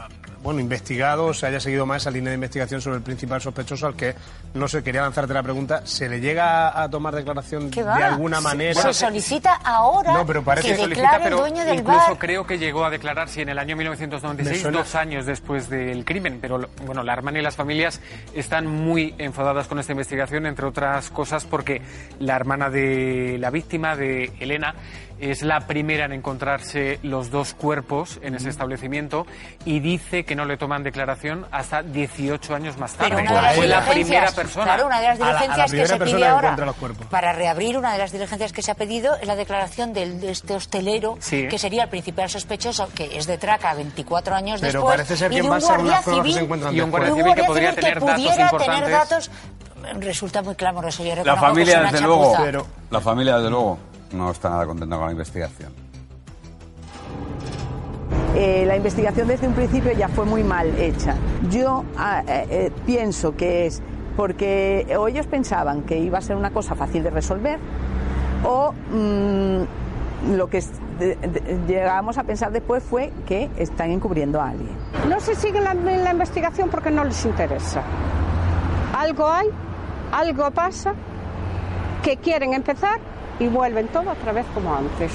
[0.43, 3.97] bueno, investigado, se haya seguido más esa línea de investigación sobre el principal sospechoso al
[3.97, 4.15] que,
[4.55, 8.41] no sé, quería lanzarte la pregunta, ¿se le llega a, tomar declaración ¿Qué de alguna
[8.41, 8.81] manera?
[8.81, 12.19] Se solicita ahora No, pero parece que que solicita, pero dueño del incluso bar.
[12.19, 15.69] creo que llegó a declarar, sí, en el año Me 1996, suena- dos años después
[15.69, 16.39] del crimen.
[16.41, 18.01] Pero bueno, la hermana y las familias
[18.33, 21.83] están muy enfadadas con esta investigación, entre otras cosas porque
[22.21, 24.68] la hermana de la víctima, de Elena,
[25.21, 29.27] es la primera en encontrarse los dos cuerpos en ese establecimiento
[29.65, 33.11] y dice que no le toman declaración hasta 18 años más tarde.
[33.17, 34.65] Pero una de las Fue la primera persona.
[34.67, 36.77] Claro, una de las A la- a la diligencias que se pide ahora encuentra los
[36.77, 37.07] cuerpos.
[37.09, 40.31] para reabrir una de las diligencias que se ha pedido es la declaración del, de
[40.31, 41.49] este hostelero Sí.
[41.49, 45.33] que sería el principal sospechoso que es de Traca 24 años Pero después parece ser
[45.33, 46.81] y que en de un base a unas guardia pruebas que se civil encuentran Y
[46.81, 48.77] un guardia y civil que podría civil tener que datos pudiera importantes.
[48.85, 49.31] tener datos
[50.01, 52.69] resulta muy clamoroso yo La familia, desde luego, chapuza.
[52.91, 53.79] la familia, desde luego,
[54.13, 55.73] no está nada contenta con la investigación.
[58.35, 61.15] Eh, la investigación desde un principio ya fue muy mal hecha.
[61.51, 63.83] Yo ah, eh, eh, pienso que es
[64.17, 67.59] porque o ellos pensaban que iba a ser una cosa fácil de resolver
[68.45, 74.41] o mm, lo que es- de- de- llegamos a pensar después fue que están encubriendo
[74.41, 74.71] a alguien.
[75.09, 77.83] No se sigue la, la investigación porque no les interesa.
[78.97, 79.49] Algo hay,
[80.13, 80.95] algo pasa,
[82.03, 82.99] que quieren empezar
[83.39, 85.13] y vuelven todo otra vez como antes.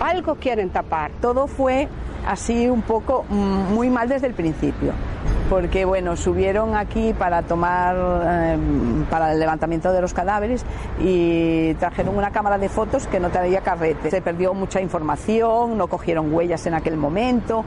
[0.00, 1.10] Algo quieren tapar.
[1.20, 1.88] Todo fue
[2.26, 4.92] así un poco mm, muy mal desde el principio.
[5.48, 8.58] Porque bueno, subieron aquí para tomar, eh,
[9.10, 10.64] para el levantamiento de los cadáveres
[11.00, 14.10] y trajeron una cámara de fotos que no traía carrete.
[14.10, 17.64] Se perdió mucha información, no cogieron huellas en aquel momento.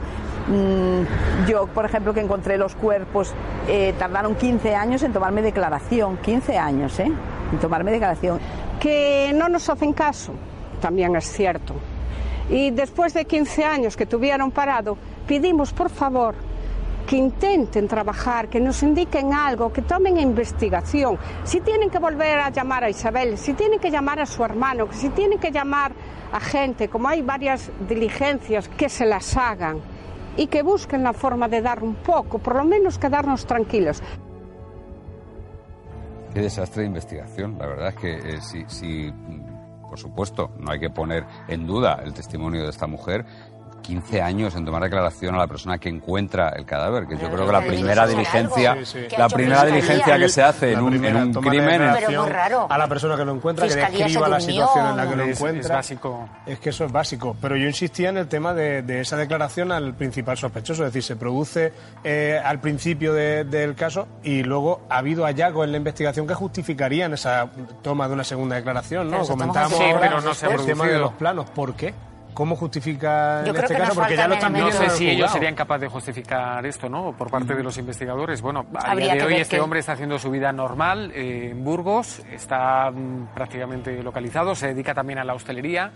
[0.48, 3.34] Mm, yo, por ejemplo, que encontré los cuerpos,
[3.68, 6.16] eh, tardaron 15 años en tomarme declaración.
[6.16, 7.12] 15 años, ¿eh?
[7.52, 8.40] En tomarme declaración.
[8.80, 10.32] Que no nos hacen caso,
[10.80, 11.74] también es cierto.
[12.50, 16.34] Y después de 15 años que tuvieron parado, pedimos por favor
[17.06, 21.18] que intenten trabajar, que nos indiquen algo, que tomen investigación.
[21.44, 24.88] Si tienen que volver a llamar a Isabel, si tienen que llamar a su hermano,
[24.90, 25.92] si tienen que llamar
[26.32, 29.80] a gente, como hay varias diligencias, que se las hagan
[30.36, 34.02] y que busquen la forma de dar un poco, por lo menos quedarnos tranquilos.
[36.34, 37.56] Qué desastre de investigación.
[37.60, 42.00] La verdad es que eh, si, mm, por supuesto, no hay que poner en duda
[42.04, 43.24] el testimonio de esta mujer.
[43.84, 47.44] 15 años en tomar declaración a la persona que encuentra el cadáver, que yo creo
[47.46, 48.76] que la primera diligencia,
[49.18, 53.24] la primera diligencia que se hace en un, en un crimen, A la persona que
[53.24, 55.76] lo encuentra, que describa la situación en la que lo Es- es encuentra.
[55.76, 56.28] básico.
[56.46, 57.36] Es que eso es básico.
[57.40, 60.84] Pero yo insistía en el tema de, de esa declaración al principal sospechoso.
[60.86, 61.72] Es decir, se produce
[62.02, 66.34] eh, al principio de- del caso y luego ha habido hallazgos en la investigación que
[66.34, 67.48] justificarían esa
[67.82, 69.10] toma de una segunda declaración.
[69.10, 69.24] ¿no?
[69.26, 71.50] Comentábamos estamos Sí, ahora pero no se ha el tema de los planos.
[71.50, 71.92] ¿Por qué?
[72.34, 73.94] ¿Cómo justifica Yo en creo este caso?
[73.94, 77.12] Porque ya lo están No sé si ellos serían capaces de justificar esto, ¿no?
[77.16, 78.42] Por parte de los investigadores.
[78.42, 81.64] Bueno, a Habría día de hoy este hombre está haciendo su vida normal eh, en
[81.64, 85.92] Burgos, está mm, prácticamente localizado, se dedica también a la hostelería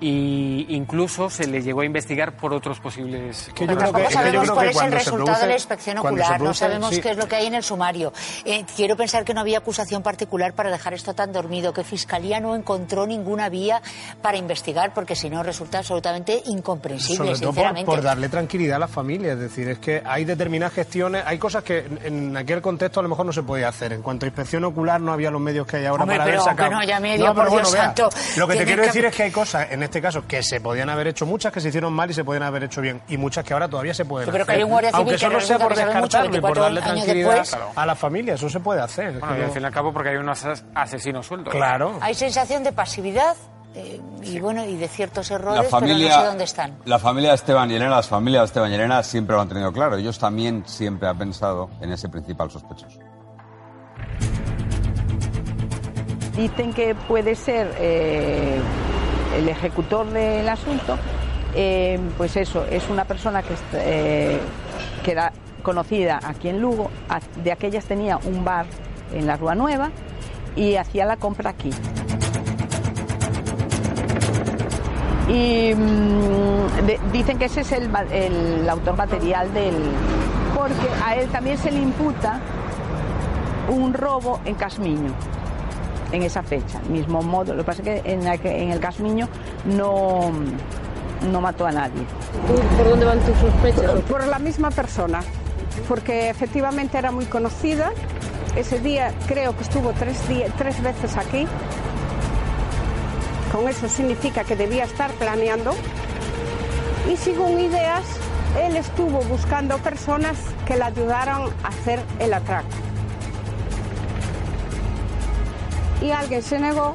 [0.00, 3.50] y incluso se le llegó a investigar por otros posibles.
[3.54, 5.46] que yo creo que- que yo sabemos creo cuál que es el resultado produce- de
[5.46, 7.00] la inspección ocular, no sabemos sí.
[7.00, 8.12] qué es lo que hay en el sumario.
[8.44, 12.40] Eh, quiero pensar que no había acusación particular para dejar esto tan dormido, que Fiscalía
[12.40, 13.80] no encontró ninguna vía
[14.22, 17.86] para investigar, porque si no resulta absolutamente incomprensible, Sobre todo por, sinceramente.
[17.86, 21.62] por darle tranquilidad a la familia, es decir, es que hay determinadas gestiones, hay cosas
[21.64, 23.92] que en- en aquel contexto a lo mejor no se podía hacer.
[23.92, 26.42] En cuanto a inspección ocular no había los medios que hay ahora Hombre, para pero
[26.42, 26.70] haber sacado.
[26.72, 28.08] no haya medio, pero por bueno, Dios vea, santo.
[28.36, 30.60] Lo que te quiero que- decir es que hay cosas, en este caso, que se
[30.60, 33.16] podían haber hecho muchas que se hicieron mal y se podían haber hecho bien, y
[33.16, 34.54] muchas que ahora todavía se pueden Yo creo hacer.
[34.54, 36.62] que hay un guardia civil Aunque que eso no sea por descartarlo y por 24
[36.62, 37.62] darle tranquilidad después.
[37.74, 39.18] a la familia, eso se puede hacer.
[39.18, 41.52] Bueno, y al fin y al cabo porque hay unos as- asesinos sueltos.
[41.52, 41.98] Claro.
[42.02, 43.34] Hay sensación de pasividad
[43.74, 46.78] eh, y bueno y de ciertos la errores, familia, pero no sé dónde están.
[46.86, 49.48] la familia de Esteban y Elena, las familias de Esteban y Elena siempre lo han
[49.48, 49.96] tenido claro.
[49.96, 52.98] Ellos también siempre han pensado en ese principal sospechoso.
[56.36, 58.60] Dicen que puede ser eh,
[59.34, 60.96] el ejecutor del asunto,
[61.54, 64.40] eh, pues eso, es una persona que, eh,
[65.06, 65.32] era
[65.62, 66.90] conocida aquí en Lugo,
[67.42, 68.66] de aquellas tenía un bar
[69.12, 69.90] en la Rúa Nueva
[70.56, 71.70] y hacía la compra aquí.
[75.28, 79.74] Y mm, dicen que ese es el, el autor material del...
[80.56, 82.40] porque a él también se le imputa
[83.68, 85.12] un robo en Casmiño
[86.12, 87.54] en esa fecha, mismo modo.
[87.54, 89.28] Lo que pasa es que en, el Casmiño
[89.64, 90.30] no,
[91.30, 92.02] no mató a nadie.
[92.76, 94.02] ¿Por dónde van tus sospechas?
[94.02, 95.20] Por la misma persona,
[95.88, 97.92] porque efectivamente era muy conocida.
[98.56, 101.46] Ese día creo que estuvo tres, días, tres veces aquí.
[103.52, 105.72] Con eso significa que debía estar planeando.
[107.10, 108.04] Y según ideas,
[108.60, 112.66] él estuvo buscando personas que le ayudaran a hacer el atraco.
[116.02, 116.94] Y alguien se negó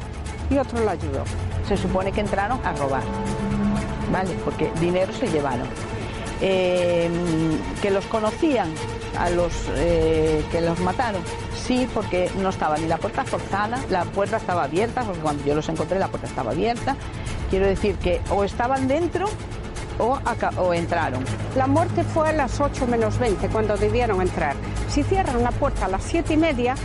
[0.49, 1.23] y otro lo ayudó.
[1.67, 3.03] Se supone que entraron a robar,
[4.11, 4.31] ¿vale?
[4.43, 5.67] Porque dinero se llevaron.
[6.41, 7.09] Eh,
[7.81, 8.73] que los conocían
[9.17, 11.21] a los eh, que los mataron.
[11.55, 15.53] Sí, porque no estaba ni la puerta forzada, la puerta estaba abierta, porque cuando yo
[15.53, 16.95] los encontré la puerta estaba abierta.
[17.49, 19.27] Quiero decir que o estaban dentro
[19.99, 20.17] o,
[20.57, 21.23] o entraron.
[21.55, 24.55] La muerte fue a las 8 menos 20 cuando debieron entrar.
[24.89, 26.75] Si cierran la puerta a las 7 y media,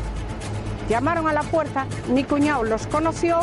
[0.89, 3.41] llamaron a la puerta, mi cuñado los conoció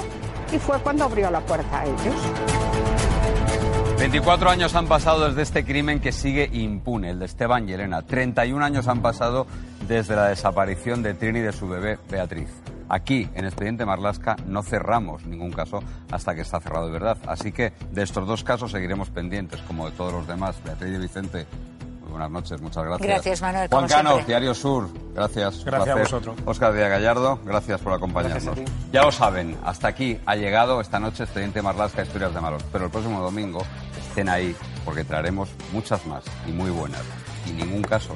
[0.52, 2.16] y fue cuando abrió la puerta a ellos.
[3.98, 8.02] 24 años han pasado desde este crimen que sigue impune, el de Esteban y Elena.
[8.02, 9.48] 31 años han pasado
[9.88, 12.50] desde la desaparición de Trini y de su bebé Beatriz.
[12.90, 15.82] Aquí, en Expediente Marlasca, no cerramos ningún caso
[16.12, 17.18] hasta que está cerrado de verdad.
[17.28, 20.62] Así que de estos dos casos seguiremos pendientes, como de todos los demás.
[20.64, 21.48] Beatriz y Vicente,
[22.14, 23.09] Buenas noches, muchas gracias.
[23.09, 23.67] Gracias, Manuel.
[23.69, 24.19] Juan Cano.
[24.19, 25.66] Diario Sur, gracias.
[25.66, 26.38] Gracias a vosotros.
[26.45, 28.56] Oscar Díaz Gallardo, gracias por acompañarnos.
[28.92, 32.61] Ya lo saben, hasta aquí ha llegado esta noche Expediente Marlasca Historias de Malos.
[32.72, 33.66] Pero el próximo domingo
[33.98, 37.01] estén ahí porque traeremos muchas más y muy buenas.
[37.48, 38.16] Y ningún caso.